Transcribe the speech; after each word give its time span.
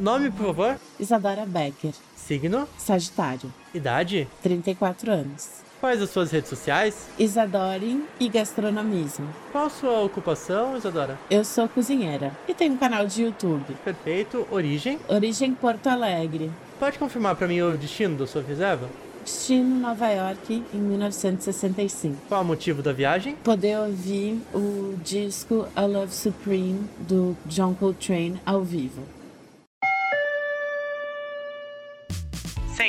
Nome, 0.00 0.30
por 0.30 0.46
favor? 0.46 0.80
Isadora 0.98 1.44
Becker. 1.44 1.92
Signo? 2.16 2.66
Sagitário. 2.78 3.52
Idade? 3.74 4.26
34 4.42 5.12
anos. 5.12 5.60
Quais 5.78 6.00
as 6.00 6.08
suas 6.08 6.30
redes 6.30 6.48
sociais? 6.48 7.06
Isadore 7.18 8.02
e 8.18 8.26
gastronomismo. 8.30 9.28
Qual 9.52 9.66
a 9.66 9.70
sua 9.70 10.00
ocupação, 10.00 10.74
Isadora? 10.74 11.18
Eu 11.30 11.44
sou 11.44 11.68
cozinheira 11.68 12.32
e 12.48 12.54
tenho 12.54 12.72
um 12.72 12.76
canal 12.78 13.06
de 13.06 13.24
YouTube. 13.24 13.74
Perfeito. 13.84 14.48
Origem? 14.50 14.98
Origem 15.06 15.54
Porto 15.54 15.88
Alegre. 15.88 16.50
Pode 16.78 16.98
confirmar 16.98 17.36
para 17.36 17.46
mim 17.46 17.60
o 17.60 17.76
destino 17.76 18.16
da 18.16 18.26
sua 18.26 18.40
reserva? 18.42 18.88
Destino 19.22 19.80
Nova 19.80 20.08
York 20.08 20.64
em 20.72 20.78
1965. 20.78 22.16
Qual 22.26 22.40
o 22.40 22.44
motivo 22.44 22.80
da 22.80 22.94
viagem? 22.94 23.36
Poder 23.44 23.78
ouvir 23.78 24.40
o 24.54 24.96
disco 25.04 25.66
A 25.76 25.82
Love 25.82 26.14
Supreme 26.14 26.88
do 27.00 27.36
John 27.44 27.74
Coltrane 27.74 28.40
ao 28.46 28.64
vivo. 28.64 29.19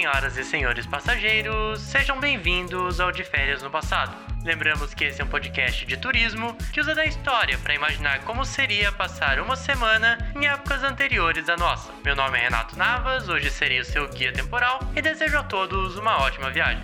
Senhoras 0.02 0.36
e 0.36 0.44
senhores 0.44 0.88
passageiros, 0.88 1.80
sejam 1.80 2.20
bem-vindos 2.20 3.00
ao 3.00 3.12
De 3.12 3.24
Férias 3.24 3.62
no 3.62 3.70
Passado. 3.70 4.12
Lembramos 4.44 4.96
que 4.96 5.04
esse 5.04 5.22
é 5.22 5.24
um 5.24 5.28
podcast 5.28 5.86
de 5.86 5.96
turismo 5.96 6.58
que 6.74 6.82
usa 6.82 6.96
da 6.96 7.06
história 7.06 7.56
para 7.60 7.76
imaginar 7.76 8.22
como 8.22 8.44
seria 8.44 8.92
passar 8.92 9.40
uma 9.40 9.56
semana 9.56 10.18
em 10.36 10.48
épocas 10.48 10.84
anteriores 10.84 11.48
à 11.50 11.56
nossa. 11.56 11.94
Meu 12.04 12.16
nome 12.16 12.40
é 12.40 12.42
Renato 12.42 12.76
Navas, 12.76 13.30
hoje 13.30 13.52
serei 13.52 13.80
o 13.80 13.86
seu 13.86 14.10
guia 14.10 14.34
temporal 14.34 14.80
e 14.96 15.04
desejo 15.04 15.38
a 15.38 15.44
todos 15.44 15.96
uma 15.96 16.18
ótima 16.18 16.50
viagem. 16.50 16.84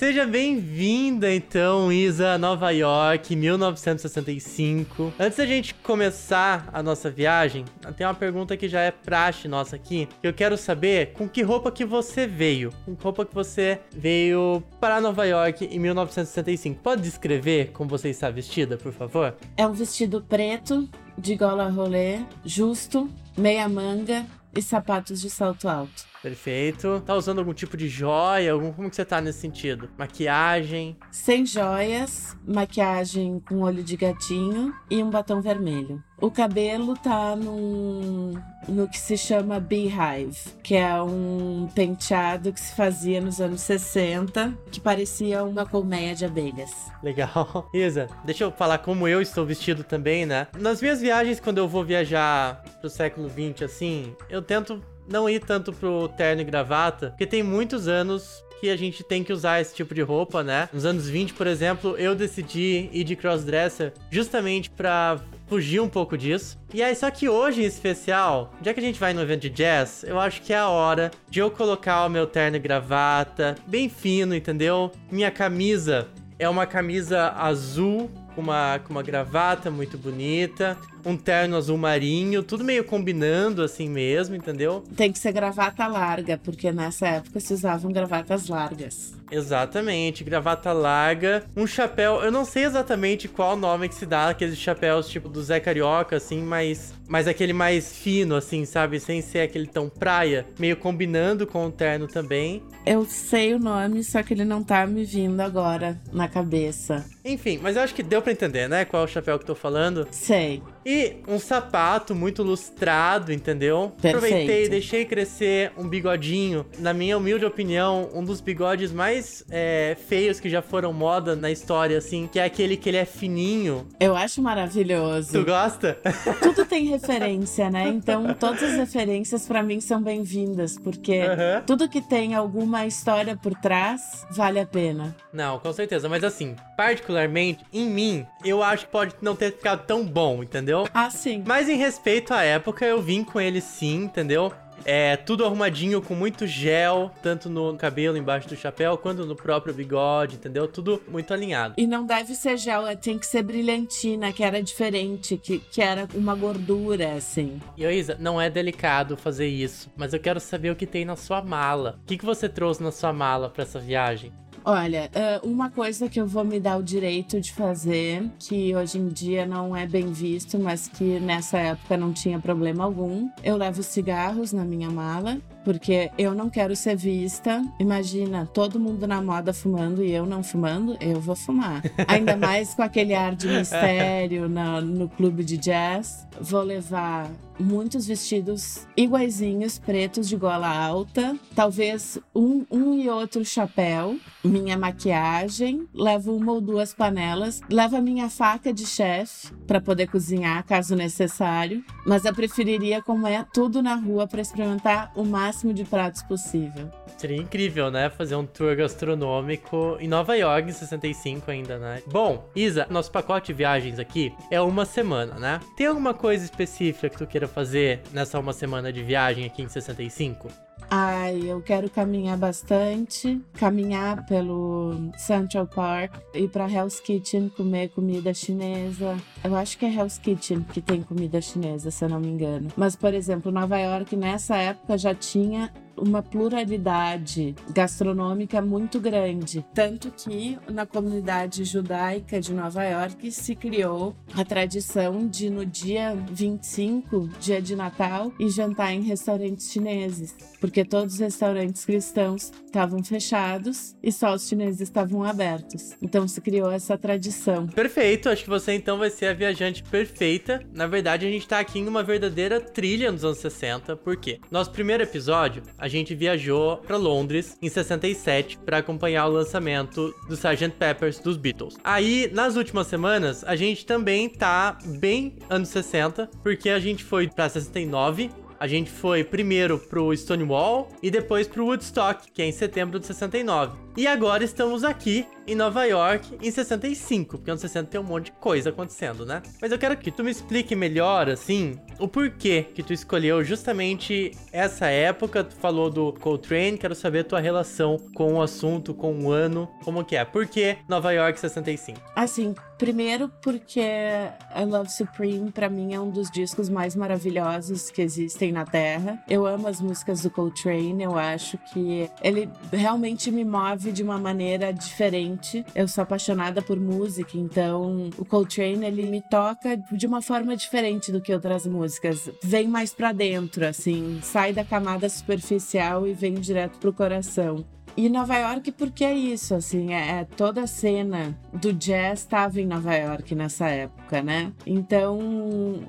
Seja 0.00 0.24
bem-vinda, 0.24 1.30
então, 1.30 1.92
Isa, 1.92 2.38
Nova 2.38 2.70
York, 2.70 3.36
1965. 3.36 5.12
Antes 5.20 5.36
da 5.36 5.44
gente 5.44 5.74
começar 5.74 6.70
a 6.72 6.82
nossa 6.82 7.10
viagem, 7.10 7.66
tem 7.98 8.06
uma 8.06 8.14
pergunta 8.14 8.56
que 8.56 8.66
já 8.66 8.80
é 8.80 8.90
praxe 8.90 9.46
nossa 9.46 9.76
aqui. 9.76 10.08
Que 10.22 10.26
eu 10.26 10.32
quero 10.32 10.56
saber 10.56 11.12
com 11.12 11.28
que 11.28 11.42
roupa 11.42 11.70
que 11.70 11.84
você 11.84 12.26
veio. 12.26 12.72
Com 12.86 12.96
que 12.96 13.04
roupa 13.04 13.26
que 13.26 13.34
você 13.34 13.78
veio 13.94 14.62
para 14.80 15.02
Nova 15.02 15.26
York 15.26 15.66
em 15.66 15.78
1965. 15.78 16.80
Pode 16.82 17.02
descrever 17.02 17.70
como 17.72 17.90
você 17.90 18.08
está 18.08 18.30
vestida, 18.30 18.78
por 18.78 18.94
favor? 18.94 19.36
É 19.54 19.66
um 19.66 19.74
vestido 19.74 20.24
preto, 20.26 20.88
de 21.18 21.36
gola 21.36 21.68
rolê, 21.68 22.20
justo, 22.42 23.06
meia 23.36 23.68
manga 23.68 24.24
e 24.56 24.62
sapatos 24.62 25.20
de 25.20 25.28
salto 25.28 25.68
alto. 25.68 26.09
Perfeito. 26.22 27.02
Tá 27.04 27.14
usando 27.14 27.38
algum 27.38 27.54
tipo 27.54 27.76
de 27.76 27.88
joia? 27.88 28.52
Algum, 28.52 28.72
como 28.72 28.90
que 28.90 28.96
você 28.96 29.04
tá 29.04 29.20
nesse 29.20 29.40
sentido? 29.40 29.88
Maquiagem? 29.96 30.96
Sem 31.10 31.46
joias, 31.46 32.36
maquiagem 32.46 33.40
com 33.48 33.60
olho 33.60 33.82
de 33.82 33.96
gatinho 33.96 34.74
e 34.90 35.02
um 35.02 35.10
batom 35.10 35.40
vermelho. 35.40 36.02
O 36.20 36.30
cabelo 36.30 36.94
tá 36.94 37.34
num, 37.34 38.34
no 38.68 38.86
que 38.86 38.98
se 38.98 39.16
chama 39.16 39.58
beehive, 39.58 40.36
que 40.62 40.76
é 40.76 41.02
um 41.02 41.66
penteado 41.74 42.52
que 42.52 42.60
se 42.60 42.74
fazia 42.74 43.22
nos 43.22 43.40
anos 43.40 43.62
60, 43.62 44.52
que 44.70 44.78
parecia 44.78 45.42
uma 45.42 45.64
colmeia 45.64 46.14
de 46.14 46.26
abelhas. 46.26 46.70
Legal. 47.02 47.70
Isa, 47.72 48.06
deixa 48.22 48.44
eu 48.44 48.52
falar 48.52 48.78
como 48.78 49.08
eu 49.08 49.22
estou 49.22 49.46
vestido 49.46 49.82
também, 49.82 50.26
né? 50.26 50.46
Nas 50.58 50.82
minhas 50.82 51.00
viagens, 51.00 51.40
quando 51.40 51.56
eu 51.56 51.66
vou 51.66 51.82
viajar 51.82 52.62
pro 52.82 52.90
século 52.90 53.26
20, 53.26 53.64
assim, 53.64 54.14
eu 54.28 54.42
tento 54.42 54.82
não 55.10 55.28
ir 55.28 55.40
tanto 55.40 55.72
pro 55.72 56.08
terno 56.08 56.42
e 56.42 56.44
gravata, 56.44 57.10
porque 57.10 57.26
tem 57.26 57.42
muitos 57.42 57.88
anos 57.88 58.42
que 58.60 58.68
a 58.68 58.76
gente 58.76 59.02
tem 59.02 59.24
que 59.24 59.32
usar 59.32 59.60
esse 59.60 59.74
tipo 59.74 59.94
de 59.94 60.02
roupa, 60.02 60.44
né? 60.44 60.68
Nos 60.72 60.84
anos 60.84 61.08
20, 61.08 61.32
por 61.32 61.46
exemplo, 61.46 61.96
eu 61.96 62.14
decidi 62.14 62.90
ir 62.92 63.04
de 63.04 63.16
crossdresser 63.16 63.94
justamente 64.10 64.68
para 64.70 65.18
fugir 65.48 65.80
um 65.80 65.88
pouco 65.88 66.16
disso. 66.16 66.58
E 66.72 66.82
aí, 66.82 66.94
só 66.94 67.10
que 67.10 67.28
hoje 67.28 67.62
em 67.62 67.64
especial, 67.64 68.52
já 68.62 68.74
que 68.74 68.78
a 68.78 68.82
gente 68.82 69.00
vai 69.00 69.14
no 69.14 69.22
evento 69.22 69.40
de 69.40 69.50
jazz, 69.50 70.04
eu 70.04 70.20
acho 70.20 70.42
que 70.42 70.52
é 70.52 70.58
a 70.58 70.68
hora 70.68 71.10
de 71.28 71.40
eu 71.40 71.50
colocar 71.50 72.04
o 72.04 72.10
meu 72.10 72.26
terno 72.26 72.58
e 72.58 72.60
gravata 72.60 73.56
bem 73.66 73.88
fino, 73.88 74.34
entendeu? 74.34 74.92
Minha 75.10 75.30
camisa 75.30 76.06
é 76.38 76.48
uma 76.48 76.66
camisa 76.66 77.30
azul 77.30 78.10
com 78.34 78.42
uma, 78.42 78.78
com 78.84 78.92
uma 78.92 79.02
gravata 79.02 79.70
muito 79.70 79.98
bonita, 79.98 80.76
um 81.04 81.16
terno 81.16 81.56
azul 81.56 81.76
marinho, 81.76 82.42
tudo 82.42 82.64
meio 82.64 82.84
combinando 82.84 83.62
assim 83.62 83.88
mesmo, 83.88 84.34
entendeu? 84.34 84.82
Tem 84.96 85.12
que 85.12 85.18
ser 85.18 85.32
gravata 85.32 85.86
larga, 85.86 86.38
porque 86.38 86.72
nessa 86.72 87.06
época 87.06 87.40
se 87.40 87.52
usavam 87.52 87.92
gravatas 87.92 88.48
largas. 88.48 89.12
Exatamente, 89.30 90.24
gravata 90.24 90.72
larga, 90.72 91.44
um 91.56 91.66
chapéu, 91.66 92.20
eu 92.20 92.32
não 92.32 92.44
sei 92.44 92.64
exatamente 92.64 93.28
qual 93.28 93.56
nome 93.56 93.88
que 93.88 93.94
se 93.94 94.04
dá 94.04 94.30
aqueles 94.30 94.58
chapéus 94.58 95.08
tipo 95.08 95.28
do 95.28 95.42
Zé 95.42 95.60
Carioca, 95.60 96.16
assim, 96.16 96.42
mas, 96.42 96.92
mas 97.08 97.28
aquele 97.28 97.52
mais 97.52 97.96
fino, 97.96 98.34
assim, 98.34 98.64
sabe? 98.64 98.98
Sem 98.98 99.22
ser 99.22 99.40
aquele 99.40 99.66
tão 99.66 99.88
praia, 99.88 100.46
meio 100.58 100.76
combinando 100.76 101.46
com 101.46 101.66
o 101.66 101.70
terno 101.70 102.08
também. 102.08 102.62
Eu 102.84 103.04
sei 103.04 103.54
o 103.54 103.58
nome, 103.58 104.02
só 104.02 104.22
que 104.22 104.34
ele 104.34 104.44
não 104.44 104.64
tá 104.64 104.86
me 104.86 105.04
vindo 105.04 105.40
agora 105.40 106.00
na 106.12 106.26
cabeça. 106.26 107.04
Enfim, 107.24 107.58
mas 107.62 107.76
eu 107.76 107.82
acho 107.82 107.94
que 107.94 108.02
deu 108.02 108.22
para 108.22 108.32
entender, 108.32 108.68
né? 108.68 108.84
Qual 108.84 109.02
é 109.02 109.04
o 109.04 109.08
chapéu 109.08 109.38
que 109.38 109.42
eu 109.44 109.48
tô 109.48 109.54
falando. 109.54 110.08
Sei. 110.10 110.62
E 110.84 111.16
um 111.28 111.38
sapato 111.38 112.14
muito 112.14 112.42
lustrado, 112.42 113.32
entendeu? 113.32 113.92
Perfeito. 114.00 114.24
Aproveitei, 114.24 114.68
deixei 114.68 115.04
crescer 115.04 115.72
um 115.76 115.88
bigodinho. 115.88 116.64
Na 116.78 116.94
minha 116.94 117.16
humilde 117.16 117.44
opinião, 117.44 118.08
um 118.14 118.24
dos 118.24 118.40
bigodes 118.40 118.92
mais 118.92 119.44
é, 119.50 119.96
feios 120.08 120.40
que 120.40 120.48
já 120.48 120.62
foram 120.62 120.92
moda 120.92 121.36
na 121.36 121.50
história, 121.50 121.98
assim, 121.98 122.26
que 122.26 122.38
é 122.38 122.44
aquele 122.44 122.76
que 122.76 122.88
ele 122.88 122.96
é 122.96 123.04
fininho. 123.04 123.86
Eu 123.98 124.16
acho 124.16 124.40
maravilhoso. 124.42 125.32
Tu 125.32 125.44
gosta? 125.44 125.98
Tudo 126.42 126.64
tem 126.64 126.86
referência, 126.86 127.70
né? 127.70 127.88
Então, 127.88 128.34
todas 128.34 128.62
as 128.62 128.76
referências 128.76 129.46
para 129.46 129.62
mim 129.62 129.80
são 129.80 130.02
bem-vindas, 130.02 130.78
porque 130.78 131.18
Aham. 131.20 131.62
tudo 131.66 131.88
que 131.88 132.00
tem 132.00 132.34
alguma 132.34 132.86
história 132.86 133.36
por 133.36 133.54
trás 133.54 134.24
vale 134.30 134.58
a 134.58 134.66
pena. 134.66 135.14
Não, 135.32 135.58
com 135.58 135.72
certeza. 135.72 136.08
Mas 136.08 136.24
assim, 136.24 136.56
particularmente, 136.76 137.64
em 137.72 137.88
mim, 137.88 138.26
eu 138.44 138.62
acho 138.62 138.86
que 138.86 138.92
pode 138.92 139.14
não 139.20 139.36
ter 139.36 139.52
ficado 139.52 139.84
tão 139.86 140.04
bom, 140.04 140.42
entendeu? 140.42 140.69
Ah, 140.94 141.10
sim. 141.10 141.42
Mas 141.46 141.68
em 141.68 141.76
respeito 141.76 142.32
à 142.34 142.42
época, 142.42 142.84
eu 142.84 143.00
vim 143.00 143.22
com 143.24 143.40
ele 143.40 143.60
sim, 143.60 144.04
entendeu? 144.04 144.52
É 144.82 145.14
tudo 145.14 145.44
arrumadinho 145.44 146.00
com 146.00 146.14
muito 146.14 146.46
gel, 146.46 147.10
tanto 147.22 147.50
no 147.50 147.76
cabelo 147.76 148.16
embaixo 148.16 148.48
do 148.48 148.56
chapéu, 148.56 148.96
quanto 148.96 149.26
no 149.26 149.36
próprio 149.36 149.74
bigode, 149.74 150.36
entendeu? 150.36 150.66
Tudo 150.66 151.02
muito 151.06 151.34
alinhado. 151.34 151.74
E 151.76 151.86
não 151.86 152.06
deve 152.06 152.34
ser 152.34 152.56
gel, 152.56 152.86
é- 152.86 152.96
tem 152.96 153.18
que 153.18 153.26
ser 153.26 153.42
brilhantina, 153.42 154.32
que 154.32 154.42
era 154.42 154.62
diferente, 154.62 155.36
que, 155.36 155.58
que 155.58 155.82
era 155.82 156.08
uma 156.14 156.34
gordura, 156.34 157.12
assim. 157.12 157.60
E 157.76 157.84
ô 157.84 157.90
Isa, 157.90 158.16
não 158.18 158.40
é 158.40 158.48
delicado 158.48 159.18
fazer 159.18 159.48
isso, 159.48 159.90
mas 159.98 160.14
eu 160.14 160.18
quero 160.20 160.40
saber 160.40 160.70
o 160.70 160.76
que 160.76 160.86
tem 160.86 161.04
na 161.04 161.14
sua 161.14 161.42
mala. 161.42 161.98
O 162.02 162.06
que, 162.06 162.16
que 162.16 162.24
você 162.24 162.48
trouxe 162.48 162.82
na 162.82 162.90
sua 162.90 163.12
mala 163.12 163.50
pra 163.50 163.64
essa 163.64 163.78
viagem? 163.78 164.32
Olha, 164.64 165.10
ah, 165.14 165.40
uma 165.42 165.70
coisa 165.70 166.08
que 166.08 166.20
eu 166.20 166.26
vou 166.26 166.44
me 166.44 166.60
dar 166.60 166.76
o 166.76 166.82
direito 166.82 167.40
de 167.40 167.52
fazer, 167.52 168.28
que 168.38 168.74
hoje 168.76 168.98
em 168.98 169.08
dia 169.08 169.46
não 169.46 169.74
é 169.74 169.86
bem 169.86 170.12
visto, 170.12 170.58
mas 170.58 170.86
que 170.86 171.18
nessa 171.18 171.58
época 171.58 171.96
não 171.96 172.12
tinha 172.12 172.38
problema 172.38 172.84
algum. 172.84 173.28
Eu 173.42 173.56
levo 173.56 173.82
cigarros 173.82 174.52
na 174.52 174.64
minha 174.64 174.90
mala, 174.90 175.38
porque 175.64 176.10
eu 176.18 176.34
não 176.34 176.50
quero 176.50 176.76
ser 176.76 176.94
vista. 176.96 177.64
Imagina, 177.78 178.46
todo 178.52 178.78
mundo 178.78 179.06
na 179.06 179.22
moda 179.22 179.52
fumando 179.52 180.04
e 180.04 180.10
eu 180.12 180.26
não 180.26 180.42
fumando, 180.42 180.96
eu 181.00 181.20
vou 181.20 181.34
fumar. 181.36 181.82
Ainda 182.06 182.36
mais 182.36 182.74
com 182.74 182.82
aquele 182.82 183.14
ar 183.14 183.34
de 183.34 183.48
mistério 183.48 184.48
na- 184.48 184.80
no 184.80 185.08
clube 185.08 185.42
de 185.42 185.56
jazz. 185.56 186.26
Vou 186.40 186.62
levar 186.62 187.30
muitos 187.60 188.06
vestidos 188.06 188.86
iguaizinhos, 188.96 189.78
pretos 189.78 190.28
de 190.28 190.36
gola 190.36 190.68
alta, 190.68 191.36
talvez 191.54 192.18
um, 192.34 192.64
um 192.70 192.94
e 192.94 193.08
outro 193.08 193.44
chapéu, 193.44 194.18
minha 194.42 194.76
maquiagem, 194.76 195.86
levo 195.94 196.34
uma 196.34 196.52
ou 196.52 196.60
duas 196.60 196.94
panelas, 196.94 197.60
levo 197.70 197.96
a 197.96 198.00
minha 198.00 198.30
faca 198.30 198.72
de 198.72 198.86
chefe 198.86 199.52
para 199.66 199.80
poder 199.80 200.08
cozinhar 200.08 200.64
caso 200.64 200.96
necessário, 200.96 201.84
mas 202.06 202.24
eu 202.24 202.34
preferiria 202.34 203.02
comer 203.02 203.44
tudo 203.52 203.82
na 203.82 203.94
rua 203.94 204.26
para 204.26 204.40
experimentar 204.40 205.12
o 205.14 205.24
máximo 205.24 205.74
de 205.74 205.84
pratos 205.84 206.22
possível. 206.22 206.90
Seria 207.18 207.36
incrível, 207.36 207.90
né? 207.90 208.08
Fazer 208.08 208.34
um 208.34 208.46
tour 208.46 208.74
gastronômico 208.74 209.98
em 210.00 210.08
Nova 210.08 210.34
York, 210.36 210.70
em 210.70 210.72
65 210.72 211.50
ainda, 211.50 211.78
né? 211.78 212.02
Bom, 212.06 212.48
Isa, 212.56 212.86
nosso 212.88 213.10
pacote 213.10 213.48
de 213.48 213.52
viagens 213.52 213.98
aqui 213.98 214.32
é 214.50 214.58
uma 214.60 214.86
semana, 214.86 215.34
né? 215.34 215.60
Tem 215.76 215.86
alguma 215.86 216.14
coisa 216.14 216.44
específica 216.44 217.10
que 217.10 217.18
tu 217.18 217.26
queira 217.26 217.46
fazer 217.50 218.00
nessa 218.12 218.38
uma 218.38 218.52
semana 218.52 218.92
de 218.92 219.02
viagem 219.02 219.44
aqui 219.44 219.62
em 219.62 219.68
65? 219.68 220.48
Ai, 220.88 221.40
eu 221.46 221.60
quero 221.60 221.88
caminhar 221.88 222.36
bastante, 222.36 223.40
caminhar 223.54 224.26
pelo 224.26 225.12
Central 225.16 225.66
Park, 225.66 226.14
ir 226.34 226.48
pra 226.48 226.68
Hell's 226.68 226.98
Kitchen 226.98 227.48
comer 227.48 227.90
comida 227.90 228.34
chinesa. 228.34 229.16
Eu 229.44 229.54
acho 229.54 229.78
que 229.78 229.86
é 229.86 229.94
Hell's 229.94 230.18
Kitchen 230.18 230.62
que 230.62 230.80
tem 230.80 231.02
comida 231.02 231.40
chinesa, 231.40 231.90
se 231.92 232.04
eu 232.04 232.08
não 232.08 232.18
me 232.18 232.28
engano. 232.28 232.68
Mas, 232.76 232.96
por 232.96 233.14
exemplo, 233.14 233.52
Nova 233.52 233.78
York 233.78 234.16
nessa 234.16 234.56
época 234.56 234.98
já 234.98 235.14
tinha 235.14 235.72
uma 236.00 236.22
pluralidade 236.22 237.54
gastronômica 237.72 238.60
muito 238.60 238.98
grande. 238.98 239.64
Tanto 239.74 240.10
que 240.10 240.58
na 240.68 240.86
comunidade 240.86 241.64
judaica 241.64 242.40
de 242.40 242.52
Nova 242.52 242.82
York 242.84 243.30
se 243.30 243.54
criou 243.54 244.16
a 244.34 244.44
tradição 244.44 245.26
de, 245.28 245.50
no 245.50 245.64
dia 245.66 246.16
25, 246.30 247.28
dia 247.38 247.60
de 247.60 247.76
Natal, 247.76 248.32
e 248.38 248.48
jantar 248.48 248.92
em 248.92 249.02
restaurantes 249.02 249.70
chineses, 249.70 250.34
porque 250.60 250.84
todos 250.84 251.14
os 251.14 251.20
restaurantes 251.20 251.84
cristãos 251.84 252.50
estavam 252.64 253.02
fechados 253.02 253.96
e 254.02 254.12
só 254.12 254.34
os 254.34 254.48
chineses 254.48 254.80
estavam 254.80 255.24
abertos. 255.24 255.96
Então 256.00 256.26
se 256.26 256.40
criou 256.40 256.70
essa 256.70 256.96
tradição. 256.96 257.66
Perfeito, 257.66 258.28
acho 258.28 258.44
que 258.44 258.50
você 258.50 258.72
então 258.72 258.98
vai 258.98 259.10
ser 259.10 259.26
a 259.26 259.34
viajante 259.34 259.82
perfeita. 259.82 260.62
Na 260.72 260.86
verdade, 260.86 261.26
a 261.26 261.30
gente 261.30 261.46
tá 261.46 261.58
aqui 261.58 261.78
em 261.78 261.88
uma 261.88 262.02
verdadeira 262.02 262.60
trilha 262.60 263.10
nos 263.10 263.24
anos 263.24 263.38
60, 263.38 263.96
por 263.96 264.16
quê? 264.16 264.40
Nosso 264.50 264.70
primeiro 264.70 265.02
episódio, 265.02 265.62
a 265.76 265.88
gente 265.90 266.14
viajou 266.14 266.78
para 266.78 266.96
Londres 266.96 267.58
em 267.60 267.68
67 267.68 268.58
para 268.64 268.78
acompanhar 268.78 269.26
o 269.26 269.32
lançamento 269.32 270.14
do 270.26 270.34
Sgt. 270.34 270.70
Peppers 270.78 271.18
dos 271.18 271.36
Beatles. 271.36 271.76
Aí, 271.84 272.30
nas 272.32 272.56
últimas 272.56 272.86
semanas, 272.86 273.44
a 273.44 273.54
gente 273.54 273.84
também 273.84 274.28
tá 274.28 274.78
bem 274.98 275.36
anos 275.50 275.68
60, 275.68 276.30
porque 276.42 276.70
a 276.70 276.78
gente 276.78 277.04
foi 277.04 277.28
para 277.28 277.48
69 277.48 278.30
a 278.60 278.66
gente 278.66 278.90
foi 278.90 279.24
primeiro 279.24 279.78
pro 279.78 280.14
Stonewall 280.14 280.90
e 281.02 281.10
depois 281.10 281.48
pro 281.48 281.64
Woodstock, 281.64 282.30
que 282.30 282.42
é 282.42 282.44
em 282.44 282.52
setembro 282.52 283.00
de 283.00 283.06
69. 283.06 283.78
E 283.96 284.06
agora 284.06 284.44
estamos 284.44 284.84
aqui 284.84 285.26
em 285.50 285.54
Nova 285.56 285.84
York 285.84 286.38
em 286.40 286.50
65, 286.50 287.38
porque 287.38 287.50
anos 287.50 287.60
60 287.60 287.90
tem 287.90 288.00
um 288.00 288.04
monte 288.04 288.26
de 288.26 288.32
coisa 288.32 288.70
acontecendo, 288.70 289.26
né? 289.26 289.42
Mas 289.60 289.72
eu 289.72 289.78
quero 289.78 289.96
que 289.96 290.10
tu 290.10 290.22
me 290.22 290.30
explique 290.30 290.76
melhor, 290.76 291.28
assim, 291.28 291.76
o 291.98 292.06
porquê 292.06 292.68
que 292.72 292.84
tu 292.84 292.92
escolheu 292.92 293.42
justamente 293.42 294.30
essa 294.52 294.86
época. 294.86 295.42
Tu 295.42 295.56
falou 295.56 295.90
do 295.90 296.12
Coltrane, 296.12 296.78
quero 296.78 296.94
saber 296.94 297.24
tua 297.24 297.40
relação 297.40 297.98
com 298.14 298.34
o 298.34 298.42
assunto, 298.42 298.94
com 298.94 299.24
o 299.24 299.32
ano, 299.32 299.68
como 299.82 300.04
que 300.04 300.14
é? 300.14 300.24
Por 300.24 300.46
que 300.46 300.76
Nova 300.88 301.12
York 301.12 301.40
65? 301.40 302.00
Assim, 302.14 302.54
primeiro 302.78 303.28
porque 303.42 303.80
I 303.80 304.64
Love 304.64 304.90
Supreme 304.90 305.50
para 305.50 305.68
mim 305.68 305.94
é 305.94 306.00
um 306.00 306.10
dos 306.10 306.30
discos 306.30 306.68
mais 306.68 306.94
maravilhosos 306.94 307.90
que 307.90 308.00
existem 308.00 308.52
na 308.52 308.64
Terra. 308.64 309.22
Eu 309.28 309.46
amo 309.46 309.66
as 309.66 309.80
músicas 309.80 310.22
do 310.22 310.30
Coltrane, 310.30 311.02
eu 311.02 311.18
acho 311.18 311.58
que 311.72 312.08
ele 312.22 312.48
realmente 312.72 313.30
me 313.30 313.44
move 313.44 313.90
de 313.90 314.02
uma 314.02 314.18
maneira 314.18 314.72
diferente. 314.72 315.39
Eu 315.74 315.88
sou 315.88 316.02
apaixonada 316.02 316.62
por 316.62 316.78
música, 316.78 317.36
então 317.36 318.10
o 318.18 318.24
Coltrane 318.24 318.86
ele 318.86 319.06
me 319.06 319.20
toca 319.20 319.76
de 319.92 320.06
uma 320.06 320.22
forma 320.22 320.56
diferente 320.56 321.10
do 321.12 321.20
que 321.20 321.32
outras 321.32 321.66
músicas. 321.66 322.30
Vem 322.42 322.68
mais 322.68 322.92
para 322.92 323.12
dentro, 323.12 323.66
assim, 323.66 324.20
sai 324.22 324.52
da 324.52 324.64
camada 324.64 325.08
superficial 325.08 326.06
e 326.06 326.12
vem 326.12 326.34
direto 326.34 326.78
pro 326.78 326.92
coração. 326.92 327.64
E 327.96 328.08
Nova 328.08 328.36
York, 328.36 328.72
porque 328.72 329.04
é 329.04 329.14
isso, 329.14 329.54
assim, 329.54 329.92
é, 329.92 330.20
é 330.20 330.24
toda 330.24 330.62
a 330.62 330.66
cena 330.66 331.36
do 331.52 331.72
jazz 331.72 332.20
estava 332.20 332.60
em 332.60 332.66
Nova 332.66 332.94
York 332.94 333.34
nessa 333.34 333.68
época, 333.68 334.22
né? 334.22 334.52
Então, 334.64 335.18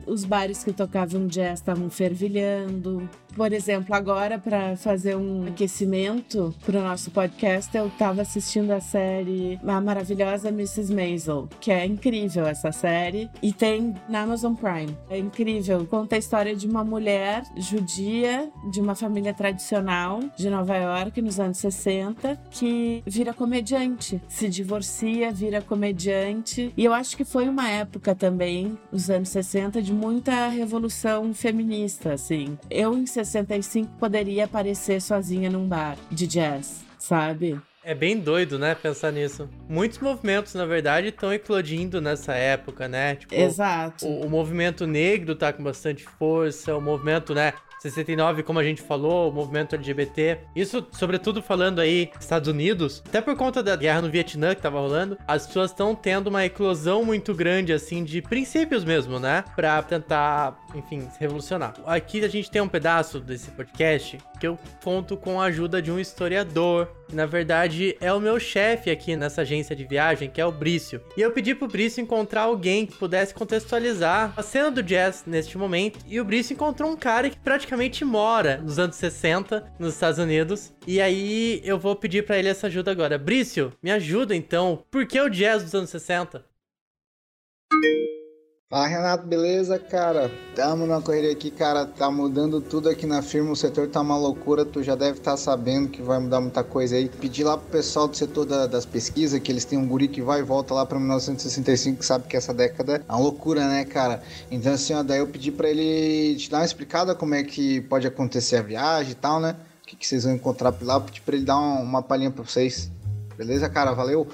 os 0.06 0.25
bares 0.25 0.63
que 0.63 0.74
tocavam 0.74 1.27
jazz 1.27 1.59
estavam 1.59 1.89
fervilhando, 1.89 3.07
por 3.36 3.54
exemplo, 3.54 3.95
agora 3.95 4.38
para 4.38 4.75
fazer 4.75 5.16
um 5.16 5.48
aquecimento 5.48 6.54
para 6.66 6.80
o 6.80 6.83
nosso 6.83 7.12
podcast, 7.12 7.75
eu 7.75 7.88
estava 7.88 8.22
assistindo 8.22 8.72
a 8.72 8.80
série 8.80 9.60
A 9.66 9.81
Maravilhosa 9.81 10.50
Mrs. 10.50 10.94
Maisel, 10.94 11.48
que 11.60 11.72
é 11.72 11.86
incrível 11.86 12.45
essa 12.45 12.72
série 12.72 13.30
e 13.42 13.54
tem 13.54 13.94
na 14.10 14.22
Amazon 14.22 14.54
Prime. 14.54 14.95
É 15.10 15.18
incrível, 15.18 15.86
conta 15.86 16.16
a 16.16 16.19
história 16.19 16.56
de 16.56 16.68
uma 16.68 16.83
mulher 16.83 17.44
judia 17.57 18.50
de 18.69 18.80
uma 18.80 18.95
família 18.95 19.34
tradicional 19.34 20.19
de 20.36 20.50
Nova 20.50 20.75
York 20.75 21.22
nos 21.22 21.39
anos 21.39 21.57
60 21.57 22.39
que 22.50 23.04
vira 23.06 23.34
comediante, 23.34 24.22
se 24.27 24.50
divorcia, 24.50 25.31
vira 25.31 25.62
comediante. 25.62 26.74
E 26.75 26.86
eu 26.86 26.94
acho 26.94 27.16
que 27.16 27.24
foi 27.24 27.48
uma 27.48 27.69
época 27.69 28.13
também, 28.13 28.77
os 28.92 29.10
anos 29.10 29.30
60, 29.30 29.81
de 29.81 29.94
muita 29.94 30.48
revolução 30.50 31.34
feminista, 31.34 32.13
assim. 32.13 32.57
Eu 32.69 32.98
em 32.98 33.06
65 33.24 33.92
poderia 34.00 34.46
aparecer 34.46 35.02
sozinha 35.02 35.50
num 35.50 35.68
bar 35.68 35.98
de 36.12 36.28
jazz, 36.28 36.84
sabe? 36.98 37.60
É 37.84 37.96
bem 37.96 38.20
doido, 38.20 38.60
né, 38.60 38.76
pensar 38.76 39.12
nisso. 39.12 39.50
Muitos 39.68 39.98
movimentos, 39.98 40.54
na 40.54 40.68
verdade, 40.68 41.08
estão 41.08 41.34
eclodindo 41.34 42.00
nessa 42.00 42.34
época, 42.34 42.88
né? 42.88 43.16
Tipo, 43.16 43.34
Exato. 43.34 44.06
O, 44.06 44.28
o, 44.28 44.30
movimento 44.30 44.86
negro 44.86 45.36
tá 45.36 45.52
com 45.52 45.64
bastante 45.64 46.04
força, 46.04 46.76
o 46.76 46.82
movimento, 46.82 47.34
né, 47.34 47.54
69, 47.81 48.44
como 48.44 48.60
a 48.60 48.63
gente 48.63 48.80
falou, 48.80 49.30
o 49.30 49.33
movimento 49.33 49.74
LGBT. 49.74 50.38
Isso, 50.56 50.86
sobretudo 50.92 51.42
falando 51.42 51.80
aí 51.80 52.12
Estados 52.19 52.48
Unidos, 52.48 53.01
até 53.07 53.19
por 53.19 53.36
conta 53.36 53.63
da 53.63 53.75
guerra 53.75 54.04
no 54.04 54.10
Vietnã 54.12 54.54
que 54.54 54.62
tava 54.62 54.80
rolando, 54.80 55.18
as 55.28 55.48
pessoas 55.48 55.72
estão 55.72 55.95
tendo 55.95 56.28
uma 56.28 56.45
eclosão 56.45 57.04
muito 57.04 57.33
grande, 57.33 57.74
assim, 57.74 58.04
de 58.04 58.22
princípios 58.22 58.83
mesmo, 58.83 59.19
né? 59.19 59.44
Pra 59.56 59.81
tentar, 59.81 60.60
enfim, 60.75 61.07
se 61.12 61.19
revolucionar. 61.19 61.74
Aqui 61.88 62.24
a 62.24 62.28
gente 62.28 62.51
tem 62.51 62.62
um 62.62 62.68
pedaço 62.68 63.19
desse 63.19 63.50
podcast 63.50 64.19
que 64.39 64.45
eu 64.45 64.60
conto 64.84 65.18
com 65.18 65.42
a 65.42 65.45
ajuda 65.45 65.81
de 65.81 65.92
um 65.92 66.00
historiador. 66.00 66.88
Na 67.12 67.25
verdade, 67.25 67.96
é 68.00 68.12
o 68.13 68.19
meu 68.19 68.40
chefe 68.40 68.90
aqui 68.90 69.16
nessa 69.16 69.42
agência 69.42 69.75
de 69.75 69.86
viagem, 69.86 70.30
que 70.30 70.40
é 70.40 70.46
o 70.46 70.52
Brício. 70.52 71.02
E 71.18 71.22
eu 71.22 71.31
pedi 71.31 71.56
pro 71.56 71.68
Brício 71.68 72.02
encontrar 72.02 72.44
alguém 72.44 72.86
que 72.86 72.98
pudesse 72.98 73.34
contextualizar 73.34 74.34
a 74.36 74.42
cena 74.42 74.72
do 74.72 74.84
jazz 74.84 75.24
neste 75.25 75.58
momento. 75.58 76.00
E 76.08 76.19
o 76.19 76.25
Brício 76.25 76.54
encontrou 76.54 76.90
um 76.90 76.96
cara 76.96 77.30
que 77.30 77.40
praticamente 77.40 77.72
praticamente 77.72 78.06
mora 78.06 78.58
nos 78.58 78.78
anos 78.80 78.96
60 78.96 79.74
nos 79.80 79.94
Estados 79.94 80.19
Unidos. 80.19 80.74
E 80.86 81.00
aí 81.00 81.62
eu 81.63 81.80
vou 81.80 81.96
pedir 81.96 82.25
para 82.25 82.38
ele 82.38 82.50
essa 82.50 82.68
ajuda 82.68 82.92
agora. 82.92 83.18
Brício, 83.18 83.74
me 83.81 83.92
ajuda 83.92 84.36
então. 84.36 84.84
Por 84.90 85.06
que 85.06 85.19
o 85.19 85.30
jazz 85.30 85.63
dos 85.63 85.74
anos 85.74 85.90
60? 85.90 86.44
Fala 88.72 88.88
Renato, 88.88 89.28
beleza, 89.28 89.78
cara? 89.78 90.32
Tamo 90.56 90.88
na 90.88 91.02
correria 91.02 91.34
aqui, 91.34 91.52
cara. 91.52 91.86
Tá 91.86 92.10
mudando 92.10 92.62
tudo 92.62 92.88
aqui 92.88 93.06
na 93.06 93.22
firma. 93.22 93.52
O 93.52 93.56
setor 93.56 93.90
tá 93.90 94.00
uma 94.00 94.18
loucura. 94.18 94.64
Tu 94.64 94.82
já 94.82 94.96
deve 94.96 95.18
estar 95.18 95.32
tá 95.32 95.38
sabendo 95.38 95.90
que 95.90 96.02
vai 96.02 96.18
mudar 96.20 96.40
muita 96.40 96.64
coisa 96.64 96.96
aí. 96.96 97.10
Pedi 97.10 97.44
lá 97.44 97.58
pro 97.58 97.68
pessoal 97.68 98.08
do 98.08 98.16
setor 98.16 98.46
da, 98.46 98.68
das 98.68 98.86
pesquisas 98.86 99.42
que 99.42 99.52
eles 99.52 99.66
têm 99.66 99.78
um 99.78 99.86
guri 99.86 100.08
que 100.08 100.22
vai 100.22 100.40
e 100.40 100.44
volta 100.44 100.74
lá 100.74 100.86
pra 100.86 100.98
1965. 100.98 101.98
Que 102.00 102.06
sabe 102.06 102.30
que 102.30 102.38
essa 102.38 102.54
década 102.54 103.04
é 103.06 103.12
uma 103.12 103.20
loucura, 103.20 103.68
né, 103.68 103.84
cara? 103.84 104.24
Então, 104.50 104.72
assim, 104.72 104.94
ó, 104.94 105.04
daí 105.04 105.20
eu 105.20 105.28
pedi 105.28 105.52
pra 105.52 105.70
ele 105.70 106.38
te 106.38 106.50
dar 106.50 106.60
uma 106.60 106.66
explicada 106.66 107.14
como 107.14 107.36
é 107.36 107.44
que 107.44 107.82
pode 107.82 108.08
acontecer 108.08 108.56
a 108.56 108.62
viagem 108.62 109.12
e 109.12 109.16
tal, 109.16 109.42
né? 109.42 109.58
O 109.84 109.88
que, 109.88 109.98
que 109.98 110.08
vocês 110.08 110.24
vão 110.24 110.34
encontrar 110.34 110.72
por 110.72 110.86
lá. 110.86 110.98
Pedi 110.98 111.20
pra 111.20 111.36
ele 111.36 111.44
dar 111.44 111.58
uma, 111.58 111.82
uma 111.82 112.02
palhinha 112.02 112.32
pra 112.32 112.46
vocês. 112.46 112.90
Beleza, 113.38 113.68
cara? 113.68 113.92
Valeu. 113.92 114.28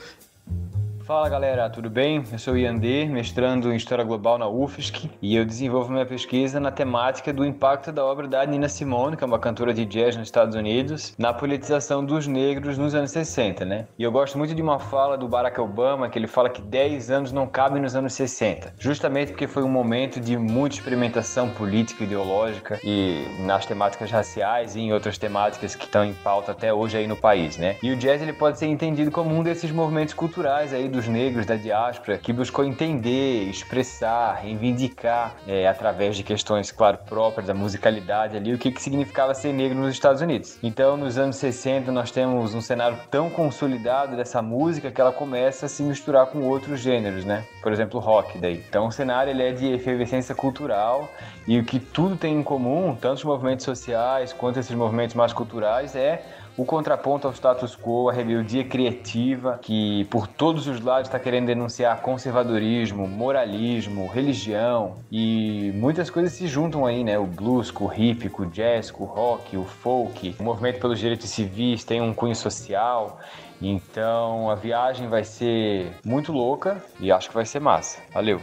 Fala 1.08 1.30
galera, 1.30 1.70
tudo 1.70 1.90
bem? 1.90 2.22
Eu 2.30 2.38
sou 2.38 2.56
o 2.56 2.58
Iandê, 2.58 3.06
mestrando 3.06 3.72
em 3.72 3.78
História 3.78 4.04
Global 4.04 4.38
na 4.38 4.46
UFSC 4.46 5.10
e 5.22 5.38
eu 5.38 5.46
desenvolvo 5.46 5.90
minha 5.90 6.06
pesquisa 6.06 6.60
na 6.60 6.70
temática 6.70 7.32
do 7.32 7.46
impacto 7.46 7.94
da 7.94 8.04
obra 8.04 8.28
da 8.28 8.46
Nina 8.46 8.68
Simone, 8.68 9.16
que 9.16 9.24
é 9.24 9.28
uma 9.28 9.40
cantora 9.40 9.74
de 9.74 9.86
jazz 9.86 10.18
nos 10.18 10.28
Estados 10.28 10.54
Unidos, 10.54 11.16
na 11.18 11.34
politização 11.34 12.04
dos 12.04 12.28
negros 12.28 12.78
nos 12.78 12.94
anos 12.94 13.12
60, 13.12 13.64
né? 13.64 13.88
E 13.98 14.04
eu 14.04 14.12
gosto 14.12 14.38
muito 14.38 14.54
de 14.54 14.62
uma 14.62 14.80
fala 14.80 15.18
do 15.18 15.30
Barack 15.30 15.62
Obama, 15.62 16.10
que 16.10 16.20
ele 16.20 16.28
fala 16.28 16.50
que 16.50 16.62
10 16.62 17.10
anos 17.10 17.32
não 17.32 17.48
cabem 17.48 17.82
nos 17.82 17.96
anos 17.96 18.12
60, 18.12 18.74
justamente 18.78 19.30
porque 19.30 19.48
foi 19.48 19.64
um 19.64 19.70
momento 19.70 20.20
de 20.20 20.36
muita 20.36 20.76
experimentação 20.76 21.50
política 21.52 22.04
ideológica 22.04 22.82
e 22.84 23.24
nas 23.46 23.66
temáticas 23.66 24.12
raciais 24.12 24.76
e 24.76 24.82
em 24.82 24.92
outras 24.92 25.18
temáticas 25.18 25.74
que 25.74 25.86
estão 25.86 26.04
em 26.04 26.14
pauta 26.16 26.52
até 26.52 26.74
hoje 26.74 26.98
aí 26.98 27.08
no 27.08 27.16
país, 27.16 27.56
né? 27.56 27.78
E 27.82 27.92
o 27.92 27.96
jazz 27.96 28.22
ele 28.22 28.34
pode 28.34 28.60
ser 28.60 28.68
entendido 28.68 29.10
como 29.10 29.34
um 29.34 29.42
desses 29.42 29.72
movimentos 29.72 30.14
culturais 30.14 30.74
aí 30.74 30.97
dos 30.98 31.08
negros 31.08 31.46
da 31.46 31.56
diáspora 31.56 32.18
que 32.18 32.34
buscou 32.34 32.66
entender, 32.66 33.44
expressar, 33.44 34.34
reivindicar 34.42 35.36
é, 35.48 35.68
através 35.68 36.18
de 36.18 36.24
questões, 36.24 36.72
claro, 36.72 36.98
próprias 37.06 37.46
da 37.46 37.54
musicalidade 37.54 38.36
ali, 38.36 38.52
o 38.52 38.58
que, 38.58 38.72
que 38.72 38.82
significava 38.82 39.36
ser 39.36 39.54
negro 39.54 39.78
nos 39.78 39.94
Estados 39.94 40.24
Unidos. 40.24 40.58
Então, 40.64 40.98
nos 40.98 41.16
anos 41.20 41.36
60, 41.36 41.92
nós 41.92 42.10
temos 42.10 42.56
um 42.56 42.62
cenário 42.62 42.98
tão 43.12 43.30
consolidado 43.30 44.18
dessa 44.18 44.42
música 44.42 44.90
que 44.90 45.00
ela 45.00 45.12
começa 45.12 45.68
a 45.68 45.70
se 45.70 45.84
misturar 45.84 46.26
com 46.26 46.40
outros 46.40 46.80
gêneros, 46.80 47.24
né? 47.24 47.46
Por 47.62 47.72
exemplo, 47.72 48.00
rock 48.00 48.40
daí. 48.40 48.64
Então, 48.68 48.88
o 48.88 48.92
cenário 48.92 49.30
ele 49.30 49.44
é 49.44 49.52
de 49.52 49.72
efervescência 49.72 50.34
cultural 50.34 51.12
e 51.48 51.60
o 51.60 51.64
que 51.64 51.80
tudo 51.80 52.18
tem 52.18 52.36
em 52.36 52.44
comum, 52.44 52.98
tanto 53.00 53.18
os 53.18 53.24
movimentos 53.24 53.66
sociais 53.66 54.34
quanto 54.34 54.60
esses 54.60 54.76
movimentos 54.76 55.16
mais 55.16 55.32
culturais, 55.32 55.96
é 55.96 56.24
o 56.58 56.66
contraponto 56.66 57.28
ao 57.28 57.34
status 57.34 57.76
quo, 57.76 58.10
a 58.10 58.14
rebeldia 58.14 58.64
criativa, 58.64 59.60
que 59.62 60.06
por 60.06 60.28
todos 60.28 60.68
os 60.68 60.82
lados 60.82 61.08
está 61.08 61.20
querendo 61.20 61.46
denunciar 61.46 62.02
conservadorismo, 62.02 63.08
moralismo, 63.08 64.08
religião 64.08 64.96
e 65.12 65.72
muitas 65.76 66.10
coisas 66.10 66.34
se 66.34 66.48
juntam 66.48 66.86
aí, 66.86 67.04
né? 67.04 67.20
O 67.20 67.26
blues, 67.26 67.70
com 67.70 67.86
o 67.86 67.94
hip, 67.94 68.28
com 68.30 68.44
o 68.44 68.46
jazz, 68.48 68.90
com 68.90 69.04
o 69.04 69.08
rock, 69.08 69.56
o 69.56 69.64
folk, 69.64 70.36
o 70.40 70.44
movimento 70.44 70.80
pelos 70.80 70.98
direitos 70.98 71.30
civis 71.30 71.84
tem 71.84 72.02
um 72.02 72.14
cunho 72.14 72.36
social. 72.36 73.20
Então 73.62 74.50
a 74.50 74.56
viagem 74.56 75.08
vai 75.08 75.24
ser 75.24 75.92
muito 76.04 76.32
louca 76.32 76.84
e 77.00 77.12
acho 77.12 77.30
que 77.30 77.36
vai 77.36 77.46
ser 77.46 77.60
massa. 77.60 78.00
Valeu! 78.12 78.42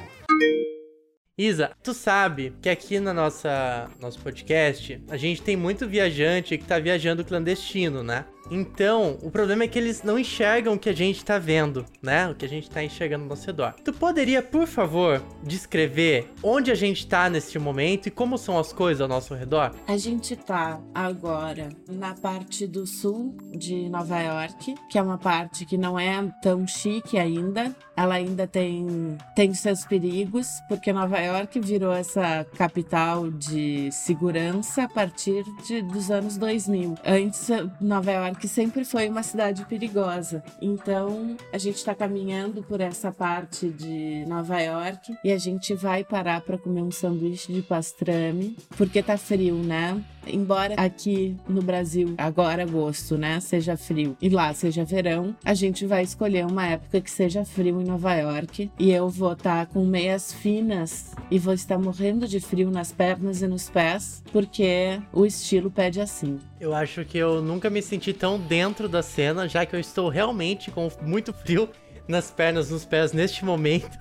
Isa, 1.37 1.73
tu 1.83 1.93
sabe 1.93 2.55
que 2.62 2.69
aqui 2.69 3.00
na 3.00 3.12
nossa 3.12 3.91
nosso 4.00 4.21
podcast, 4.21 5.03
a 5.09 5.17
gente 5.17 5.43
tem 5.43 5.57
muito 5.57 5.88
viajante 5.88 6.57
que 6.57 6.64
tá 6.64 6.79
viajando 6.79 7.25
clandestino, 7.25 8.05
né? 8.05 8.25
Então, 8.51 9.19
o 9.23 9.31
problema 9.31 9.65
é 9.65 9.69
que 9.69 9.79
eles 9.79 10.03
não 10.03 10.19
enxergam 10.19 10.75
o 10.75 10.79
que 10.79 10.89
a 10.89 10.95
gente 10.95 11.25
tá 11.25 11.39
vendo, 11.39 11.85
né? 12.03 12.29
O 12.29 12.35
que 12.35 12.45
a 12.45 12.49
gente 12.49 12.69
tá 12.69 12.83
enxergando 12.83 13.25
ao 13.25 13.31
nosso 13.31 13.47
redor. 13.47 13.75
Tu 13.85 13.93
poderia, 13.93 14.43
por 14.43 14.67
favor, 14.67 15.23
descrever 15.43 16.31
onde 16.43 16.71
a 16.71 16.75
gente 16.75 17.07
tá 17.07 17.29
neste 17.31 17.59
momento 17.59 18.07
e 18.07 18.11
como 18.11 18.37
são 18.37 18.59
as 18.59 18.73
coisas 18.73 19.01
ao 19.01 19.09
nosso 19.09 19.35
redor? 19.35 19.75
A 19.87 19.97
gente 19.97 20.37
tá 20.37 20.81
agora 20.95 21.69
na 21.89 22.15
parte 22.15 22.67
do 22.67 22.87
sul 22.87 23.37
de 23.53 23.89
Nova 23.89 24.21
York, 24.21 24.75
que 24.89 24.99
é 24.99 25.03
uma 25.03 25.19
parte 25.19 25.65
que 25.65 25.77
não 25.77 25.99
é 25.99 26.23
tão 26.43 26.67
chique 26.67 27.19
ainda. 27.19 27.75
Ela 27.97 28.15
ainda 28.15 28.47
tem, 28.47 29.17
tem 29.37 29.55
seus 29.55 29.85
perigos, 29.85 30.49
porque 30.69 30.93
Nova 30.93 31.19
York 31.19 31.61
virou 31.61 31.93
essa 31.93 32.45
capital 32.57 33.31
de 33.31 33.91
segurança 33.93 34.85
a 34.85 34.89
partir 34.89 35.45
de, 35.67 35.83
dos 35.83 36.11
anos 36.11 36.37
2000. 36.37 36.95
Antes, 37.05 37.49
Nova 37.81 38.11
York 38.11 38.34
sempre 38.49 38.85
foi 38.85 39.09
uma 39.09 39.23
cidade 39.23 39.64
perigosa. 39.64 40.43
Então, 40.61 41.37
a 41.53 41.59
gente 41.59 41.76
está 41.76 41.95
caminhando 41.95 42.62
por 42.62 42.81
essa 42.81 43.12
parte 43.12 43.69
de 43.69 44.25
Nova 44.26 44.61
York 44.61 45.14
e 45.25 45.33
a 45.33 45.38
gente 45.38 45.75
vai 45.75 46.05
parar 46.05 46.41
para 46.41 46.59
comer 46.59 46.83
um 46.83 46.91
sanduíche 46.91 47.53
de 47.53 47.62
pastrame, 47.62 48.57
porque 48.76 49.03
tá 49.03 49.17
frio, 49.17 49.55
né? 49.55 50.03
Embora 50.26 50.75
aqui 50.76 51.37
no 51.49 51.62
Brasil, 51.62 52.14
agora 52.19 52.62
agosto, 52.62 53.16
né, 53.16 53.40
seja 53.40 53.76
frio 53.76 54.16
e 54.21 54.28
lá 54.28 54.52
seja 54.54 54.85
verão, 54.85 55.35
a 55.45 55.54
gente 55.54 55.87
vai 55.87 56.02
escolher 56.02 56.47
uma 56.47 56.66
época 56.66 57.00
que 57.00 57.11
seja 57.11 57.45
frio 57.45 57.81
em 57.81 57.85
Nova 57.85 58.14
York 58.14 58.71
e 58.78 58.90
eu 58.90 59.09
vou 59.09 59.33
estar 59.33 59.66
tá 59.66 59.73
com 59.73 59.85
meias 59.85 60.33
finas 60.33 61.14
e 61.31 61.38
vou 61.38 61.54
estar 61.54 61.78
morrendo 61.78 62.26
de 62.26 62.40
frio 62.40 62.71
nas 62.71 62.93
pernas 62.93 63.43
e 63.43 63.47
nos 63.47 63.69
pés, 63.69 64.23
porque 64.33 65.00
o 65.12 65.25
estilo 65.25 65.71
pede 65.71 66.00
assim. 66.00 66.38
Eu 66.61 66.75
acho 66.75 67.04
que 67.04 67.19
eu 67.19 67.43
nunca 67.43 67.69
me 67.69 67.83
senti 67.83 68.12
tão 68.12 68.38
dentro 68.38 68.88
da 68.88 69.02
cena, 69.02 69.49
já 69.49 69.66
que 69.66 69.75
eu 69.75 69.81
estou 69.81 70.09
realmente 70.09 70.71
com 70.71 70.88
muito 71.02 71.33
frio 71.33 71.69
nas 72.07 72.31
pernas, 72.31 72.71
nos 72.71 72.85
pés 72.85 73.12
neste 73.12 73.45
momento. 73.45 73.99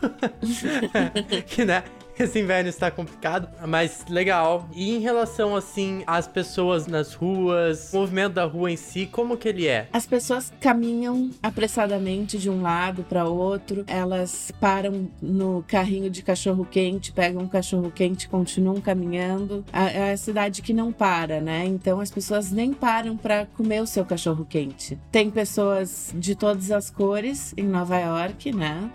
que, 1.48 1.65
né? 1.65 1.84
Esse 2.20 2.39
inverno 2.39 2.70
está 2.70 2.91
complicado, 2.91 3.50
mas 3.67 4.05
legal. 4.10 4.70
E 4.74 4.96
em 4.96 5.00
relação, 5.00 5.55
assim, 5.55 6.03
às 6.05 6.27
pessoas 6.27 6.88
nas 6.88 7.13
ruas, 7.13 7.91
o 7.93 7.98
movimento 7.98 8.34
da 8.34 8.46
rua 8.46 8.72
em 8.72 8.77
si, 8.77 9.05
como 9.05 9.38
que 9.38 9.48
ele 9.48 9.67
é? 9.67 9.88
As 9.91 10.05
pessoas 10.05 10.51
caminham 10.60 11.32
apressadamente 11.41 12.38
de 12.38 12.50
um 12.50 12.62
lado 12.62 13.03
para 13.03 13.25
outro, 13.25 13.84
elas 13.88 14.51
param 14.60 15.10
no 15.22 15.63
carrinho 15.67 16.10
de 16.10 16.22
cachorro-quente, 16.22 17.12
pegam 17.12 17.43
um 17.43 17.48
cachorro-quente 17.48 18.27
continuam 18.27 18.79
caminhando. 18.79 19.65
É 19.72 20.12
a 20.12 20.17
cidade 20.17 20.62
que 20.62 20.74
não 20.74 20.91
para, 20.91 21.41
né? 21.41 21.65
Então 21.65 22.00
as 22.00 22.12
pessoas 22.12 22.51
nem 22.51 22.74
param 22.74 23.17
para 23.17 23.46
comer 23.46 23.82
o 23.82 23.88
seu 23.88 24.05
cachorro-quente. 24.05 25.00
Tem 25.12 25.29
pessoas 25.29 26.12
de 26.15 26.36
todas 26.36 26.72
as 26.72 26.89
cores 26.89 27.53
em 27.58 27.63
Nova 27.63 27.98
York, 27.98 28.51
né? 28.51 28.89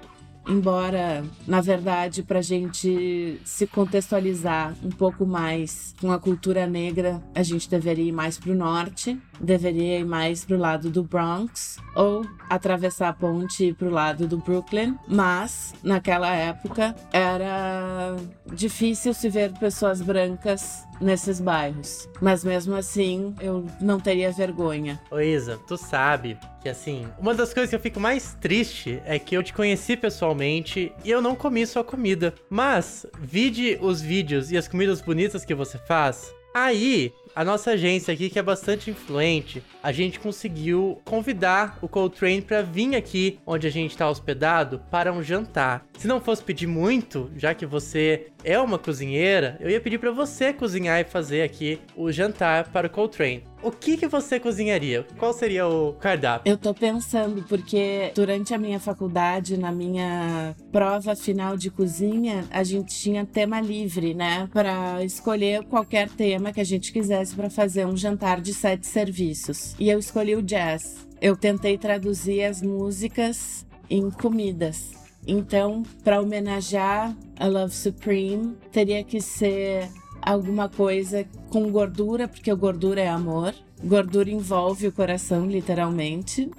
Embora, 0.49 1.25
na 1.47 1.61
verdade, 1.61 2.23
para 2.23 2.39
a 2.39 2.43
gente 2.43 3.41
se 3.45 3.67
contextualizar 3.67 4.75
um 4.83 4.91
pouco 4.91 5.27
mais 5.27 5.95
com 6.01 6.11
a 6.11 6.19
cultura 6.19 6.67
negra, 6.67 7.23
a 7.35 7.43
gente 7.43 7.69
deveria 7.69 8.07
ir 8.07 8.13
mais 8.13 8.39
para 8.39 8.53
o 8.53 8.55
norte, 8.55 9.19
deveria 9.41 10.01
ir 10.01 10.05
mais 10.05 10.45
para 10.45 10.57
o 10.57 10.59
lado 10.59 10.91
do 10.91 11.03
Bronx 11.03 11.79
ou 11.95 12.25
atravessar 12.49 13.09
a 13.09 13.13
ponte 13.13 13.73
para 13.75 13.89
o 13.89 13.91
lado 13.91 14.27
do 14.27 14.39
Brooklyn. 14.39 14.97
Mas, 15.07 15.75
naquela 15.83 16.35
época, 16.35 16.95
era 17.13 18.17
difícil 18.53 19.13
se 19.13 19.29
ver 19.29 19.53
pessoas 19.59 20.01
brancas 20.01 20.88
nesses 21.01 21.41
bairros. 21.41 22.09
Mas 22.21 22.45
mesmo 22.45 22.75
assim, 22.75 23.35
eu 23.41 23.65
não 23.81 23.99
teria 24.01 24.31
vergonha. 24.31 25.01
Ô 25.11 25.21
Isa, 25.21 25.59
tu 25.67 25.77
sabe 25.77 26.39
que 26.61 26.69
assim, 26.69 27.07
uma 27.19 27.35
das 27.35 27.53
coisas 27.55 27.71
que 27.71 27.77
eu 27.77 27.81
fico 27.81 28.01
mais 28.01 28.35
triste 28.41 29.01
é 29.05 29.19
que 29.19 29.37
eu 29.37 29.43
te 29.43 29.53
conheci 29.53 29.97
pessoalmente 29.97 30.93
e 31.05 31.11
eu 31.11 31.23
não 31.23 31.35
comi 31.35 31.67
sua 31.67 31.85
comida. 31.85 32.35
Mas, 32.51 33.07
vide 33.21 33.79
os 33.81 34.01
vídeos 34.01 34.51
e 34.51 34.57
as 34.57 34.69
comidas 34.69 35.01
bonitas 35.01 35.45
que 35.45 35.55
você 35.55 35.79
faz. 35.79 36.33
Aí, 36.55 37.13
a 37.39 37.45
nossa 37.45 37.71
agência 37.71 38.13
aqui, 38.13 38.29
que 38.29 38.37
é 38.37 38.43
bastante 38.43 38.91
influente, 38.91 39.63
a 39.81 39.93
gente 39.93 40.19
conseguiu 40.19 41.01
convidar 41.05 41.79
o 41.81 41.87
Coltrane 41.87 42.43
para 42.43 42.63
vir 42.63 42.97
aqui 42.97 43.39
onde 43.47 43.65
a 43.65 43.71
gente 43.71 43.93
está 43.93 44.11
hospedado 44.11 44.83
para 44.91 45.13
um 45.13 45.23
jantar. 45.23 45.87
Se 45.97 46.09
não 46.09 46.21
fosse 46.21 46.43
pedir 46.43 46.67
muito, 46.67 47.31
já 47.37 47.55
que 47.55 47.65
você 47.65 48.27
é 48.43 48.59
uma 48.59 48.77
cozinheira, 48.77 49.57
eu 49.61 49.71
ia 49.71 49.81
pedir 49.81 49.99
para 49.99 50.11
você 50.11 50.53
cozinhar 50.53 51.01
e 51.01 51.05
fazer 51.05 51.43
aqui 51.43 51.81
o 51.97 52.11
jantar 52.11 52.73
para 52.73 52.89
o 52.89 52.91
Coltrane. 52.91 53.45
O 53.61 53.73
que, 53.73 53.97
que 53.97 54.07
você 54.07 54.39
cozinharia? 54.39 55.05
Qual 55.19 55.33
seria 55.33 55.67
o 55.67 55.93
cardápio? 55.95 56.49
Eu 56.49 56.57
tô 56.57 56.73
pensando, 56.73 57.43
porque 57.43 58.13
durante 58.15 58.55
a 58.55 58.59
minha 58.59 58.79
faculdade, 58.79 59.57
na 59.57 59.73
minha 59.73 60.55
prova 60.71 61.17
final 61.17 61.57
de 61.57 61.69
cozinha, 61.69 62.45
a 62.51 62.63
gente 62.63 62.95
tinha 62.95 63.27
tema 63.27 63.61
livre, 63.61 64.15
né? 64.15 64.49
Para 64.53 65.05
escolher 65.05 65.65
qualquer 65.65 66.09
tema 66.09 66.53
que 66.53 66.61
a 66.61 66.65
gente 66.65 66.93
quisesse 66.93 67.28
para 67.35 67.51
fazer 67.51 67.87
um 67.87 67.97
jantar 67.97 68.41
de 68.41 68.53
sete 68.55 68.87
serviços. 68.87 69.75
E 69.79 69.89
eu 69.89 69.99
escolhi 69.99 70.35
o 70.37 70.43
jazz. 70.43 71.07
Eu 71.21 71.37
tentei 71.37 71.77
traduzir 71.77 72.45
as 72.45 72.63
músicas 72.63 73.67
em 73.91 74.11
comidas. 74.11 74.93
Então, 75.27 75.83
para 76.03 76.21
homenagear 76.21 77.15
a 77.39 77.47
Love 77.47 77.75
Supreme, 77.75 78.57
teria 78.73 79.05
que 79.05 79.21
ser 79.21 79.89
alguma 80.23 80.69
coisa 80.69 81.27
com 81.51 81.71
gordura, 81.71 82.29
porque 82.29 82.55
gordura 82.55 83.01
é 83.01 83.09
amor. 83.09 83.55
Gordura 83.83 84.31
envolve 84.31 84.87
o 84.87 84.93
coração, 84.93 85.47
literalmente. 85.47 86.51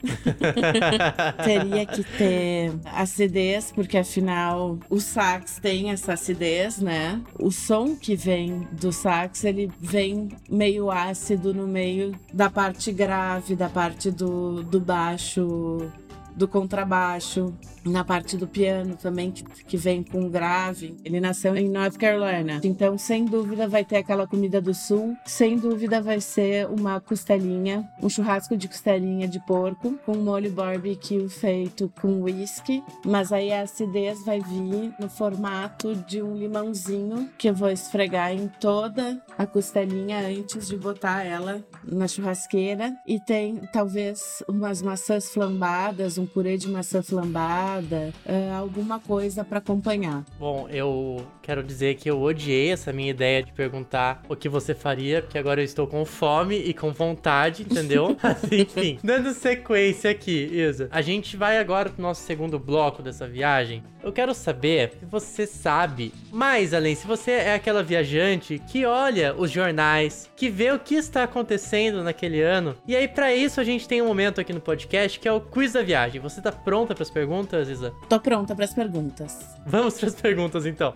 Teria 1.44 1.86
que 1.86 2.04
ter 2.04 2.72
acidez, 2.86 3.72
porque 3.72 3.98
afinal 3.98 4.78
o 4.90 5.00
sax 5.00 5.60
tem 5.62 5.92
essa 5.92 6.14
acidez, 6.14 6.80
né? 6.80 7.22
O 7.38 7.52
som 7.52 7.96
que 7.96 8.16
vem 8.16 8.68
do 8.72 8.92
sax, 8.92 9.44
ele 9.44 9.72
vem 9.80 10.30
meio 10.50 10.90
ácido 10.90 11.54
no 11.54 11.68
meio 11.68 12.16
da 12.34 12.50
parte 12.50 12.92
grave, 12.92 13.56
da 13.56 13.70
parte 13.70 14.10
do, 14.10 14.64
do 14.64 14.80
baixo 14.80 15.92
do 16.36 16.48
contrabaixo, 16.48 17.54
na 17.90 18.04
parte 18.04 18.38
do 18.38 18.48
piano 18.48 18.96
também, 18.96 19.32
que, 19.32 19.44
que 19.44 19.78
vem 19.78 20.04
com 20.04 20.30
grave. 20.30 20.96
Ele 21.04 21.20
nasceu 21.20 21.56
em 21.56 21.70
North 21.70 21.98
Carolina. 21.98 22.60
Então, 22.64 22.98
sem 22.98 23.26
dúvida, 23.26 23.68
vai 23.68 23.84
ter 23.84 23.98
aquela 23.98 24.28
comida 24.28 24.62
do 24.62 24.74
sul. 24.74 25.16
Sem 25.26 25.58
dúvida, 25.58 26.02
vai 26.02 26.22
ser 26.22 26.68
uma 26.68 27.00
costelinha, 27.00 27.88
um 28.02 28.10
churrasco 28.10 28.56
de 28.56 28.68
costelinha 28.68 29.28
de 29.28 29.40
porco, 29.46 29.98
com 30.06 30.16
molho 30.16 30.52
barbecue 30.52 31.28
feito 31.30 31.92
com 32.02 32.22
whisky. 32.22 32.84
Mas 33.06 33.32
aí 33.32 33.52
a 33.52 33.62
acidez 33.62 34.24
vai 34.26 34.40
vir 34.40 34.94
no 35.00 35.10
formato 35.10 35.96
de 35.96 36.22
um 36.22 36.36
limãozinho 36.36 37.30
que 37.38 37.50
eu 37.50 37.54
vou 37.54 37.70
esfregar 37.70 38.32
em 38.32 38.48
toda 38.60 39.22
a 39.38 39.46
costelinha 39.46 40.20
antes 40.20 40.68
de 40.68 40.78
botar 40.78 41.24
ela 41.24 41.64
na 41.84 42.08
churrasqueira. 42.08 42.94
E 43.08 43.20
tem 43.20 43.58
talvez 43.72 44.44
umas 44.48 44.82
maçãs 44.82 45.30
flambadas, 45.30 46.18
um 46.18 46.26
purê 46.26 46.58
de 46.58 46.68
maçã 46.68 47.02
flambada, 47.02 47.79
uh, 47.86 48.54
alguma 48.58 49.00
coisa 49.00 49.44
para 49.44 49.60
acompanhar. 49.60 50.24
Bom, 50.40 50.68
eu 50.70 51.26
quero 51.42 51.64
dizer 51.64 51.96
que 51.96 52.10
eu 52.10 52.22
odiei 52.22 52.72
essa 52.72 52.94
minha 52.94 53.10
ideia 53.10 53.44
de 53.44 53.52
perguntar 53.52 54.22
o 54.30 54.36
que 54.36 54.48
você 54.48 54.74
faria, 54.74 55.22
porque 55.22 55.38
agora 55.38 55.62
eu 55.62 55.66
estou 55.66 55.88
com 55.88 56.06
fome 56.06 56.58
e 56.58 56.74
com 56.74 56.92
vontade, 56.92 57.64
entendeu? 57.64 58.16
Mas 58.22 58.52
enfim, 58.52 59.00
dando 59.04 59.34
sequência 59.34 60.12
aqui, 60.12 60.50
Isa. 60.52 60.88
A 60.92 61.02
gente 61.02 61.36
vai 61.36 61.58
agora 61.58 61.90
pro 61.90 62.02
nosso 62.02 62.24
segundo 62.24 62.60
bloco 62.60 63.02
dessa 63.02 63.28
viagem. 63.28 63.84
Eu 64.02 64.14
quero 64.14 64.34
saber 64.34 64.94
se 64.98 65.06
você 65.06 65.46
sabe, 65.46 66.14
mais 66.32 66.74
além, 66.74 66.96
se 66.96 67.06
você 67.06 67.32
é 67.32 67.54
aquela 67.54 67.84
viajante 67.84 68.62
que 68.70 68.86
olha 68.86 69.36
os 69.36 69.52
jornais, 69.52 70.30
que 70.38 70.50
vê 70.50 70.72
o 70.72 70.80
que 70.80 70.96
está 70.96 71.24
acontecendo 71.24 72.02
naquele 72.02 72.42
ano. 72.42 72.78
E 72.88 72.96
aí, 72.96 73.08
para 73.08 73.34
isso, 73.34 73.60
a 73.60 73.64
gente 73.64 73.88
tem 73.88 74.02
um 74.02 74.08
momento 74.08 74.40
aqui 74.40 74.54
no 74.54 74.62
podcast 74.62 75.20
que 75.20 75.28
é 75.28 75.32
o 75.32 75.42
quiz 75.42 75.74
da 75.74 75.82
viagem. 75.82 76.22
Você 76.22 76.42
tá 76.42 76.52
pronta 76.52 76.96
para 76.96 77.04
as 77.04 77.10
perguntas, 77.10 77.59
Isa? 77.68 77.94
Tô 78.08 78.20
pronta 78.20 78.56
para 78.56 78.66
as 78.66 78.74
perguntas. 78.74 79.38
Vamos 79.66 80.00
para 80.00 80.08
as 80.08 80.16
perguntas 80.16 80.66
então. 80.66 80.94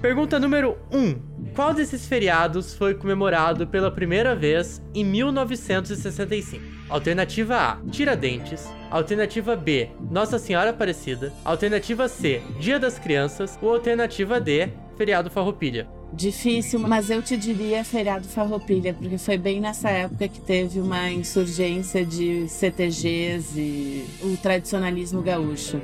Pergunta 0.00 0.40
número 0.40 0.76
1. 0.90 0.98
Um. 0.98 1.31
Qual 1.54 1.74
desses 1.74 2.06
feriados 2.06 2.72
foi 2.72 2.94
comemorado 2.94 3.66
pela 3.66 3.90
primeira 3.90 4.34
vez 4.34 4.80
em 4.94 5.04
1965? 5.04 6.64
Alternativa 6.88 7.56
A, 7.56 7.76
Tiradentes. 7.90 8.66
Alternativa 8.90 9.54
B, 9.54 9.90
Nossa 10.10 10.38
Senhora 10.38 10.70
Aparecida. 10.70 11.30
Alternativa 11.44 12.08
C, 12.08 12.40
Dia 12.58 12.78
das 12.78 12.98
Crianças. 12.98 13.58
Ou 13.60 13.74
alternativa 13.74 14.40
D, 14.40 14.70
Feriado 14.96 15.30
Farroupilha. 15.30 15.86
Difícil, 16.10 16.78
mas 16.78 17.10
eu 17.10 17.22
te 17.22 17.36
diria 17.36 17.84
feriado 17.84 18.28
Farroupilha, 18.28 18.94
porque 18.94 19.16
foi 19.16 19.38
bem 19.38 19.60
nessa 19.60 19.90
época 19.90 20.28
que 20.28 20.40
teve 20.40 20.78
uma 20.78 21.10
insurgência 21.10 22.04
de 22.04 22.46
CTGs 22.48 23.58
e 23.58 24.06
o 24.22 24.36
tradicionalismo 24.36 25.22
gaúcho. 25.22 25.80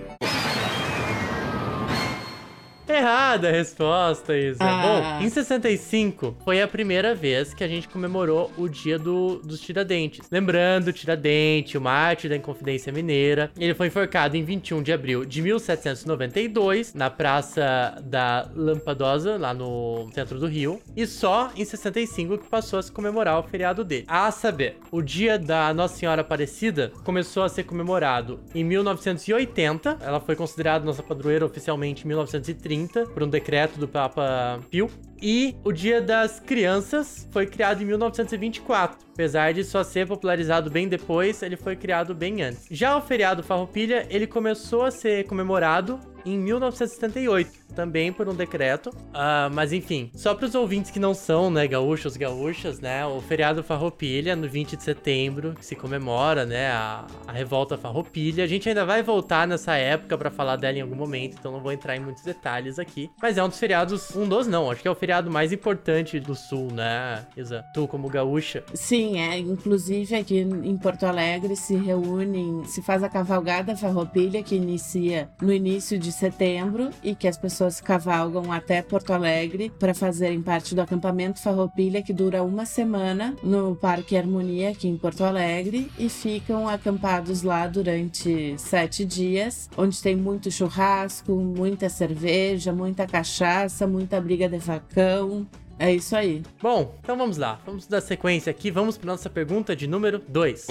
Errada 2.89 3.49
a 3.49 3.53
resposta, 3.53 4.35
Isa. 4.35 4.65
Ah. 4.65 5.19
Bom, 5.21 5.25
em 5.27 5.29
65 5.29 6.35
foi 6.43 6.63
a 6.63 6.67
primeira 6.67 7.15
vez 7.15 7.53
que 7.53 7.63
a 7.63 7.69
gente 7.69 7.87
comemorou 7.87 8.51
o 8.57 8.67
dia 8.67 8.99
do, 8.99 9.41
dos 9.45 9.61
Tiradentes. 9.61 10.27
Lembrando, 10.33 10.91
Tiradentes, 10.91 11.75
o 11.75 11.81
mártir 11.83 12.31
da 12.31 12.37
Inconfidência 12.37 12.91
Mineira, 12.91 13.51
ele 13.59 13.75
foi 13.75 13.89
enforcado 13.89 14.39
em 14.39 14.43
21 14.43 14.83
de 14.83 14.91
abril 14.93 15.27
de 15.27 15.43
1792 15.43 16.95
na 16.95 17.11
Praça 17.11 18.03
da 18.03 18.49
Lampadosa, 18.57 19.37
lá 19.37 19.53
no 19.53 20.09
centro 20.15 20.39
do 20.39 20.47
Rio. 20.47 20.81
E 20.97 21.07
só 21.07 21.51
em 21.55 21.65
65 21.67 22.39
que 22.39 22.49
passou 22.49 22.79
a 22.79 22.83
se 22.83 22.91
comemorar 22.91 23.39
o 23.39 23.43
feriado 23.43 23.85
dele. 23.85 24.07
A 24.09 24.31
saber, 24.31 24.79
o 24.91 25.03
dia 25.03 25.39
da 25.39 25.75
Nossa 25.75 25.97
Senhora 25.97 26.23
Aparecida 26.23 26.91
começou 27.05 27.43
a 27.43 27.51
ser 27.51 27.65
comemorado 27.65 28.41
em 28.55 28.65
1980. 28.65 29.99
Ela 30.01 30.21
foi 30.21 30.35
considerada 30.35 30.87
nossa 30.87 31.03
padroeira 31.03 31.45
oficialmente 31.45 32.05
em 32.05 32.09
1930 32.09 32.78
por 32.87 33.23
um 33.23 33.29
decreto 33.29 33.79
do 33.79 33.89
Papa 33.89 34.61
Pio. 34.71 34.91
E 35.21 35.57
o 35.65 35.73
Dia 35.73 36.01
das 36.01 36.39
Crianças 36.39 37.29
foi 37.33 37.47
criado 37.47 37.83
em 37.83 37.87
1924. 37.87 38.99
Apesar 39.13 39.53
de 39.53 39.65
só 39.65 39.83
ser 39.83 40.07
popularizado 40.07 40.71
bem 40.71 40.87
depois, 40.87 41.43
ele 41.43 41.57
foi 41.57 41.75
criado 41.75 42.15
bem 42.15 42.43
antes. 42.43 42.67
Já 42.71 42.97
o 42.97 43.01
feriado 43.01 43.43
Farroupilha, 43.43 44.07
ele 44.11 44.27
começou 44.27 44.85
a 44.85 44.91
ser 44.91 45.27
comemorado 45.27 45.99
em 46.35 46.39
1978, 46.39 47.51
também 47.75 48.13
por 48.13 48.29
um 48.29 48.35
decreto. 48.35 48.91
Ah, 49.13 49.51
mas 49.53 49.73
enfim, 49.73 50.11
só 50.15 50.35
para 50.35 50.47
os 50.47 50.55
ouvintes 50.55 50.91
que 50.91 50.99
não 50.99 51.15
são, 51.15 51.51
né, 51.51 51.67
gaúchos, 51.67 52.17
gaúchas, 52.17 52.81
né, 52.81 53.05
o 53.07 53.21
feriado 53.21 53.63
Farroupilha, 53.63 54.35
no 54.35 54.49
20 54.49 54.77
de 54.77 54.83
setembro, 54.83 55.55
que 55.55 55.65
se 55.65 55.77
comemora, 55.77 56.45
né, 56.45 56.69
a, 56.69 57.07
a 57.27 57.33
revolta 57.33 57.77
Farroupilha. 57.77 58.45
A 58.45 58.47
gente 58.47 58.69
ainda 58.69 58.85
vai 58.85 59.03
voltar 59.03 59.47
nessa 59.47 59.77
época 59.77 60.17
para 60.17 60.31
falar 60.31 60.57
dela 60.57 60.79
em 60.79 60.83
algum 60.83 60.97
momento, 60.97 61.37
então 61.39 61.53
não 61.53 61.61
vou 61.61 61.73
entrar 61.73 61.97
em 61.97 62.01
muitos 62.01 62.23
detalhes 62.23 62.79
aqui. 62.79 63.11
Mas 63.21 63.39
é 63.39 63.45
um 63.45 63.49
dos 63.49 63.59
feriados, 63.59 64.15
um 64.17 64.29
dos 64.29 64.47
não, 64.47 64.71
acho 64.71 64.83
que 64.83 64.89
é 64.89 64.91
o 64.91 64.95
feriado 64.95 65.31
mais 65.31 65.53
importante 65.53 66.19
do 66.21 66.35
sul, 66.35 66.69
né, 66.73 67.27
Isa? 67.37 67.65
Tu 67.75 67.87
como 67.89 68.09
gaúcha. 68.09 68.65
Sim, 68.75 69.19
é. 69.19 69.39
Inclusive 69.39 70.15
aqui 70.15 70.39
em 70.39 70.77
Porto 70.77 71.05
Alegre 71.05 71.57
se 71.57 71.77
reúnem, 71.77 72.65
se 72.65 72.83
faz 72.83 73.03
a 73.03 73.09
cavalgada 73.09 73.77
Farroupilha, 73.77 74.43
que 74.43 74.55
inicia 74.57 75.29
no 75.41 75.53
início 75.53 75.99
de 75.99 76.13
setembro 76.19 76.91
e 77.03 77.15
que 77.15 77.29
as 77.29 77.37
pessoas 77.37 77.81
cavalgam 77.81 78.53
até 78.53 78.83
Porto 78.83 79.13
Alegre 79.13 79.71
para 79.79 79.95
fazerem 79.95 80.43
parte 80.43 80.75
do 80.75 80.81
acampamento 80.81 81.41
Farroupilha, 81.41 82.03
que 82.03 82.13
dura 82.13 82.43
uma 82.43 82.67
semana 82.67 83.35
no 83.43 83.77
Parque 83.77 84.17
Harmonia, 84.17 84.71
aqui 84.71 84.89
em 84.89 84.97
Porto 84.97 85.25
Alegre, 85.25 85.91
e 85.99 86.09
ficam 86.09 86.69
acampados 86.69 87.43
lá 87.43 87.67
durante 87.67 88.55
sete 88.59 89.05
dias, 89.05 89.71
onde 89.77 90.01
tem 90.03 90.17
muito 90.17 90.51
churrasco, 90.51 91.33
muita 91.35 91.89
cerveja, 91.89 92.73
muita 92.73 93.07
cachaça, 93.07 93.87
muita 93.87 94.21
briga 94.21 94.49
de 94.49 94.61
facão. 94.61 95.47
É 95.79 95.95
isso 95.95 96.17
aí. 96.17 96.43
Bom, 96.61 96.95
então 97.01 97.17
vamos 97.17 97.37
lá. 97.37 97.61
Vamos 97.65 97.87
dar 97.87 98.01
sequência 98.01 98.51
aqui. 98.51 98.71
Vamos 98.71 98.99
para 98.99 99.07
nossa 99.07 99.31
pergunta 99.31 99.77
de 99.77 99.87
número 99.87 100.21
2. 100.29 100.67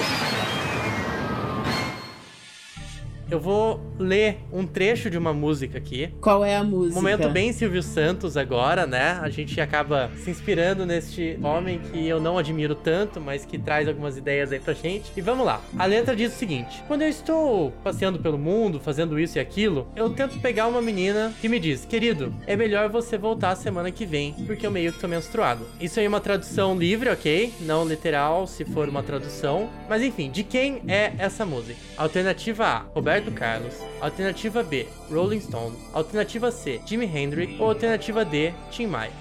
Eu 3.29 3.39
vou 3.41 3.81
ler 3.99 4.37
um 4.53 4.65
trecho 4.65 5.09
de 5.09 5.17
uma 5.17 5.33
música 5.33 5.77
aqui. 5.77 6.09
Qual 6.21 6.45
é 6.45 6.55
a 6.55 6.63
música? 6.63 6.95
Momento 6.95 7.29
bem 7.29 7.51
Silvio 7.51 7.83
Santos 7.83 8.37
agora, 8.37 8.87
né? 8.87 9.19
A 9.21 9.29
gente 9.29 9.59
acaba 9.59 10.09
se 10.15 10.29
inspirando 10.29 10.85
neste 10.85 11.37
homem 11.43 11.79
que 11.79 12.07
eu 12.07 12.21
não 12.21 12.37
admiro 12.37 12.73
tanto, 12.73 13.19
mas 13.19 13.43
que 13.43 13.57
traz 13.57 13.87
algumas 13.87 14.17
ideias 14.17 14.51
aí 14.51 14.59
pra 14.59 14.73
gente. 14.73 15.11
E 15.15 15.21
vamos 15.21 15.45
lá. 15.45 15.61
A 15.77 15.85
letra 15.85 16.15
diz 16.15 16.33
o 16.33 16.37
seguinte: 16.37 16.81
Quando 16.87 17.01
eu 17.01 17.09
estou 17.09 17.71
passeando 17.83 18.17
pelo 18.19 18.37
mundo, 18.37 18.79
fazendo 18.79 19.19
isso 19.19 19.37
e 19.37 19.41
aquilo, 19.41 19.87
eu 19.95 20.09
tento 20.11 20.39
pegar 20.39 20.67
uma 20.67 20.81
menina 20.81 21.33
que 21.41 21.49
me 21.49 21.59
diz: 21.59 21.83
Querido, 21.83 22.33
é 22.45 22.55
melhor 22.55 22.87
você 22.87 23.17
voltar 23.17 23.55
semana 23.55 23.91
que 23.91 24.05
vem, 24.05 24.33
porque 24.45 24.65
eu 24.65 24.71
meio 24.71 24.93
que 24.93 24.99
tô 24.99 25.07
menstruado. 25.07 25.65
Isso 25.81 25.99
aí 25.99 26.05
é 26.05 26.09
uma 26.09 26.21
tradução 26.21 26.77
livre, 26.77 27.09
ok? 27.09 27.51
Não 27.61 27.85
literal, 27.85 28.47
se 28.47 28.63
for 28.63 28.87
uma 28.87 29.03
tradução. 29.03 29.69
Mas 29.89 30.01
enfim, 30.01 30.31
de 30.31 30.43
quem 30.43 30.81
é 30.87 31.11
essa 31.17 31.45
música? 31.45 31.77
Alternativa 31.97 32.65
A: 32.65 32.79
Roberto 32.93 33.16
Carlos. 33.31 33.73
Alternativa 33.99 34.63
B: 34.63 34.87
Rolling 35.11 35.41
Stone. 35.41 35.75
Alternativa 35.93 36.51
C: 36.51 36.81
Jimi 36.85 37.05
Hendrix. 37.05 37.59
Ou 37.59 37.69
alternativa 37.69 38.23
D: 38.23 38.53
Tim 38.71 38.87
Maia. 38.87 39.11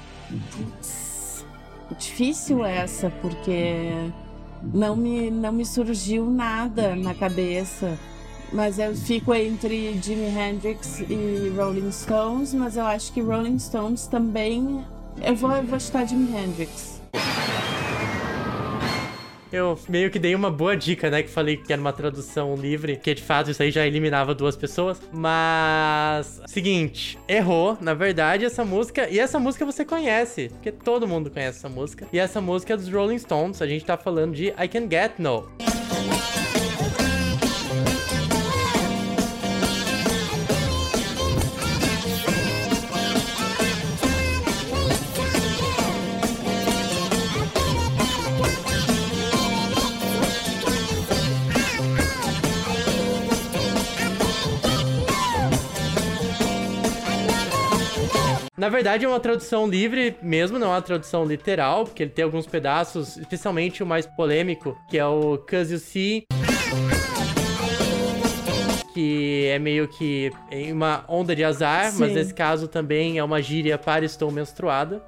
Difícil 1.99 2.65
essa, 2.65 3.11
porque 3.23 4.11
não 4.63 4.97
me, 4.97 5.31
não 5.31 5.53
me 5.53 5.65
surgiu 5.65 6.29
nada 6.29 6.97
na 6.97 7.15
cabeça. 7.15 7.99
Mas 8.53 8.79
eu 8.79 8.95
fico 8.95 9.35
entre 9.35 9.99
Jimi 10.01 10.27
Hendrix 10.27 11.01
e 11.01 11.53
Rolling 11.57 11.91
Stones, 11.91 12.55
mas 12.55 12.77
eu 12.77 12.87
acho 12.87 13.13
que 13.13 13.21
Rolling 13.21 13.59
Stones 13.59 14.07
também. 14.07 14.85
Eu 15.23 15.35
vou, 15.35 15.51
eu 15.51 15.65
vou 15.65 15.81
chutar 15.81 16.07
Jimi 16.07 16.33
Hendrix. 16.33 17.01
Eu 19.53 19.79
meio 19.89 20.11
que 20.11 20.19
dei 20.19 20.35
uma 20.35 20.51
boa 20.51 20.77
dica, 20.77 21.11
né? 21.11 21.23
Que 21.23 21.31
falei 21.31 21.57
que 21.57 21.73
era 21.73 21.81
uma 21.81 21.93
tradução 21.93 22.55
livre, 22.55 22.97
que 22.97 23.15
de 23.15 23.23
fato 23.23 23.51
isso 23.51 23.63
aí 23.63 23.71
já 23.71 23.87
eliminava 23.87 24.35
duas 24.35 24.57
pessoas. 24.57 25.01
Mas. 25.13 26.43
Seguinte, 26.47 27.19
errou, 27.29 27.79
na 27.81 27.95
verdade, 27.95 28.45
essa 28.45 28.65
música. 28.65 29.09
E 29.09 29.19
essa 29.19 29.39
música 29.39 29.65
você 29.65 29.85
conhece, 29.85 30.49
porque 30.49 30.73
todo 30.73 31.07
mundo 31.07 31.31
conhece 31.31 31.59
essa 31.59 31.69
música. 31.69 32.07
E 32.13 32.19
essa 32.19 32.41
música 32.41 32.75
é 32.75 32.77
dos 32.77 32.89
Rolling 32.89 33.19
Stones. 33.19 33.63
A 33.63 33.67
gente 33.67 33.85
tá 33.85 33.97
falando 33.97 34.35
de 34.35 34.47
I 34.49 34.69
Can 34.69 34.89
Get 34.91 35.13
No. 35.19 35.47
Na 58.67 58.71
verdade, 58.71 59.05
é 59.05 59.09
uma 59.09 59.21
tradução 59.21 59.65
livre 59.69 60.17
mesmo, 60.21 60.59
não 60.59 60.67
é 60.67 60.71
uma 60.71 60.83
tradução 60.83 61.25
literal, 61.25 61.85
porque 61.85 62.03
ele 62.03 62.11
tem 62.11 62.25
alguns 62.25 62.49
pedaços, 62.49 63.17
especialmente 63.17 63.81
o 63.81 63.87
mais 63.87 64.07
polêmico, 64.07 64.77
que 64.91 64.99
é 64.99 65.07
o 65.07 65.39
Cause 65.39 65.73
You 65.73 65.79
See. 65.79 66.27
Que 68.93 69.47
é 69.53 69.59
meio 69.61 69.87
que 69.87 70.33
uma 70.73 71.05
onda 71.07 71.37
de 71.37 71.45
azar, 71.45 71.95
mas 71.97 72.09
Sim. 72.09 72.15
nesse 72.15 72.35
caso 72.35 72.67
também 72.67 73.19
é 73.19 73.23
uma 73.23 73.41
gíria 73.41 73.79
para 73.79 74.05
estou 74.05 74.33
menstruada. 74.33 75.01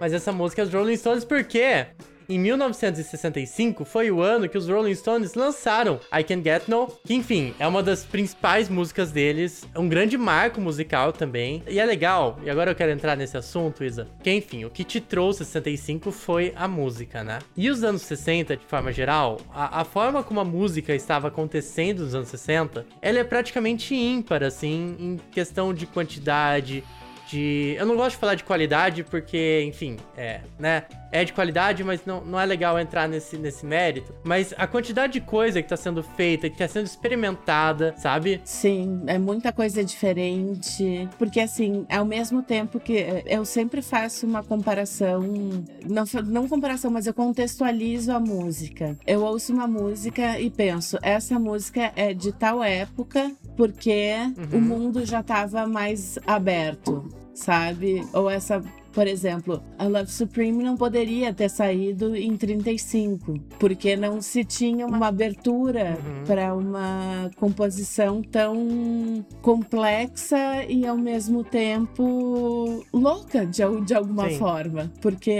Mas 0.00 0.14
essa 0.14 0.32
música 0.32 0.62
é 0.62 0.64
Rolling 0.64 0.96
Stones 0.96 1.22
porque 1.26 1.88
em 2.28 2.38
1965 2.38 3.84
foi 3.84 4.10
o 4.10 4.20
ano 4.20 4.48
que 4.48 4.58
os 4.58 4.68
Rolling 4.68 4.94
Stones 4.94 5.34
lançaram 5.34 6.00
I 6.12 6.22
Can 6.22 6.42
Get 6.42 6.68
No, 6.68 6.86
que 7.04 7.14
enfim, 7.14 7.54
é 7.58 7.66
uma 7.66 7.82
das 7.82 8.04
principais 8.04 8.68
músicas 8.68 9.10
deles, 9.10 9.68
um 9.76 9.88
grande 9.88 10.16
marco 10.16 10.60
musical 10.60 11.12
também. 11.12 11.62
E 11.68 11.78
é 11.78 11.84
legal, 11.84 12.38
e 12.44 12.50
agora 12.50 12.70
eu 12.70 12.74
quero 12.74 12.92
entrar 12.92 13.16
nesse 13.16 13.36
assunto, 13.36 13.84
Isa, 13.84 14.08
que 14.22 14.30
enfim, 14.30 14.64
o 14.64 14.70
que 14.70 14.84
te 14.84 15.00
trouxe 15.00 15.44
65 15.44 16.10
foi 16.10 16.52
a 16.56 16.66
música, 16.66 17.22
né? 17.24 17.38
E 17.56 17.70
os 17.70 17.82
anos 17.82 18.02
60, 18.02 18.56
de 18.56 18.66
forma 18.66 18.92
geral, 18.92 19.38
a, 19.52 19.80
a 19.80 19.84
forma 19.84 20.22
como 20.22 20.40
a 20.40 20.44
música 20.44 20.94
estava 20.94 21.28
acontecendo 21.28 22.02
nos 22.04 22.14
anos 22.14 22.28
60, 22.28 22.86
ela 23.00 23.18
é 23.18 23.24
praticamente 23.24 23.94
ímpar, 23.94 24.42
assim, 24.42 24.96
em 24.98 25.20
questão 25.30 25.72
de 25.72 25.86
quantidade, 25.86 26.84
de. 27.32 27.74
Eu 27.78 27.86
não 27.86 27.96
gosto 27.96 28.10
de 28.12 28.16
falar 28.18 28.34
de 28.34 28.44
qualidade 28.44 29.02
porque, 29.04 29.64
enfim, 29.66 29.96
é, 30.16 30.40
né? 30.58 30.84
É 31.10 31.24
de 31.24 31.32
qualidade, 31.34 31.84
mas 31.84 32.06
não, 32.06 32.24
não 32.24 32.40
é 32.40 32.46
legal 32.46 32.78
entrar 32.78 33.06
nesse, 33.06 33.36
nesse 33.36 33.66
mérito. 33.66 34.14
Mas 34.24 34.54
a 34.56 34.66
quantidade 34.66 35.12
de 35.14 35.20
coisa 35.20 35.60
que 35.60 35.68
tá 35.68 35.76
sendo 35.76 36.02
feita, 36.02 36.48
que 36.48 36.56
tá 36.56 36.66
sendo 36.66 36.86
experimentada, 36.86 37.94
sabe? 37.98 38.40
Sim, 38.44 39.02
é 39.06 39.18
muita 39.18 39.52
coisa 39.52 39.84
diferente. 39.84 41.06
Porque, 41.18 41.40
assim, 41.40 41.84
ao 41.90 42.06
mesmo 42.06 42.42
tempo 42.42 42.80
que 42.80 43.04
eu 43.26 43.44
sempre 43.44 43.82
faço 43.82 44.26
uma 44.26 44.42
comparação, 44.42 45.20
não, 45.86 46.04
não 46.24 46.48
comparação, 46.48 46.90
mas 46.90 47.06
eu 47.06 47.12
contextualizo 47.12 48.10
a 48.10 48.18
música. 48.18 48.96
Eu 49.06 49.22
ouço 49.22 49.52
uma 49.52 49.66
música 49.66 50.40
e 50.40 50.48
penso, 50.50 50.98
essa 51.02 51.38
música 51.38 51.92
é 51.94 52.14
de 52.14 52.32
tal 52.32 52.62
época 52.62 53.30
porque 53.56 54.12
Uhum. 54.52 54.58
o 54.58 54.60
mundo 54.60 55.04
já 55.04 55.20
estava 55.20 55.66
mais 55.66 56.18
aberto. 56.26 57.06
Sabe? 57.34 58.06
Ou 58.12 58.30
essa 58.30 58.62
Por 58.92 59.06
exemplo, 59.06 59.62
a 59.78 59.84
Love 59.86 60.10
Supreme 60.10 60.62
não 60.62 60.76
poderia 60.76 61.32
ter 61.32 61.48
saído 61.48 62.14
em 62.14 62.36
35, 62.36 63.34
porque 63.58 63.96
não 63.96 64.20
se 64.20 64.44
tinha 64.44 64.86
uma 64.86 65.08
abertura 65.08 65.98
uhum. 65.98 66.24
para 66.24 66.54
uma 66.54 67.30
composição 67.36 68.22
tão 68.22 69.24
complexa 69.40 70.64
e 70.68 70.86
ao 70.86 70.96
mesmo 70.96 71.42
tempo 71.42 72.84
louca 72.92 73.46
de, 73.46 73.62
de 73.84 73.94
alguma 73.94 74.28
Sim. 74.28 74.38
forma, 74.38 74.92
porque 75.00 75.30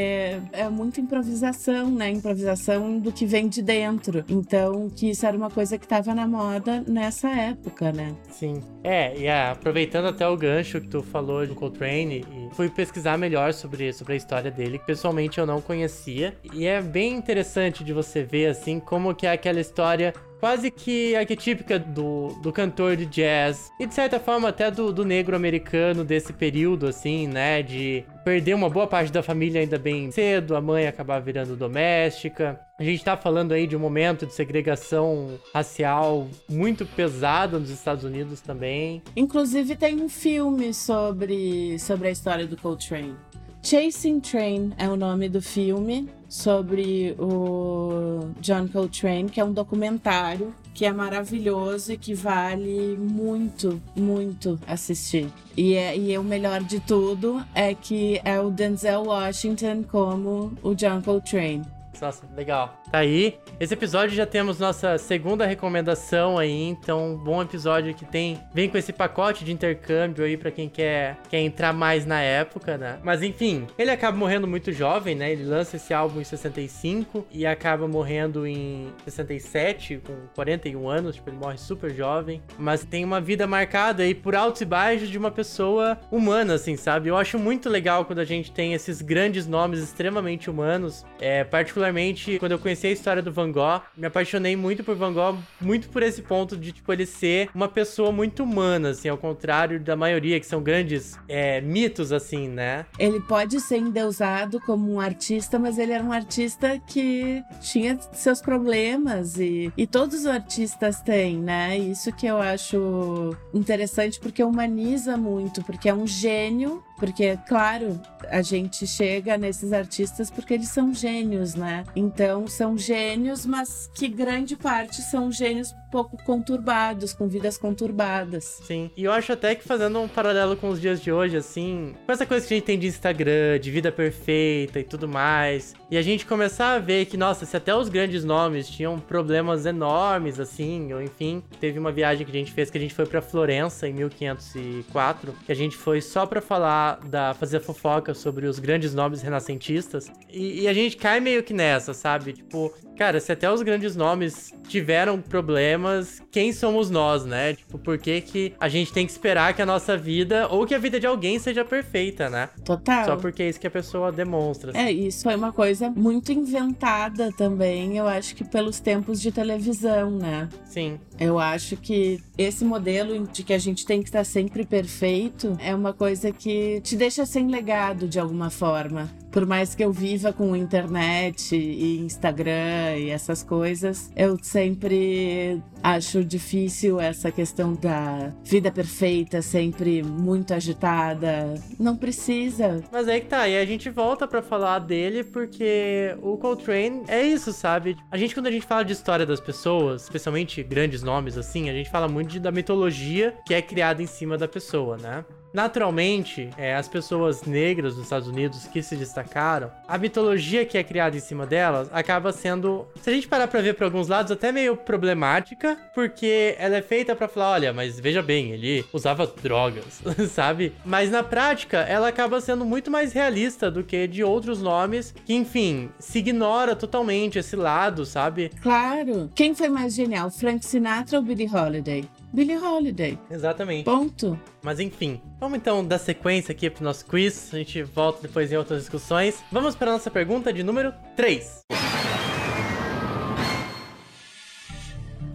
é 0.52 0.68
muita 0.70 1.00
improvisação, 1.00 1.90
né? 1.90 2.10
Improvisação 2.10 2.98
do 2.98 3.12
que 3.12 3.26
vem 3.26 3.48
de 3.48 3.62
dentro. 3.62 4.24
Então, 4.28 4.88
que 4.88 5.10
isso 5.10 5.26
era 5.26 5.36
uma 5.36 5.50
coisa 5.50 5.76
que 5.76 5.84
estava 5.84 6.14
na 6.14 6.26
moda 6.26 6.82
nessa 6.86 7.28
época, 7.28 7.92
né? 7.92 8.14
Sim. 8.30 8.60
É, 8.82 9.14
e 9.16 9.22
yeah, 9.22 9.52
aproveitando 9.52 10.06
até 10.06 10.26
o 10.26 10.36
gancho 10.36 10.80
que 10.80 10.88
tu 10.88 11.02
falou 11.02 11.46
do 11.46 11.54
Coltrane, 11.54 12.24
fui 12.52 12.68
pesquisar 12.68 13.16
melhor 13.16 13.41
sobre, 13.50 13.92
sobre 13.92 14.12
a 14.12 14.16
história 14.16 14.50
dele, 14.50 14.78
que 14.78 14.86
pessoalmente 14.86 15.38
eu 15.38 15.46
não 15.46 15.60
conhecia. 15.60 16.36
E 16.52 16.66
é 16.66 16.80
bem 16.80 17.14
interessante 17.14 17.82
de 17.82 17.92
você 17.92 18.22
ver, 18.22 18.46
assim, 18.46 18.78
como 18.78 19.14
que 19.14 19.26
é 19.26 19.32
aquela 19.32 19.60
história 19.60 20.12
quase 20.42 20.72
que 20.72 21.14
arquetípica 21.14 21.78
do, 21.78 22.30
do 22.42 22.52
cantor 22.52 22.96
de 22.96 23.06
jazz. 23.06 23.70
E 23.78 23.86
de 23.86 23.94
certa 23.94 24.18
forma 24.18 24.48
até 24.48 24.72
do, 24.72 24.92
do 24.92 25.04
negro 25.04 25.36
americano 25.36 26.04
desse 26.04 26.32
período, 26.32 26.88
assim, 26.88 27.28
né? 27.28 27.62
De 27.62 28.04
perder 28.24 28.54
uma 28.54 28.68
boa 28.68 28.88
parte 28.88 29.12
da 29.12 29.22
família 29.22 29.60
ainda 29.60 29.78
bem 29.78 30.10
cedo, 30.10 30.56
a 30.56 30.60
mãe 30.60 30.88
acabar 30.88 31.20
virando 31.20 31.54
doméstica. 31.54 32.58
A 32.76 32.82
gente 32.82 33.04
tá 33.04 33.16
falando 33.16 33.52
aí 33.52 33.68
de 33.68 33.76
um 33.76 33.78
momento 33.78 34.26
de 34.26 34.34
segregação 34.34 35.38
racial 35.54 36.26
muito 36.50 36.84
pesado 36.84 37.60
nos 37.60 37.70
Estados 37.70 38.02
Unidos 38.02 38.40
também. 38.40 39.00
Inclusive 39.14 39.76
tem 39.76 40.02
um 40.02 40.08
filme 40.08 40.74
sobre, 40.74 41.78
sobre 41.78 42.08
a 42.08 42.10
história 42.10 42.48
do 42.48 42.56
Coltrane. 42.56 43.14
Chasing 43.62 44.18
Train 44.18 44.72
é 44.76 44.88
o 44.88 44.96
nome 44.96 45.28
do 45.28 45.40
filme 45.40 46.08
sobre 46.28 47.14
o 47.16 48.32
John 48.40 48.66
Coltrane, 48.66 49.30
que 49.30 49.40
é 49.40 49.44
um 49.44 49.52
documentário 49.52 50.52
que 50.74 50.84
é 50.84 50.92
maravilhoso 50.92 51.92
e 51.92 51.96
que 51.96 52.12
vale 52.12 52.96
muito, 52.96 53.80
muito 53.94 54.58
assistir. 54.66 55.30
E, 55.56 55.74
é, 55.74 55.96
e 55.96 56.12
é 56.12 56.18
o 56.18 56.24
melhor 56.24 56.62
de 56.62 56.80
tudo 56.80 57.40
é 57.54 57.72
que 57.72 58.20
é 58.24 58.40
o 58.40 58.50
Denzel 58.50 59.04
Washington 59.04 59.84
como 59.84 60.52
o 60.60 60.74
John 60.74 61.00
Coltrane. 61.00 61.62
Nossa, 62.00 62.26
legal. 62.34 62.81
Tá 62.92 62.98
aí. 62.98 63.38
Esse 63.58 63.72
episódio 63.72 64.14
já 64.14 64.26
temos 64.26 64.58
nossa 64.58 64.98
segunda 64.98 65.46
recomendação 65.46 66.36
aí, 66.36 66.64
então 66.64 67.16
bom 67.16 67.40
episódio 67.40 67.94
que 67.94 68.04
tem, 68.04 68.38
vem 68.52 68.68
com 68.68 68.76
esse 68.76 68.92
pacote 68.92 69.46
de 69.46 69.52
intercâmbio 69.52 70.24
aí 70.24 70.36
para 70.36 70.50
quem 70.50 70.68
quer, 70.68 71.16
quer 71.30 71.40
entrar 71.40 71.72
mais 71.72 72.04
na 72.04 72.20
época, 72.20 72.76
né? 72.76 72.98
Mas 73.02 73.22
enfim, 73.22 73.66
ele 73.78 73.90
acaba 73.90 74.18
morrendo 74.18 74.46
muito 74.46 74.72
jovem, 74.72 75.14
né? 75.14 75.32
Ele 75.32 75.44
lança 75.44 75.76
esse 75.76 75.94
álbum 75.94 76.20
em 76.20 76.24
65 76.24 77.24
e 77.30 77.46
acaba 77.46 77.88
morrendo 77.88 78.46
em 78.46 78.88
67 79.04 80.02
com 80.04 80.14
41 80.34 80.88
anos, 80.88 81.14
tipo, 81.14 81.30
ele 81.30 81.38
morre 81.38 81.56
super 81.56 81.94
jovem, 81.94 82.42
mas 82.58 82.84
tem 82.84 83.04
uma 83.04 83.22
vida 83.22 83.46
marcada 83.46 84.02
aí 84.02 84.14
por 84.14 84.34
altos 84.34 84.60
e 84.60 84.66
baixos 84.66 85.08
de 85.08 85.16
uma 85.16 85.30
pessoa 85.30 85.98
humana, 86.10 86.54
assim, 86.54 86.76
sabe? 86.76 87.08
Eu 87.08 87.16
acho 87.16 87.38
muito 87.38 87.70
legal 87.70 88.04
quando 88.04 88.18
a 88.18 88.24
gente 88.24 88.50
tem 88.50 88.74
esses 88.74 89.00
grandes 89.00 89.46
nomes 89.46 89.80
extremamente 89.80 90.50
humanos, 90.50 91.06
é, 91.18 91.42
particularmente 91.42 92.38
quando 92.38 92.52
eu 92.52 92.58
conheci 92.58 92.81
conheci 92.82 92.86
a 92.86 92.90
história 92.90 93.22
do 93.22 93.32
Van 93.32 93.50
Gogh, 93.52 93.80
me 93.96 94.06
apaixonei 94.06 94.56
muito 94.56 94.82
por 94.82 94.96
Van 94.96 95.12
Gogh, 95.12 95.38
muito 95.60 95.88
por 95.88 96.02
esse 96.02 96.22
ponto 96.22 96.56
de, 96.56 96.72
tipo, 96.72 96.92
ele 96.92 97.06
ser 97.06 97.48
uma 97.54 97.68
pessoa 97.68 98.10
muito 98.10 98.42
humana, 98.42 98.90
assim, 98.90 99.08
ao 99.08 99.16
contrário 99.16 99.78
da 99.78 99.94
maioria, 99.94 100.40
que 100.40 100.46
são 100.46 100.62
grandes 100.62 101.18
é, 101.28 101.60
mitos, 101.60 102.12
assim, 102.12 102.48
né? 102.48 102.86
Ele 102.98 103.20
pode 103.20 103.60
ser 103.60 103.78
endeusado 103.78 104.60
como 104.60 104.92
um 104.92 105.00
artista, 105.00 105.58
mas 105.58 105.78
ele 105.78 105.92
era 105.92 106.02
um 106.02 106.12
artista 106.12 106.78
que 106.86 107.42
tinha 107.60 107.98
seus 108.12 108.40
problemas 108.40 109.38
e, 109.38 109.72
e 109.76 109.86
todos 109.86 110.20
os 110.20 110.26
artistas 110.26 111.00
têm, 111.00 111.38
né? 111.38 111.78
Isso 111.78 112.12
que 112.12 112.26
eu 112.26 112.38
acho 112.38 113.36
interessante 113.54 114.18
porque 114.18 114.42
humaniza 114.42 115.16
muito, 115.16 115.62
porque 115.62 115.88
é 115.88 115.94
um 115.94 116.06
gênio 116.06 116.82
porque, 117.02 117.36
claro, 117.48 118.00
a 118.30 118.42
gente 118.42 118.86
chega 118.86 119.36
nesses 119.36 119.72
artistas 119.72 120.30
porque 120.30 120.54
eles 120.54 120.68
são 120.68 120.94
gênios, 120.94 121.56
né? 121.56 121.82
Então, 121.96 122.46
são 122.46 122.78
gênios, 122.78 123.44
mas 123.44 123.90
que 123.92 124.06
grande 124.06 124.54
parte 124.54 125.02
são 125.02 125.32
gênios 125.32 125.74
pouco 125.92 126.16
conturbados, 126.24 127.12
com 127.12 127.28
vidas 127.28 127.58
conturbadas. 127.58 128.60
Sim, 128.64 128.90
e 128.96 129.04
eu 129.04 129.12
acho 129.12 129.30
até 129.30 129.54
que 129.54 129.62
fazendo 129.62 130.00
um 130.00 130.08
paralelo 130.08 130.56
com 130.56 130.70
os 130.70 130.80
dias 130.80 131.02
de 131.02 131.12
hoje, 131.12 131.36
assim, 131.36 131.94
com 132.06 132.10
essa 132.10 132.24
coisa 132.24 132.46
que 132.46 132.54
a 132.54 132.56
gente 132.56 132.64
tem 132.64 132.78
de 132.78 132.86
Instagram, 132.86 133.60
de 133.60 133.70
vida 133.70 133.92
perfeita 133.92 134.80
e 134.80 134.84
tudo 134.84 135.06
mais, 135.06 135.74
e 135.90 135.98
a 135.98 136.02
gente 136.02 136.24
começar 136.24 136.72
a 136.72 136.78
ver 136.78 137.04
que, 137.04 137.18
nossa, 137.18 137.44
se 137.44 137.54
até 137.54 137.76
os 137.76 137.90
grandes 137.90 138.24
nomes 138.24 138.70
tinham 138.70 138.98
problemas 138.98 139.66
enormes, 139.66 140.40
assim, 140.40 140.94
ou 140.94 141.02
enfim, 141.02 141.42
teve 141.60 141.78
uma 141.78 141.92
viagem 141.92 142.24
que 142.24 142.32
a 142.32 142.38
gente 142.38 142.52
fez 142.52 142.70
que 142.70 142.78
a 142.78 142.80
gente 142.80 142.94
foi 142.94 143.04
para 143.04 143.20
Florença 143.20 143.86
em 143.86 143.92
1504, 143.92 145.34
que 145.44 145.52
a 145.52 145.54
gente 145.54 145.76
foi 145.76 146.00
só 146.00 146.24
para 146.24 146.40
falar 146.40 147.00
da 147.04 147.34
fazer 147.34 147.60
fofoca 147.60 148.14
sobre 148.14 148.46
os 148.46 148.58
grandes 148.58 148.94
nomes 148.94 149.20
renascentistas, 149.20 150.10
e, 150.30 150.62
e 150.62 150.68
a 150.68 150.72
gente 150.72 150.96
cai 150.96 151.20
meio 151.20 151.42
que 151.42 151.52
nessa, 151.52 151.92
sabe? 151.92 152.32
Tipo, 152.32 152.72
cara, 153.02 153.18
se 153.18 153.32
até 153.32 153.50
os 153.50 153.62
grandes 153.62 153.96
nomes 153.96 154.54
tiveram 154.68 155.20
problemas, 155.20 156.22
quem 156.30 156.52
somos 156.52 156.88
nós, 156.88 157.24
né? 157.24 157.54
Tipo, 157.54 157.76
por 157.76 157.98
que, 157.98 158.20
que 158.20 158.52
a 158.60 158.68
gente 158.68 158.92
tem 158.92 159.04
que 159.04 159.10
esperar 159.10 159.54
que 159.54 159.60
a 159.60 159.66
nossa 159.66 159.96
vida 159.96 160.46
ou 160.46 160.64
que 160.64 160.72
a 160.72 160.78
vida 160.78 161.00
de 161.00 161.06
alguém 161.08 161.36
seja 161.40 161.64
perfeita, 161.64 162.30
né? 162.30 162.48
Total. 162.64 163.04
Só 163.04 163.16
porque 163.16 163.42
é 163.42 163.48
isso 163.48 163.58
que 163.58 163.66
a 163.66 163.70
pessoa 163.70 164.12
demonstra. 164.12 164.70
Assim. 164.70 164.78
É, 164.78 164.92
isso 164.92 165.24
foi 165.24 165.34
uma 165.34 165.52
coisa 165.52 165.90
muito 165.90 166.30
inventada 166.30 167.32
também, 167.32 167.98
eu 167.98 168.06
acho 168.06 168.36
que 168.36 168.44
pelos 168.44 168.78
tempos 168.78 169.20
de 169.20 169.32
televisão, 169.32 170.12
né? 170.12 170.48
Sim. 170.64 171.00
Eu 171.18 171.40
acho 171.40 171.76
que 171.76 172.22
esse 172.38 172.64
modelo 172.64 173.26
de 173.26 173.42
que 173.42 173.52
a 173.52 173.58
gente 173.58 173.84
tem 173.84 174.00
que 174.00 174.10
estar 174.10 174.24
sempre 174.24 174.64
perfeito 174.64 175.56
é 175.58 175.74
uma 175.74 175.92
coisa 175.92 176.30
que 176.30 176.80
te 176.82 176.94
deixa 176.94 177.26
sem 177.26 177.48
legado 177.48 178.06
de 178.06 178.20
alguma 178.20 178.48
forma. 178.48 179.10
Por 179.32 179.46
mais 179.46 179.74
que 179.74 179.82
eu 179.82 179.90
viva 179.90 180.30
com 180.30 180.54
internet 180.54 181.56
e 181.56 181.98
Instagram 182.00 182.98
e 182.98 183.08
essas 183.08 183.42
coisas, 183.42 184.12
eu 184.14 184.38
sempre 184.42 185.62
acho 185.82 186.22
difícil 186.22 187.00
essa 187.00 187.32
questão 187.32 187.72
da 187.72 188.30
vida 188.44 188.70
perfeita, 188.70 189.40
sempre 189.40 190.02
muito 190.02 190.52
agitada. 190.52 191.54
Não 191.80 191.96
precisa. 191.96 192.84
Mas 192.92 193.08
aí 193.08 193.22
que 193.22 193.26
tá, 193.26 193.48
e 193.48 193.58
a 193.58 193.64
gente 193.64 193.88
volta 193.88 194.28
para 194.28 194.42
falar 194.42 194.80
dele 194.80 195.24
porque 195.24 196.14
o 196.20 196.36
Coltrane 196.36 197.02
é 197.08 197.22
isso, 197.22 197.52
sabe? 197.52 197.96
A 198.10 198.18
gente, 198.18 198.34
quando 198.34 198.48
a 198.48 198.50
gente 198.50 198.66
fala 198.66 198.84
de 198.84 198.92
história 198.92 199.24
das 199.24 199.40
pessoas, 199.40 200.02
especialmente 200.02 200.62
grandes 200.62 201.02
nomes 201.02 201.38
assim, 201.38 201.70
a 201.70 201.72
gente 201.72 201.90
fala 201.90 202.06
muito 202.06 202.32
de, 202.32 202.40
da 202.40 202.52
mitologia 202.52 203.34
que 203.46 203.54
é 203.54 203.62
criada 203.62 204.02
em 204.02 204.06
cima 204.06 204.36
da 204.36 204.46
pessoa, 204.46 204.98
né? 204.98 205.24
Naturalmente, 205.52 206.48
é, 206.56 206.74
as 206.74 206.88
pessoas 206.88 207.42
negras 207.42 207.94
dos 207.94 208.04
Estados 208.04 208.28
Unidos 208.28 208.66
que 208.66 208.82
se 208.82 208.96
destacaram, 208.96 209.70
a 209.86 209.98
mitologia 209.98 210.64
que 210.64 210.78
é 210.78 210.82
criada 210.82 211.16
em 211.16 211.20
cima 211.20 211.46
delas 211.46 211.88
acaba 211.92 212.32
sendo, 212.32 212.86
se 213.00 213.10
a 213.10 213.12
gente 213.12 213.28
parar 213.28 213.48
pra 213.48 213.60
ver 213.60 213.74
por 213.74 213.84
alguns 213.84 214.08
lados, 214.08 214.32
até 214.32 214.50
meio 214.50 214.76
problemática, 214.76 215.76
porque 215.94 216.54
ela 216.58 216.76
é 216.76 216.82
feita 216.82 217.14
para 217.14 217.28
falar, 217.28 217.52
olha, 217.52 217.72
mas 217.72 218.00
veja 218.00 218.22
bem, 218.22 218.50
ele 218.50 218.84
usava 218.92 219.26
drogas, 219.42 220.02
sabe? 220.30 220.72
Mas 220.84 221.10
na 221.10 221.22
prática, 221.22 221.78
ela 221.78 222.08
acaba 222.08 222.40
sendo 222.40 222.64
muito 222.64 222.90
mais 222.90 223.12
realista 223.12 223.70
do 223.70 223.84
que 223.84 224.06
de 224.06 224.24
outros 224.24 224.62
nomes 224.62 225.14
que, 225.24 225.34
enfim, 225.34 225.90
se 225.98 226.18
ignora 226.18 226.74
totalmente 226.74 227.38
esse 227.38 227.56
lado, 227.56 228.06
sabe? 228.06 228.50
Claro. 228.62 229.30
Quem 229.34 229.54
foi 229.54 229.68
mais 229.68 229.94
genial, 229.94 230.30
Frank 230.30 230.64
Sinatra 230.64 231.18
ou 231.18 231.24
Billie 231.24 231.48
Holiday? 231.48 232.04
Billie 232.32 232.56
Holiday. 232.56 233.18
Exatamente. 233.30 233.84
Ponto. 233.84 234.38
Mas 234.62 234.80
enfim, 234.80 235.20
vamos 235.38 235.58
então 235.58 235.84
dar 235.84 235.98
sequência 235.98 236.52
aqui 236.52 236.70
pro 236.70 236.82
nosso 236.82 237.04
quiz. 237.04 237.52
A 237.52 237.58
gente 237.58 237.82
volta 237.82 238.22
depois 238.22 238.50
em 238.50 238.56
outras 238.56 238.80
discussões. 238.80 239.42
Vamos 239.52 239.74
para 239.74 239.90
a 239.90 239.94
nossa 239.94 240.10
pergunta 240.10 240.52
de 240.52 240.62
número 240.62 240.94
3. 241.14 241.60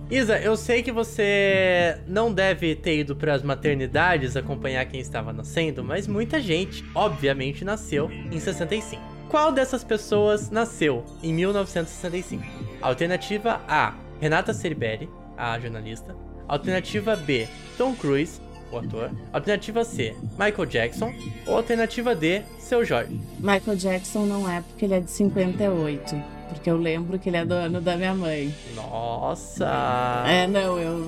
Isa, 0.09 0.39
eu 0.39 0.55
sei 0.55 0.81
que 0.81 0.91
você 0.91 1.99
não 2.07 2.33
deve 2.33 2.75
ter 2.75 2.99
ido 2.99 3.13
para 3.13 3.33
as 3.33 3.43
maternidades 3.43 4.37
acompanhar 4.37 4.85
quem 4.85 5.01
estava 5.01 5.33
nascendo, 5.33 5.83
mas 5.83 6.07
muita 6.07 6.39
gente, 6.39 6.83
obviamente, 6.95 7.65
nasceu 7.65 8.09
em 8.09 8.39
65. 8.39 9.01
Qual 9.27 9.51
dessas 9.51 9.83
pessoas 9.83 10.49
nasceu 10.49 11.03
em 11.21 11.33
1965? 11.33 12.41
Alternativa 12.81 13.61
A: 13.67 13.95
Renata 14.21 14.53
Ceribelli, 14.53 15.09
a 15.35 15.59
jornalista. 15.59 16.15
Alternativa 16.47 17.15
B, 17.15 17.47
Tom 17.77 17.93
Cruise, 17.93 18.39
o 18.71 18.77
ator. 18.77 19.11
Alternativa 19.33 19.83
C, 19.83 20.15
Michael 20.31 20.65
Jackson. 20.65 21.13
Ou 21.45 21.57
alternativa 21.57 22.15
D, 22.15 22.41
Seu 22.59 22.83
Jorge. 22.83 23.19
Michael 23.39 23.77
Jackson 23.77 24.25
não 24.25 24.49
é 24.49 24.61
porque 24.61 24.85
ele 24.85 24.95
é 24.95 24.99
de 24.99 25.11
58. 25.11 26.15
Porque 26.49 26.69
eu 26.69 26.77
lembro 26.77 27.19
que 27.19 27.29
ele 27.29 27.37
é 27.37 27.45
do 27.45 27.53
ano 27.53 27.81
da 27.81 27.97
minha 27.97 28.13
mãe. 28.13 28.53
Nossa! 28.75 30.23
É, 30.25 30.47
não, 30.47 30.79
eu. 30.79 31.07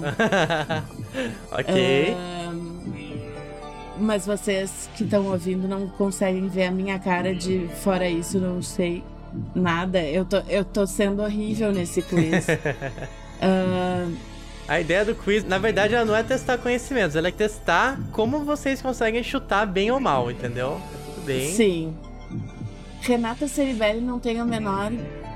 ok. 1.51 2.15
Mas 3.97 4.25
vocês 4.25 4.89
que 4.95 5.03
estão 5.03 5.25
ouvindo 5.27 5.67
não 5.67 5.87
conseguem 5.87 6.47
ver 6.47 6.65
a 6.65 6.71
minha 6.71 6.99
cara 6.99 7.33
de 7.33 7.67
fora 7.81 8.09
isso, 8.09 8.39
não 8.39 8.61
sei 8.61 9.03
nada. 9.55 10.01
Eu 10.01 10.25
tô, 10.25 10.37
eu 10.49 10.63
tô 10.63 10.85
sendo 10.85 11.21
horrível 11.21 11.71
nesse 11.71 12.01
quiz. 12.01 12.47
uh, 13.39 14.15
a 14.69 14.79
ideia 14.79 15.03
do 15.03 15.15
quiz, 15.15 15.43
na 15.43 15.57
verdade, 15.57 15.95
ela 15.95 16.05
não 16.05 16.15
é 16.15 16.21
testar 16.21 16.59
conhecimentos, 16.59 17.15
ela 17.15 17.27
é 17.27 17.31
testar 17.31 17.99
como 18.11 18.45
vocês 18.45 18.79
conseguem 18.79 19.23
chutar 19.23 19.65
bem 19.65 19.89
ou 19.89 19.99
mal, 19.99 20.29
entendeu? 20.29 20.79
Tá 20.91 20.99
tudo 21.05 21.25
bem. 21.25 21.51
Sim. 21.51 21.97
Renata 23.01 23.47
Ceribelli 23.47 23.99
não 23.99 24.19
tem 24.19 24.39
a 24.39 24.45
menor 24.45 24.91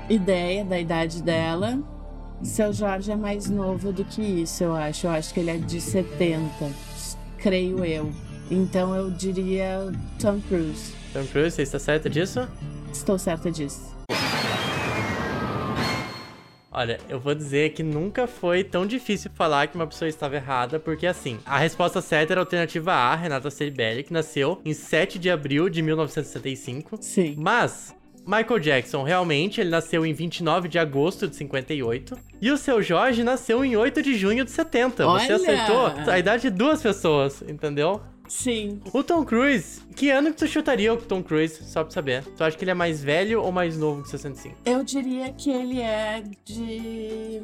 ideia 0.08 0.64
da 0.64 0.78
idade 0.78 1.20
dela. 1.20 1.80
Seu 2.44 2.72
Jorge 2.72 3.10
é 3.10 3.16
mais 3.16 3.50
novo 3.50 3.92
do 3.92 4.04
que 4.04 4.22
isso, 4.22 4.62
eu 4.62 4.74
acho. 4.76 5.08
Eu 5.08 5.10
acho 5.10 5.34
que 5.34 5.40
ele 5.40 5.50
é 5.50 5.56
de 5.56 5.80
70, 5.80 6.70
creio 7.38 7.84
eu. 7.84 8.12
Então 8.48 8.94
eu 8.94 9.10
diria 9.10 9.92
Tom 10.20 10.40
Cruise. 10.42 10.92
Tom 11.12 11.26
Cruise, 11.26 11.56
você 11.56 11.62
está 11.62 11.80
certa 11.80 12.08
disso? 12.08 12.46
Estou 12.92 13.18
certa 13.18 13.50
disso. 13.50 13.92
Olha, 16.76 16.98
eu 17.08 17.20
vou 17.20 17.36
dizer 17.36 17.70
que 17.70 17.84
nunca 17.84 18.26
foi 18.26 18.64
tão 18.64 18.84
difícil 18.84 19.30
falar 19.32 19.68
que 19.68 19.76
uma 19.76 19.86
pessoa 19.86 20.08
estava 20.08 20.34
errada, 20.34 20.80
porque 20.80 21.06
assim, 21.06 21.38
a 21.46 21.56
resposta 21.56 22.00
certa 22.00 22.32
era 22.32 22.40
a 22.40 22.42
alternativa 22.42 22.92
A, 22.92 23.14
Renata 23.14 23.48
Ceribelli, 23.48 24.02
que 24.02 24.12
nasceu 24.12 24.60
em 24.64 24.74
7 24.74 25.16
de 25.16 25.30
abril 25.30 25.68
de 25.68 25.80
1965. 25.80 26.98
Sim. 27.00 27.36
Mas 27.38 27.94
Michael 28.26 28.58
Jackson, 28.58 29.04
realmente, 29.04 29.60
ele 29.60 29.70
nasceu 29.70 30.04
em 30.04 30.12
29 30.12 30.66
de 30.66 30.78
agosto 30.78 31.28
de 31.28 31.36
58. 31.36 32.18
E 32.42 32.50
o 32.50 32.56
seu 32.56 32.82
Jorge 32.82 33.22
nasceu 33.22 33.64
em 33.64 33.76
8 33.76 34.02
de 34.02 34.16
junho 34.16 34.44
de 34.44 34.50
70. 34.50 35.06
Olha! 35.06 35.24
Você 35.24 35.32
acertou 35.32 35.86
a 36.10 36.18
idade 36.18 36.42
de 36.42 36.50
duas 36.50 36.82
pessoas, 36.82 37.40
entendeu? 37.42 38.02
Sim. 38.28 38.80
O 38.92 39.02
Tom 39.02 39.24
Cruise, 39.24 39.82
que 39.94 40.10
ano 40.10 40.30
que 40.30 40.38
tu 40.38 40.46
chutaria 40.46 40.92
o 40.92 40.96
Tom 40.96 41.22
Cruise? 41.22 41.62
Só 41.64 41.84
pra 41.84 41.92
saber. 41.92 42.24
Tu 42.36 42.42
acha 42.42 42.56
que 42.56 42.64
ele 42.64 42.70
é 42.70 42.74
mais 42.74 43.02
velho 43.02 43.42
ou 43.42 43.52
mais 43.52 43.76
novo 43.76 44.02
que 44.02 44.08
65? 44.08 44.56
Eu 44.64 44.82
diria 44.82 45.32
que 45.32 45.50
ele 45.50 45.80
é 45.80 46.22
de 46.44 47.42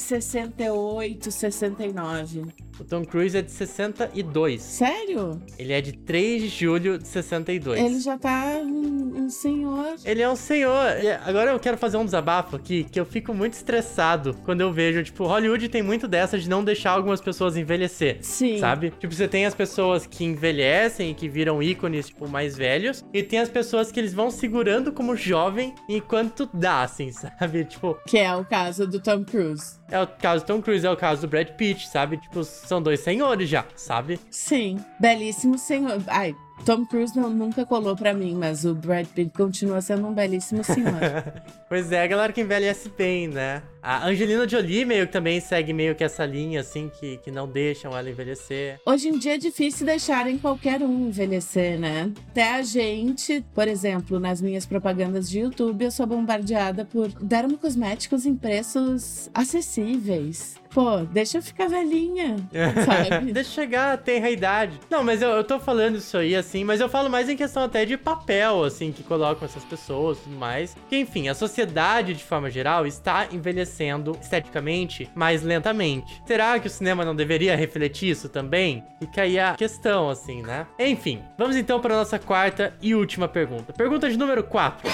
68, 0.00 1.30
69. 1.30 2.44
O 2.80 2.84
Tom 2.84 3.04
Cruise 3.04 3.36
é 3.36 3.42
de 3.42 3.50
62. 3.52 4.62
Sério? 4.62 5.40
Ele 5.58 5.72
é 5.72 5.80
de 5.80 5.92
3 5.92 6.42
de 6.42 6.48
julho 6.48 6.98
de 6.98 7.06
62. 7.06 7.78
Ele 7.78 8.00
já 8.00 8.18
tá 8.18 8.60
um, 8.62 9.24
um 9.24 9.30
senhor. 9.30 9.94
Ele 10.04 10.22
é 10.22 10.28
um 10.28 10.34
senhor. 10.34 10.86
Agora 11.24 11.52
eu 11.52 11.60
quero 11.60 11.76
fazer 11.76 11.96
um 11.96 12.04
desabafo 12.04 12.56
aqui, 12.56 12.84
que 12.84 12.98
eu 12.98 13.04
fico 13.04 13.34
muito 13.34 13.54
estressado 13.54 14.34
quando 14.44 14.62
eu 14.62 14.72
vejo, 14.72 15.02
tipo, 15.02 15.24
Hollywood 15.24 15.68
tem 15.68 15.82
muito 15.82 16.08
dessa 16.08 16.38
de 16.38 16.48
não 16.48 16.64
deixar 16.64 16.92
algumas 16.92 17.20
pessoas 17.20 17.56
envelhecer. 17.56 18.18
Sim. 18.20 18.58
Sabe? 18.58 18.92
Tipo, 18.98 19.14
você 19.14 19.28
tem 19.28 19.46
as 19.46 19.54
pessoas 19.54 20.06
que 20.06 20.24
envelhecem 20.24 21.10
e 21.10 21.14
que 21.14 21.28
viram 21.28 21.62
ícones, 21.62 22.08
tipo, 22.08 22.28
mais 22.28 22.56
velhos, 22.56 23.04
e 23.12 23.22
tem 23.22 23.38
as 23.38 23.48
pessoas 23.48 23.92
que 23.92 24.00
eles 24.00 24.14
vão 24.14 24.30
segurando 24.30 24.92
como 24.92 25.14
jovem 25.14 25.74
enquanto 25.88 26.48
dá, 26.52 26.82
assim, 26.82 27.12
sabe? 27.12 27.64
Tipo. 27.64 27.96
Que 28.08 28.18
é 28.18 28.34
o 28.34 28.44
caso 28.44 28.86
do 28.86 28.98
Tom 28.98 29.24
Cruise. 29.24 29.81
É 29.92 30.00
o 30.00 30.06
caso 30.06 30.42
do 30.42 30.46
Tom 30.46 30.62
Cruise, 30.62 30.86
é 30.86 30.90
o 30.90 30.96
caso 30.96 31.20
do 31.20 31.28
Brad 31.28 31.48
Pitt, 31.48 31.86
sabe? 31.86 32.16
Tipo, 32.16 32.42
são 32.44 32.80
dois 32.80 33.00
senhores 33.00 33.46
já, 33.46 33.62
sabe? 33.76 34.18
Sim, 34.30 34.82
belíssimo 34.98 35.58
senhor. 35.58 36.02
Ai, 36.06 36.34
Tom 36.64 36.86
Cruise 36.86 37.14
não, 37.14 37.28
nunca 37.28 37.66
colou 37.66 37.94
pra 37.94 38.14
mim, 38.14 38.34
mas 38.34 38.64
o 38.64 38.74
Brad 38.74 39.06
Pitt 39.06 39.30
continua 39.36 39.82
sendo 39.82 40.06
um 40.06 40.14
belíssimo 40.14 40.64
senhor. 40.64 40.94
pois 41.68 41.92
é, 41.92 42.02
a 42.02 42.06
galera 42.06 42.32
que 42.32 42.40
envelhece 42.40 42.88
bem, 42.88 43.28
né? 43.28 43.62
A 43.82 44.06
Angelina 44.06 44.48
Jolie 44.48 44.84
meio 44.84 45.08
que 45.08 45.12
também 45.12 45.40
segue 45.40 45.72
meio 45.72 45.96
que 45.96 46.04
essa 46.04 46.24
linha, 46.24 46.60
assim, 46.60 46.88
que, 46.88 47.16
que 47.16 47.32
não 47.32 47.48
deixam 47.48 47.98
ela 47.98 48.08
envelhecer. 48.08 48.78
Hoje 48.86 49.08
em 49.08 49.18
dia 49.18 49.34
é 49.34 49.38
difícil 49.38 49.84
deixarem 49.84 50.38
qualquer 50.38 50.80
um 50.82 51.08
envelhecer, 51.08 51.80
né? 51.80 52.12
Até 52.30 52.54
a 52.54 52.62
gente, 52.62 53.44
por 53.52 53.66
exemplo, 53.66 54.20
nas 54.20 54.40
minhas 54.40 54.64
propagandas 54.64 55.28
de 55.28 55.40
YouTube, 55.40 55.84
eu 55.84 55.90
sou 55.90 56.06
bombardeada 56.06 56.84
por 56.84 57.08
dermocosméticos 57.08 58.24
em 58.24 58.36
preços 58.36 59.28
acessíveis 59.34 60.62
pô, 60.72 61.00
deixa 61.00 61.36
eu 61.36 61.42
ficar 61.42 61.68
velhinha, 61.68 62.36
sabe? 62.86 63.30
deixa 63.30 63.50
eu 63.50 63.54
chegar, 63.54 63.98
tem 63.98 64.24
a 64.24 64.30
idade. 64.30 64.80
Não, 64.88 65.04
mas 65.04 65.20
eu, 65.20 65.28
eu 65.28 65.44
tô 65.44 65.60
falando 65.60 65.96
isso 65.96 66.16
aí, 66.16 66.34
assim, 66.34 66.64
mas 66.64 66.80
eu 66.80 66.88
falo 66.88 67.10
mais 67.10 67.28
em 67.28 67.36
questão 67.36 67.64
até 67.64 67.84
de 67.84 67.98
papel, 67.98 68.64
assim, 68.64 68.90
que 68.90 69.02
colocam 69.02 69.44
essas 69.44 69.62
pessoas 69.64 70.16
e 70.16 70.22
tudo 70.22 70.36
mais. 70.36 70.74
Que, 70.88 70.96
enfim, 70.96 71.28
a 71.28 71.34
sociedade, 71.34 72.14
de 72.14 72.24
forma 72.24 72.48
geral, 72.48 72.86
está 72.86 73.28
envelhecendo 73.30 73.71
esteticamente 74.20 75.08
mais 75.14 75.42
lentamente. 75.42 76.22
Será 76.26 76.58
que 76.58 76.66
o 76.66 76.70
cinema 76.70 77.04
não 77.04 77.14
deveria 77.14 77.56
refletir 77.56 78.10
isso 78.10 78.28
também? 78.28 78.84
Fica 78.98 79.22
aí 79.22 79.38
a 79.38 79.54
questão, 79.54 80.08
assim, 80.08 80.42
né? 80.42 80.66
Enfim, 80.78 81.20
vamos 81.38 81.56
então 81.56 81.80
para 81.80 81.96
nossa 81.96 82.18
quarta 82.18 82.74
e 82.80 82.94
última 82.94 83.28
pergunta. 83.28 83.72
Pergunta 83.72 84.10
de 84.10 84.16
número 84.16 84.44
4. 84.44 84.90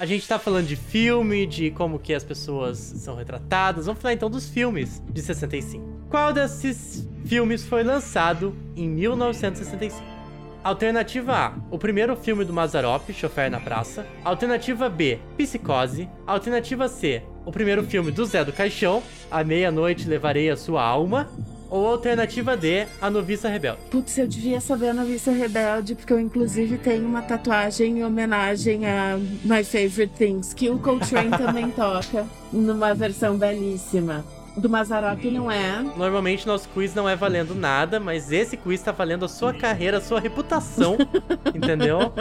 A 0.00 0.06
gente 0.06 0.28
tá 0.28 0.38
falando 0.38 0.66
de 0.66 0.76
filme, 0.76 1.44
de 1.44 1.72
como 1.72 1.98
que 1.98 2.14
as 2.14 2.22
pessoas 2.22 2.78
são 2.78 3.16
retratadas. 3.16 3.86
Vamos 3.86 4.00
falar 4.00 4.14
então 4.14 4.30
dos 4.30 4.48
filmes 4.48 5.02
de 5.10 5.20
65. 5.20 5.84
Qual 6.08 6.32
desses 6.32 7.06
filmes 7.26 7.64
foi 7.64 7.82
lançado 7.82 8.56
em 8.76 8.88
1965? 8.88 10.17
Alternativa 10.62 11.32
A, 11.32 11.52
o 11.70 11.78
primeiro 11.78 12.16
filme 12.16 12.44
do 12.44 12.52
Mazarop, 12.52 13.12
Chofer 13.12 13.50
na 13.50 13.60
Praça. 13.60 14.04
Alternativa 14.24 14.88
B, 14.88 15.18
Psicose. 15.36 16.08
Alternativa 16.26 16.88
C, 16.88 17.22
o 17.46 17.52
primeiro 17.52 17.84
filme 17.84 18.10
do 18.10 18.24
Zé 18.26 18.44
do 18.44 18.52
Caixão, 18.52 19.02
A 19.30 19.44
Meia-Noite 19.44 20.08
Levarei 20.08 20.50
a 20.50 20.56
Sua 20.56 20.82
Alma. 20.82 21.28
Ou 21.70 21.86
alternativa 21.86 22.56
D, 22.56 22.86
a 22.98 23.10
noviça 23.10 23.46
rebelde. 23.46 23.78
Putz, 23.90 24.16
eu 24.16 24.26
devia 24.26 24.58
saber 24.58 24.88
a 24.88 24.94
noviça 24.94 25.30
rebelde, 25.30 25.94
porque 25.94 26.14
eu 26.14 26.18
inclusive 26.18 26.78
tenho 26.78 27.06
uma 27.06 27.20
tatuagem 27.20 27.98
em 27.98 28.04
homenagem 28.04 28.86
a 28.86 29.18
My 29.44 29.62
Favorite 29.62 30.14
Things, 30.16 30.54
que 30.54 30.70
o 30.70 30.78
Coltrane 30.78 31.30
também 31.30 31.68
toca, 31.76 32.26
numa 32.50 32.94
versão 32.94 33.36
belíssima 33.36 34.24
do 34.58 34.68
Mazarop 34.68 35.24
não 35.30 35.50
é. 35.50 35.82
Normalmente 35.96 36.46
nosso 36.46 36.68
quiz 36.68 36.94
não 36.94 37.08
é 37.08 37.14
valendo 37.14 37.54
nada, 37.54 38.00
mas 38.00 38.32
esse 38.32 38.56
quiz 38.56 38.80
tá 38.82 38.92
valendo 38.92 39.24
a 39.24 39.28
sua 39.28 39.52
carreira, 39.52 39.98
a 39.98 40.00
sua 40.00 40.20
reputação, 40.20 40.96
entendeu? 41.54 42.12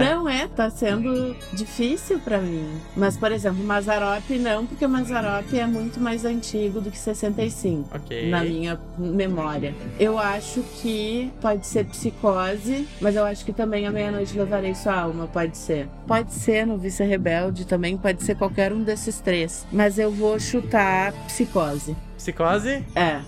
não 0.00 0.28
é, 0.28 0.46
tá 0.48 0.70
sendo 0.70 1.36
difícil 1.52 2.18
para 2.18 2.38
mim. 2.38 2.80
Mas, 2.96 3.16
por 3.16 3.32
exemplo, 3.32 3.62
Mazarop 3.62 4.28
não, 4.38 4.66
porque 4.66 4.84
o 4.84 4.88
Mazarop 4.88 5.52
é 5.52 5.66
muito 5.66 6.00
mais 6.00 6.24
antigo 6.24 6.80
do 6.80 6.90
que 6.90 6.98
65. 6.98 7.96
Ok. 7.96 8.30
Na 8.30 8.42
minha 8.42 8.78
memória. 8.98 9.74
Eu 9.98 10.18
acho 10.18 10.62
que 10.80 11.30
pode 11.40 11.66
ser 11.66 11.84
Psicose, 11.86 12.88
mas 13.00 13.16
eu 13.16 13.24
acho 13.24 13.44
que 13.44 13.52
também 13.52 13.86
a 13.86 13.90
Meia-Noite 13.90 14.36
Levarei 14.36 14.74
Sua 14.74 14.94
Alma, 14.94 15.26
pode 15.26 15.56
ser. 15.56 15.88
Pode 16.06 16.32
ser 16.32 16.66
no 16.66 16.78
Vice 16.78 17.02
Rebelde 17.02 17.66
também, 17.66 17.96
pode 17.96 18.22
ser 18.22 18.36
qualquer 18.36 18.72
um 18.72 18.82
desses 18.82 19.20
três. 19.20 19.66
Mas 19.72 19.98
eu 19.98 20.10
vou 20.10 20.38
chutar 20.38 21.12
Psicose. 21.26 21.65
Psicose. 21.66 21.96
Psicose? 22.16 22.84
É. 22.94 23.20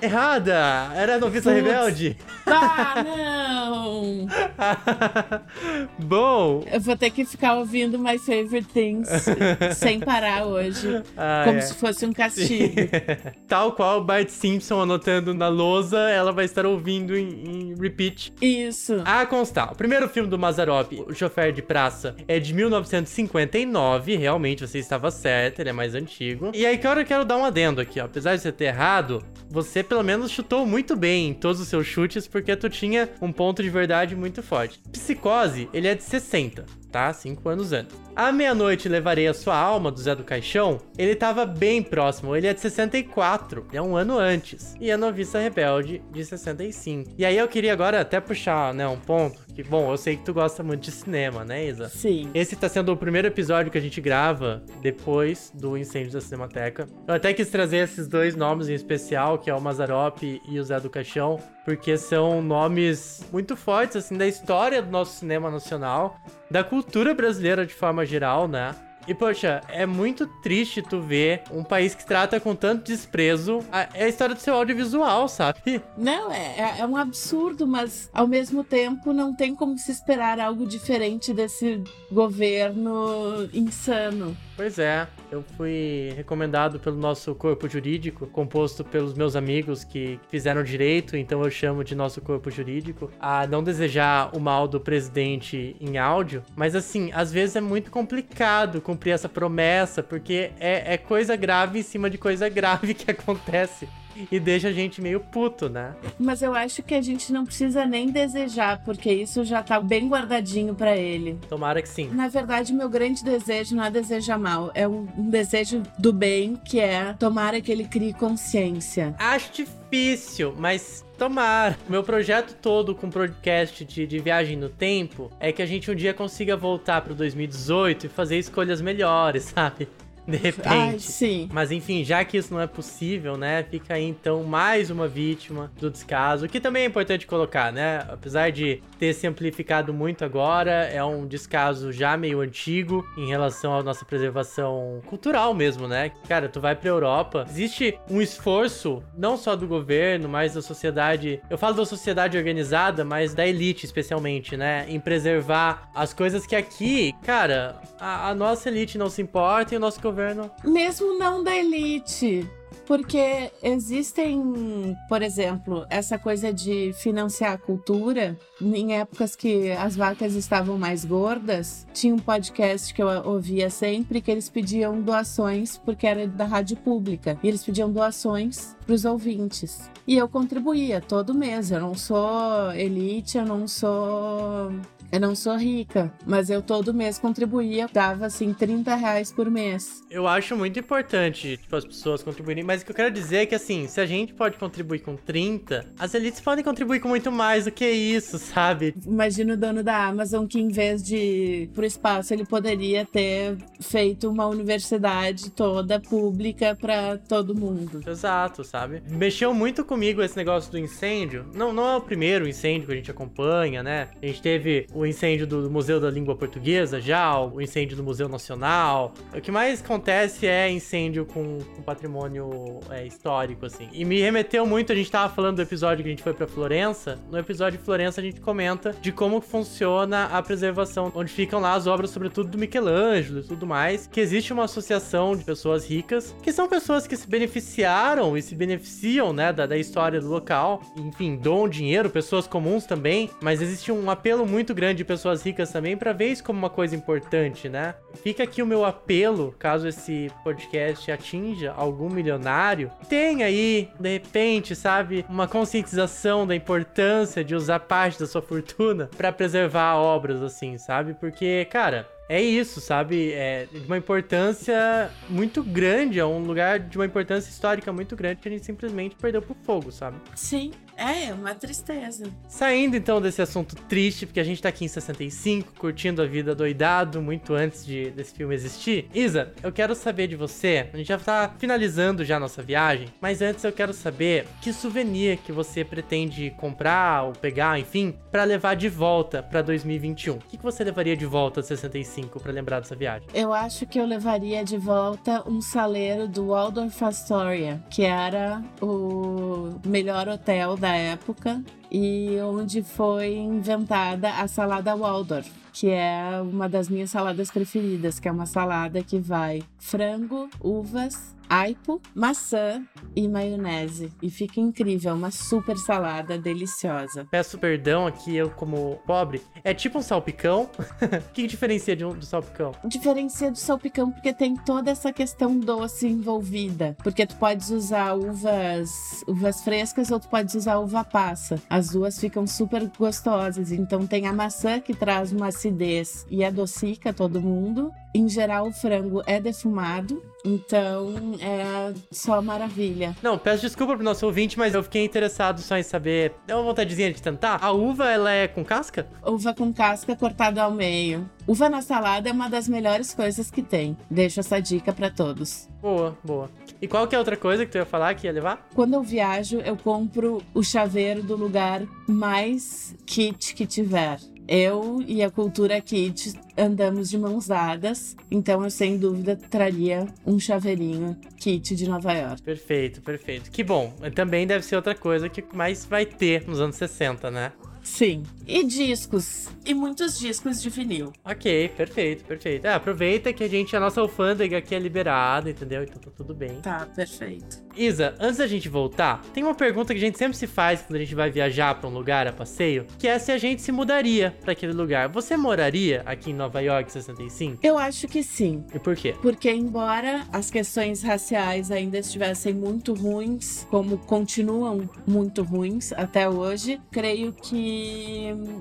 Errada! 0.00 0.92
Era 0.94 1.16
a 1.16 1.18
noviça 1.18 1.52
rebelde. 1.52 2.16
Ah, 2.50 3.04
não! 3.04 4.26
Bom. 5.98 6.64
Eu 6.70 6.80
vou 6.80 6.96
ter 6.96 7.10
que 7.10 7.24
ficar 7.24 7.54
ouvindo 7.54 7.98
My 7.98 8.18
Favorite 8.18 8.68
Things 8.68 9.08
sem 9.76 10.00
parar 10.00 10.46
hoje. 10.46 11.02
Ah, 11.16 11.42
como 11.44 11.58
é. 11.58 11.60
se 11.60 11.74
fosse 11.74 12.06
um 12.06 12.12
castigo. 12.12 12.74
Tal 13.46 13.72
qual 13.72 14.02
Bart 14.02 14.28
Simpson 14.28 14.80
anotando 14.80 15.34
na 15.34 15.48
lousa, 15.48 15.98
ela 15.98 16.32
vai 16.32 16.44
estar 16.44 16.66
ouvindo 16.66 17.16
em, 17.16 17.28
em 17.28 17.74
repeat. 17.80 18.32
Isso. 18.40 19.02
Ah, 19.04 19.24
constar. 19.26 19.72
O 19.72 19.76
primeiro 19.76 20.08
filme 20.08 20.28
do 20.28 20.38
Mazarop, 20.38 20.92
O 21.06 21.14
Chofer 21.14 21.52
de 21.52 21.62
Praça, 21.62 22.16
é 22.26 22.38
de 22.38 22.54
1959. 22.54 24.16
Realmente, 24.16 24.66
você 24.66 24.78
estava 24.78 25.10
certo, 25.10 25.60
ele 25.60 25.70
é 25.70 25.72
mais 25.72 25.94
antigo. 25.94 26.50
E 26.54 26.64
aí, 26.66 26.78
cara, 26.78 27.00
eu 27.02 27.06
quero 27.06 27.24
dar 27.24 27.36
um 27.36 27.44
adendo 27.44 27.80
aqui, 27.80 28.00
ó. 28.00 28.04
Apesar 28.04 28.36
de 28.36 28.42
você 28.42 28.52
ter 28.52 28.66
errado, 28.66 29.22
você 29.50 29.82
pelo 29.82 30.02
menos 30.02 30.30
chutou 30.30 30.66
muito 30.66 30.96
bem 30.96 31.28
em 31.28 31.34
todos 31.34 31.60
os 31.60 31.68
seus 31.68 31.86
chutes, 31.86 32.26
porque 32.26 32.37
tu 32.56 32.68
tinha 32.68 33.08
um 33.20 33.32
ponto 33.32 33.62
de 33.62 33.70
verdade 33.70 34.16
muito 34.16 34.42
forte. 34.42 34.80
Psicose, 34.92 35.68
ele 35.72 35.88
é 35.88 35.94
de 35.94 36.02
60 36.02 36.64
tá? 36.90 37.12
Cinco 37.12 37.48
anos 37.48 37.72
antes. 37.72 37.96
A 38.14 38.32
Meia-Noite 38.32 38.88
Levarei 38.88 39.28
a 39.28 39.34
Sua 39.34 39.56
Alma, 39.56 39.90
do 39.90 40.00
Zé 40.00 40.14
do 40.14 40.24
Caixão, 40.24 40.78
ele 40.96 41.14
tava 41.14 41.46
bem 41.46 41.82
próximo, 41.82 42.34
ele 42.34 42.46
é 42.46 42.54
de 42.54 42.60
64, 42.60 43.66
é 43.72 43.80
um 43.80 43.96
ano 43.96 44.18
antes. 44.18 44.74
E 44.80 44.90
a 44.90 44.96
Noviça 44.96 45.38
Rebelde, 45.38 46.02
de 46.10 46.24
65. 46.24 47.12
E 47.16 47.24
aí 47.24 47.38
eu 47.38 47.46
queria 47.46 47.72
agora 47.72 48.00
até 48.00 48.20
puxar, 48.20 48.74
né, 48.74 48.88
um 48.88 48.98
ponto, 48.98 49.38
que, 49.54 49.62
bom, 49.62 49.90
eu 49.90 49.96
sei 49.96 50.16
que 50.16 50.24
tu 50.24 50.32
gosta 50.32 50.62
muito 50.62 50.82
de 50.82 50.90
cinema, 50.90 51.44
né, 51.44 51.66
Isa? 51.66 51.88
Sim. 51.88 52.30
Esse 52.34 52.56
tá 52.56 52.68
sendo 52.68 52.92
o 52.92 52.96
primeiro 52.96 53.28
episódio 53.28 53.70
que 53.70 53.78
a 53.78 53.80
gente 53.80 54.00
grava 54.00 54.62
depois 54.80 55.52
do 55.54 55.76
incêndio 55.76 56.12
da 56.12 56.20
Cinemateca. 56.20 56.88
Eu 57.06 57.14
até 57.14 57.32
quis 57.32 57.48
trazer 57.48 57.78
esses 57.78 58.08
dois 58.08 58.34
nomes 58.34 58.68
em 58.68 58.74
especial, 58.74 59.38
que 59.38 59.50
é 59.50 59.54
o 59.54 59.60
Mazarop 59.60 60.22
e 60.22 60.58
o 60.58 60.64
Zé 60.64 60.80
do 60.80 60.90
Caixão, 60.90 61.40
porque 61.64 61.96
são 61.98 62.40
nomes 62.40 63.22
muito 63.32 63.56
fortes, 63.56 63.96
assim, 63.96 64.16
da 64.16 64.26
história 64.26 64.80
do 64.80 64.90
nosso 64.90 65.18
cinema 65.18 65.50
nacional, 65.50 66.18
da 66.50 66.64
cultura 66.64 66.77
brasileira 67.14 67.66
de 67.66 67.74
forma 67.74 68.04
geral, 68.04 68.48
né? 68.48 68.74
E, 69.08 69.14
poxa, 69.14 69.62
é 69.68 69.86
muito 69.86 70.26
triste 70.26 70.82
tu 70.82 71.00
ver 71.00 71.42
um 71.50 71.64
país 71.64 71.94
que 71.94 72.04
trata 72.04 72.38
com 72.38 72.54
tanto 72.54 72.84
desprezo 72.84 73.60
a, 73.72 73.88
é 73.94 74.04
a 74.04 74.08
história 74.08 74.34
do 74.34 74.40
seu 74.42 74.52
audiovisual, 74.52 75.26
sabe? 75.28 75.80
Não, 75.96 76.30
é, 76.30 76.80
é 76.80 76.84
um 76.84 76.94
absurdo, 76.94 77.66
mas 77.66 78.10
ao 78.12 78.26
mesmo 78.26 78.62
tempo 78.62 79.14
não 79.14 79.34
tem 79.34 79.54
como 79.54 79.78
se 79.78 79.90
esperar 79.90 80.38
algo 80.38 80.66
diferente 80.66 81.32
desse 81.32 81.82
governo 82.12 83.48
insano. 83.54 84.36
Pois 84.58 84.76
é, 84.76 85.06
eu 85.30 85.44
fui 85.56 86.12
recomendado 86.16 86.80
pelo 86.80 86.96
nosso 86.96 87.32
corpo 87.32 87.68
jurídico, 87.68 88.26
composto 88.26 88.84
pelos 88.84 89.14
meus 89.14 89.36
amigos 89.36 89.84
que 89.84 90.18
fizeram 90.28 90.64
direito, 90.64 91.16
então 91.16 91.44
eu 91.44 91.50
chamo 91.50 91.84
de 91.84 91.94
nosso 91.94 92.20
corpo 92.20 92.50
jurídico, 92.50 93.08
a 93.20 93.46
não 93.46 93.62
desejar 93.62 94.36
o 94.36 94.40
mal 94.40 94.66
do 94.66 94.80
presidente 94.80 95.76
em 95.80 95.96
áudio. 95.96 96.42
Mas 96.56 96.74
assim, 96.74 97.12
às 97.12 97.32
vezes 97.32 97.54
é 97.54 97.60
muito 97.60 97.88
complicado 97.88 98.80
cumprir 98.98 99.12
essa 99.12 99.28
promessa, 99.28 100.02
porque 100.02 100.50
é, 100.58 100.94
é 100.94 100.98
coisa 100.98 101.36
grave 101.36 101.78
em 101.78 101.82
cima 101.82 102.10
de 102.10 102.18
coisa 102.18 102.48
grave 102.48 102.92
que 102.94 103.08
acontece 103.08 103.88
e 104.30 104.40
deixa 104.40 104.68
a 104.68 104.72
gente 104.72 105.00
meio 105.00 105.20
puto, 105.20 105.68
né? 105.68 105.94
Mas 106.18 106.42
eu 106.42 106.54
acho 106.54 106.82
que 106.82 106.94
a 106.94 107.02
gente 107.02 107.32
não 107.32 107.44
precisa 107.44 107.84
nem 107.84 108.10
desejar, 108.10 108.82
porque 108.84 109.12
isso 109.12 109.44
já 109.44 109.62
tá 109.62 109.80
bem 109.80 110.08
guardadinho 110.08 110.74
para 110.74 110.96
ele. 110.96 111.38
Tomara 111.48 111.82
que 111.82 111.88
sim. 111.88 112.08
Na 112.12 112.28
verdade, 112.28 112.72
meu 112.72 112.88
grande 112.88 113.22
desejo 113.22 113.76
não 113.76 113.84
é 113.84 113.90
desejar 113.90 114.38
mal, 114.38 114.70
é 114.74 114.86
um, 114.86 115.06
um 115.16 115.30
desejo 115.30 115.82
do 115.98 116.12
bem, 116.12 116.56
que 116.56 116.80
é 116.80 117.14
tomara 117.18 117.60
que 117.60 117.70
ele 117.70 117.84
crie 117.84 118.12
consciência. 118.12 119.14
Acho 119.18 119.52
difícil, 119.52 120.54
mas 120.56 121.04
Tomara. 121.18 121.76
Meu 121.88 122.04
projeto 122.04 122.54
todo 122.62 122.94
com 122.94 123.10
podcast 123.10 123.84
de, 123.84 124.06
de, 124.06 124.18
viagem 124.20 124.56
no 124.56 124.68
tempo 124.68 125.32
é 125.40 125.50
que 125.50 125.60
a 125.60 125.66
gente 125.66 125.90
um 125.90 125.94
dia 125.94 126.14
consiga 126.14 126.56
voltar 126.56 127.00
pro 127.00 127.12
2018 127.12 128.06
e 128.06 128.08
fazer 128.08 128.38
escolhas 128.38 128.80
melhores, 128.80 129.42
sabe? 129.52 129.88
De 130.28 130.36
repente. 130.36 130.68
Ai, 130.68 130.98
sim. 130.98 131.48
Mas 131.50 131.72
enfim, 131.72 132.04
já 132.04 132.22
que 132.22 132.36
isso 132.36 132.52
não 132.52 132.60
é 132.60 132.66
possível, 132.66 133.38
né? 133.38 133.62
Fica 133.62 133.94
aí 133.94 134.04
então 134.04 134.44
mais 134.44 134.90
uma 134.90 135.08
vítima 135.08 135.72
do 135.80 135.90
descaso, 135.90 136.46
que 136.46 136.60
também 136.60 136.82
é 136.82 136.86
importante 136.86 137.26
colocar, 137.26 137.72
né? 137.72 138.04
Apesar 138.10 138.52
de 138.52 138.82
ter 138.98 139.14
se 139.14 139.26
amplificado 139.26 139.94
muito 139.94 140.24
agora, 140.24 140.84
é 140.84 141.02
um 141.02 141.26
descaso 141.26 141.90
já 141.90 142.14
meio 142.16 142.40
antigo 142.40 143.06
em 143.16 143.28
relação 143.28 143.74
à 143.74 143.82
nossa 143.82 144.04
preservação 144.04 145.00
cultural 145.06 145.54
mesmo, 145.54 145.88
né? 145.88 146.12
Cara, 146.28 146.48
tu 146.48 146.60
vai 146.60 146.76
pra 146.76 146.90
Europa, 146.90 147.46
existe 147.48 147.98
um 148.10 148.20
esforço, 148.20 149.02
não 149.16 149.36
só 149.36 149.56
do 149.56 149.66
governo, 149.66 150.28
mas 150.28 150.52
da 150.52 150.60
sociedade. 150.60 151.40
Eu 151.48 151.56
falo 151.56 151.74
da 151.74 151.86
sociedade 151.86 152.36
organizada, 152.36 153.02
mas 153.02 153.32
da 153.32 153.46
elite 153.46 153.86
especialmente, 153.86 154.58
né? 154.58 154.84
Em 154.88 155.00
preservar 155.00 155.88
as 155.94 156.12
coisas 156.12 156.46
que 156.46 156.54
aqui, 156.54 157.14
cara, 157.24 157.80
a, 157.98 158.28
a 158.28 158.34
nossa 158.34 158.68
elite 158.68 158.98
não 158.98 159.08
se 159.08 159.22
importa 159.22 159.74
e 159.74 159.76
o 159.78 159.80
nosso 159.80 160.00
governo 160.00 160.17
governo. 160.18 160.50
Mesmo 160.64 161.16
não 161.16 161.44
da 161.44 161.54
elite. 161.56 162.48
Porque 162.86 163.50
existem, 163.62 164.96
por 165.10 165.20
exemplo, 165.22 165.84
essa 165.90 166.18
coisa 166.18 166.50
de 166.52 166.92
financiar 166.94 167.52
a 167.52 167.58
cultura. 167.58 168.36
Em 168.60 168.94
épocas 168.94 169.36
que 169.36 169.70
as 169.72 169.94
vacas 169.94 170.34
estavam 170.34 170.78
mais 170.78 171.04
gordas, 171.04 171.86
tinha 171.92 172.14
um 172.14 172.18
podcast 172.18 172.92
que 172.92 173.02
eu 173.02 173.08
ouvia 173.26 173.68
sempre 173.68 174.22
que 174.22 174.30
eles 174.30 174.48
pediam 174.48 175.02
doações, 175.02 175.76
porque 175.76 176.06
era 176.06 176.26
da 176.26 176.46
rádio 176.46 176.78
pública. 176.78 177.38
E 177.42 177.48
eles 177.48 177.62
pediam 177.62 177.92
doações 177.92 178.74
para 178.86 178.94
os 178.94 179.04
ouvintes. 179.04 179.90
E 180.06 180.16
eu 180.16 180.26
contribuía 180.26 180.98
todo 180.98 181.34
mês. 181.34 181.70
Eu 181.70 181.80
não 181.80 181.94
sou 181.94 182.72
elite, 182.72 183.36
eu 183.36 183.44
não 183.44 183.68
sou 183.68 184.72
eu 185.10 185.20
não 185.20 185.34
sou 185.34 185.56
rica, 185.56 186.12
mas 186.26 186.50
eu 186.50 186.60
todo 186.60 186.92
mês 186.92 187.18
contribuía, 187.18 187.88
dava 187.92 188.26
assim 188.26 188.52
30 188.52 188.94
reais 188.94 189.32
por 189.32 189.50
mês. 189.50 190.02
Eu 190.10 190.26
acho 190.26 190.56
muito 190.56 190.78
importante, 190.78 191.56
tipo, 191.56 191.74
as 191.74 191.84
pessoas 191.84 192.22
contribuírem, 192.22 192.62
mas 192.64 192.82
o 192.82 192.84
que 192.84 192.90
eu 192.90 192.96
quero 192.96 193.10
dizer 193.10 193.38
é 193.38 193.46
que 193.46 193.54
assim, 193.54 193.86
se 193.88 194.00
a 194.00 194.06
gente 194.06 194.34
pode 194.34 194.58
contribuir 194.58 195.00
com 195.00 195.16
30, 195.16 195.86
as 195.98 196.14
elites 196.14 196.40
podem 196.40 196.62
contribuir 196.62 197.00
com 197.00 197.08
muito 197.08 197.32
mais 197.32 197.64
do 197.64 197.70
que 197.70 197.88
isso, 197.88 198.36
sabe? 198.38 198.94
Imagina 199.06 199.54
o 199.54 199.56
dono 199.56 199.82
da 199.82 200.06
Amazon 200.06 200.46
que 200.46 200.60
em 200.60 200.68
vez 200.68 201.02
de 201.02 201.16
ir 201.16 201.68
pro 201.68 201.84
espaço, 201.84 202.34
ele 202.34 202.44
poderia 202.44 203.06
ter 203.06 203.56
feito 203.80 204.28
uma 204.28 204.46
universidade 204.46 205.50
toda 205.50 206.00
pública 206.00 206.76
para 206.78 207.18
todo 207.18 207.54
mundo. 207.54 208.00
Exato, 208.06 208.62
sabe? 208.62 209.02
Mexeu 209.08 209.54
muito 209.54 209.84
comigo 209.84 210.22
esse 210.22 210.36
negócio 210.36 210.70
do 210.70 210.78
incêndio. 210.78 211.46
Não, 211.54 211.72
não 211.72 211.88
é 211.88 211.96
o 211.96 212.00
primeiro 212.00 212.46
incêndio 212.46 212.86
que 212.86 212.92
a 212.92 212.96
gente 212.96 213.10
acompanha, 213.10 213.82
né? 213.82 214.08
A 214.22 214.26
gente 214.26 214.42
teve 214.42 214.86
o 214.98 215.06
incêndio 215.06 215.46
do 215.46 215.70
Museu 215.70 216.00
da 216.00 216.10
Língua 216.10 216.34
Portuguesa 216.34 217.00
já, 217.00 217.38
o 217.38 217.60
incêndio 217.60 217.96
do 217.96 218.02
Museu 218.02 218.28
Nacional. 218.28 219.14
O 219.32 219.40
que 219.40 219.52
mais 219.52 219.80
acontece 219.80 220.46
é 220.46 220.68
incêndio 220.68 221.24
com, 221.24 221.58
com 221.76 221.82
patrimônio 221.82 222.80
é, 222.90 223.06
histórico, 223.06 223.64
assim. 223.64 223.88
E 223.92 224.04
me 224.04 224.20
remeteu 224.20 224.66
muito, 224.66 224.92
a 224.92 224.96
gente 224.96 225.10
tava 225.10 225.32
falando 225.32 225.56
do 225.56 225.62
episódio 225.62 226.02
que 226.02 226.08
a 226.08 226.12
gente 226.12 226.22
foi 226.22 226.34
para 226.34 226.48
Florença. 226.48 227.16
No 227.30 227.38
episódio 227.38 227.78
de 227.78 227.84
Florença 227.84 228.20
a 228.20 228.24
gente 228.24 228.40
comenta 228.40 228.92
de 229.00 229.12
como 229.12 229.40
funciona 229.40 230.24
a 230.24 230.42
preservação, 230.42 231.12
onde 231.14 231.32
ficam 231.32 231.60
lá 231.60 231.74
as 231.74 231.86
obras, 231.86 232.10
sobretudo 232.10 232.50
do 232.50 232.58
Michelangelo 232.58 233.38
e 233.38 233.44
tudo 233.44 233.66
mais, 233.66 234.08
que 234.08 234.20
existe 234.20 234.52
uma 234.52 234.64
associação 234.64 235.36
de 235.36 235.44
pessoas 235.44 235.88
ricas, 235.88 236.34
que 236.42 236.52
são 236.52 236.68
pessoas 236.68 237.06
que 237.06 237.16
se 237.16 237.28
beneficiaram 237.28 238.36
e 238.36 238.42
se 238.42 238.54
beneficiam, 238.54 239.32
né, 239.32 239.52
da, 239.52 239.64
da 239.64 239.76
história 239.76 240.20
do 240.20 240.28
local. 240.28 240.82
Enfim, 240.96 241.36
dão 241.36 241.68
dinheiro, 241.68 242.10
pessoas 242.10 242.48
comuns 242.48 242.84
também, 242.84 243.30
mas 243.40 243.62
existe 243.62 243.92
um 243.92 244.10
apelo 244.10 244.44
muito 244.44 244.74
grande 244.74 244.87
grande 244.88 244.98
de 244.98 245.04
pessoas 245.04 245.42
ricas 245.42 245.70
também 245.70 245.96
para 245.96 246.12
ver 246.12 246.28
isso 246.28 246.42
como 246.42 246.58
uma 246.58 246.70
coisa 246.70 246.96
importante, 246.96 247.68
né? 247.68 247.94
Fica 248.22 248.42
aqui 248.42 248.62
o 248.62 248.66
meu 248.66 248.84
apelo, 248.84 249.54
caso 249.58 249.86
esse 249.86 250.30
podcast 250.42 251.10
atinja 251.10 251.72
algum 251.76 252.08
milionário, 252.08 252.90
tem 253.08 253.42
aí, 253.42 253.90
de 254.00 254.08
repente, 254.08 254.74
sabe, 254.74 255.26
uma 255.28 255.46
conscientização 255.46 256.46
da 256.46 256.56
importância 256.56 257.44
de 257.44 257.54
usar 257.54 257.80
parte 257.80 258.18
da 258.18 258.26
sua 258.26 258.40
fortuna 258.40 259.10
para 259.16 259.30
preservar 259.30 259.96
obras 259.96 260.42
assim, 260.42 260.78
sabe? 260.78 261.14
Porque, 261.14 261.66
cara, 261.70 262.08
é 262.28 262.40
isso, 262.40 262.80
sabe? 262.80 263.32
É 263.32 263.66
de 263.70 263.86
uma 263.86 263.98
importância 263.98 265.10
muito 265.28 265.62
grande, 265.62 266.18
é 266.18 266.24
um 266.24 266.40
lugar 266.40 266.78
de 266.78 266.96
uma 266.96 267.06
importância 267.06 267.50
histórica 267.50 267.92
muito 267.92 268.16
grande 268.16 268.40
que 268.40 268.48
a 268.48 268.50
gente 268.50 268.64
simplesmente 268.64 269.16
perdeu 269.16 269.42
pro 269.42 269.54
fogo, 269.64 269.92
sabe? 269.92 270.16
Sim, 270.34 270.72
é, 270.98 271.26
é 271.28 271.34
uma 271.34 271.54
tristeza. 271.54 272.30
Saindo 272.48 272.96
então 272.96 273.20
desse 273.20 273.40
assunto 273.40 273.74
triste, 273.74 274.26
porque 274.26 274.40
a 274.40 274.44
gente 274.44 274.60
tá 274.60 274.68
aqui 274.68 274.84
em 274.84 274.88
65, 274.88 275.74
curtindo 275.78 276.20
a 276.20 276.26
vida 276.26 276.54
doidado, 276.54 277.22
muito 277.22 277.54
antes 277.54 277.84
de, 277.84 278.10
desse 278.10 278.34
filme 278.34 278.54
existir. 278.54 279.08
Isa, 279.14 279.52
eu 279.62 279.72
quero 279.72 279.94
saber 279.94 280.26
de 280.26 280.36
você, 280.36 280.88
a 280.92 280.96
gente 280.96 281.08
já 281.08 281.18
tá 281.18 281.54
finalizando 281.58 282.24
já 282.24 282.36
a 282.36 282.40
nossa 282.40 282.62
viagem, 282.62 283.08
mas 283.20 283.40
antes 283.40 283.64
eu 283.64 283.72
quero 283.72 283.92
saber 283.92 284.46
que 284.60 284.72
souvenir 284.72 285.38
que 285.38 285.52
você 285.52 285.84
pretende 285.84 286.50
comprar 286.58 287.24
ou 287.24 287.32
pegar, 287.32 287.78
enfim, 287.78 288.14
para 288.30 288.44
levar 288.44 288.74
de 288.74 288.88
volta 288.88 289.42
para 289.42 289.62
2021. 289.62 290.34
O 290.34 290.38
que, 290.38 290.56
que 290.56 290.62
você 290.62 290.84
levaria 290.84 291.16
de 291.16 291.26
volta 291.26 291.60
de 291.60 291.68
65? 291.68 292.18
2005 292.18 292.40
para 292.40 292.52
lembrar 292.52 292.80
dessa 292.80 292.96
viagem? 292.96 293.28
Eu 293.32 293.52
acho 293.52 293.86
que 293.86 293.98
eu 293.98 294.06
levaria 294.06 294.64
de 294.64 294.76
volta 294.76 295.48
um 295.48 295.60
saleiro 295.60 296.26
do 296.26 296.48
Waldorf 296.48 297.02
Astoria, 297.04 297.80
que 297.90 298.02
era 298.02 298.62
o 298.80 299.78
melhor 299.84 300.28
hotel 300.28 300.76
da 300.76 300.87
época 300.96 301.62
e 301.90 302.36
onde 302.42 302.82
foi 302.82 303.36
inventada 303.36 304.30
a 304.34 304.48
salada 304.48 304.94
Waldorf, 304.94 305.50
que 305.72 305.88
é 305.88 306.40
uma 306.42 306.68
das 306.68 306.88
minhas 306.88 307.10
saladas 307.10 307.50
preferidas, 307.50 308.18
que 308.18 308.28
é 308.28 308.32
uma 308.32 308.46
salada 308.46 309.02
que 309.02 309.18
vai 309.18 309.62
frango, 309.78 310.48
uvas, 310.60 311.34
aipo, 311.48 312.00
maçã 312.14 312.82
e 313.14 313.28
maionese. 313.28 314.12
E 314.22 314.30
fica 314.30 314.60
incrível, 314.60 315.14
uma 315.14 315.30
super 315.30 315.76
salada 315.76 316.38
deliciosa. 316.38 317.26
Peço 317.30 317.58
perdão 317.58 318.06
aqui, 318.06 318.36
eu 318.36 318.50
como 318.50 319.00
pobre. 319.06 319.42
É 319.64 319.72
tipo 319.72 319.98
um 319.98 320.02
salpicão. 320.02 320.70
o 320.78 321.32
que 321.32 321.46
diferencia 321.46 321.96
de 321.96 322.04
um, 322.04 322.10
do 322.10 322.24
salpicão? 322.24 322.72
Diferencia 322.84 323.50
do 323.50 323.58
salpicão 323.58 324.10
porque 324.10 324.32
tem 324.32 324.54
toda 324.54 324.90
essa 324.90 325.12
questão 325.12 325.58
doce 325.58 326.06
envolvida. 326.06 326.96
Porque 327.02 327.26
tu 327.26 327.36
podes 327.36 327.70
usar 327.70 328.14
uvas, 328.14 329.24
uvas 329.26 329.62
frescas 329.62 330.10
ou 330.10 330.20
tu 330.20 330.28
podes 330.28 330.54
usar 330.54 330.78
uva 330.78 331.04
passa. 331.04 331.60
As 331.68 331.90
duas 331.90 332.18
ficam 332.18 332.46
super 332.46 332.90
gostosas. 332.98 333.72
Então 333.72 334.06
tem 334.06 334.26
a 334.26 334.32
maçã 334.32 334.80
que 334.80 334.94
traz 334.94 335.32
uma 335.32 335.48
acidez 335.48 336.26
e 336.30 336.44
adocica 336.44 337.12
todo 337.12 337.40
mundo. 337.40 337.92
Em 338.14 338.28
geral, 338.28 338.68
o 338.68 338.72
frango 338.72 339.22
é 339.26 339.38
defumado 339.38 340.22
então, 340.44 341.14
é 341.40 341.92
só 342.10 342.40
maravilha. 342.40 343.16
Não, 343.22 343.38
peço 343.38 343.62
desculpa 343.62 343.94
pro 343.94 344.04
nosso 344.04 344.24
ouvinte, 344.26 344.58
mas 344.58 344.74
eu 344.74 344.82
fiquei 344.82 345.04
interessado 345.04 345.60
só 345.60 345.76
em 345.76 345.82
saber. 345.82 346.32
Deu 346.46 346.58
uma 346.58 346.64
vontadezinha 346.64 347.12
de 347.12 347.20
tentar? 347.20 347.58
A 347.62 347.72
uva, 347.72 348.10
ela 348.10 348.30
é 348.30 348.46
com 348.46 348.64
casca? 348.64 349.06
Uva 349.24 349.54
com 349.54 349.72
casca 349.72 350.14
cortada 350.16 350.62
ao 350.62 350.70
meio. 350.70 351.28
Uva 351.46 351.68
na 351.68 351.82
salada 351.82 352.28
é 352.28 352.32
uma 352.32 352.48
das 352.48 352.68
melhores 352.68 353.14
coisas 353.14 353.50
que 353.50 353.62
tem. 353.62 353.96
Deixo 354.10 354.40
essa 354.40 354.60
dica 354.60 354.92
para 354.92 355.10
todos. 355.10 355.68
Boa, 355.80 356.16
boa. 356.22 356.50
E 356.80 356.86
qual 356.86 357.06
que 357.08 357.14
é 357.14 357.18
outra 357.18 357.36
coisa 357.36 357.66
que 357.66 357.72
tu 357.72 357.78
ia 357.78 357.86
falar 357.86 358.14
que 358.14 358.26
ia 358.26 358.32
levar? 358.32 358.68
Quando 358.74 358.94
eu 358.94 359.02
viajo, 359.02 359.58
eu 359.60 359.76
compro 359.76 360.42
o 360.54 360.62
chaveiro 360.62 361.22
do 361.22 361.36
lugar 361.36 361.82
mais 362.06 362.94
kit 363.06 363.54
que 363.54 363.66
tiver. 363.66 364.18
Eu 364.48 365.04
e 365.06 365.22
a 365.22 365.30
cultura 365.30 365.78
kit 365.78 366.32
andamos 366.56 367.10
de 367.10 367.18
mãos 367.18 367.48
dadas, 367.48 368.16
então 368.30 368.64
eu 368.64 368.70
sem 368.70 368.96
dúvida 368.96 369.36
traria 369.36 370.06
um 370.26 370.40
chaveirinho 370.40 371.14
kit 371.36 371.76
de 371.76 371.86
Nova 371.86 372.12
York. 372.14 372.42
Perfeito, 372.42 373.02
perfeito. 373.02 373.50
Que 373.50 373.62
bom. 373.62 373.92
Também 374.14 374.46
deve 374.46 374.64
ser 374.64 374.76
outra 374.76 374.94
coisa 374.94 375.28
que 375.28 375.44
mais 375.54 375.84
vai 375.84 376.06
ter 376.06 376.48
nos 376.48 376.60
anos 376.60 376.76
60, 376.76 377.30
né? 377.30 377.52
Sim. 377.88 378.22
E 378.46 378.64
discos. 378.64 379.48
E 379.66 379.74
muitos 379.74 380.18
discos 380.18 380.62
de 380.62 380.70
vinil. 380.70 381.12
Ok, 381.24 381.68
perfeito, 381.76 382.24
perfeito. 382.24 382.66
É, 382.66 382.72
aproveita 382.72 383.32
que 383.32 383.44
a 383.44 383.48
gente, 383.48 383.76
a 383.76 383.80
nossa 383.80 384.00
alfândega 384.00 384.56
aqui 384.58 384.74
é 384.74 384.78
liberada, 384.78 385.50
entendeu? 385.50 385.82
Então 385.82 386.00
tá 386.00 386.10
tudo 386.16 386.34
bem. 386.34 386.60
Tá, 386.62 386.86
perfeito. 386.94 387.66
Isa, 387.76 388.14
antes 388.18 388.38
da 388.38 388.46
gente 388.46 388.68
voltar, 388.68 389.22
tem 389.32 389.44
uma 389.44 389.54
pergunta 389.54 389.92
que 389.92 389.98
a 389.98 390.00
gente 390.00 390.18
sempre 390.18 390.36
se 390.36 390.46
faz 390.46 390.82
quando 390.82 390.96
a 390.96 390.98
gente 391.00 391.14
vai 391.14 391.30
viajar 391.30 391.74
para 391.74 391.88
um 391.88 391.92
lugar 391.92 392.26
a 392.26 392.32
passeio, 392.32 392.86
que 392.98 393.06
é 393.06 393.18
se 393.18 393.30
a 393.30 393.38
gente 393.38 393.62
se 393.62 393.70
mudaria 393.70 394.36
para 394.40 394.52
aquele 394.52 394.72
lugar. 394.72 395.08
Você 395.10 395.36
moraria 395.36 396.02
aqui 396.06 396.30
em 396.30 396.34
Nova 396.34 396.60
York 396.60 396.90
65? 396.90 397.60
Eu 397.62 397.78
acho 397.78 398.08
que 398.08 398.22
sim. 398.22 398.64
E 398.74 398.78
por 398.78 398.96
quê? 398.96 399.14
Porque 399.20 399.50
embora 399.50 400.26
as 400.32 400.50
questões 400.50 401.02
raciais 401.02 401.70
ainda 401.70 401.98
estivessem 401.98 402.52
muito 402.54 402.94
ruins, 402.94 403.66
como 403.70 403.98
continuam 403.98 404.88
muito 405.06 405.42
ruins 405.42 405.92
até 405.92 406.28
hoje, 406.28 406.80
creio 406.90 407.32
que 407.32 407.77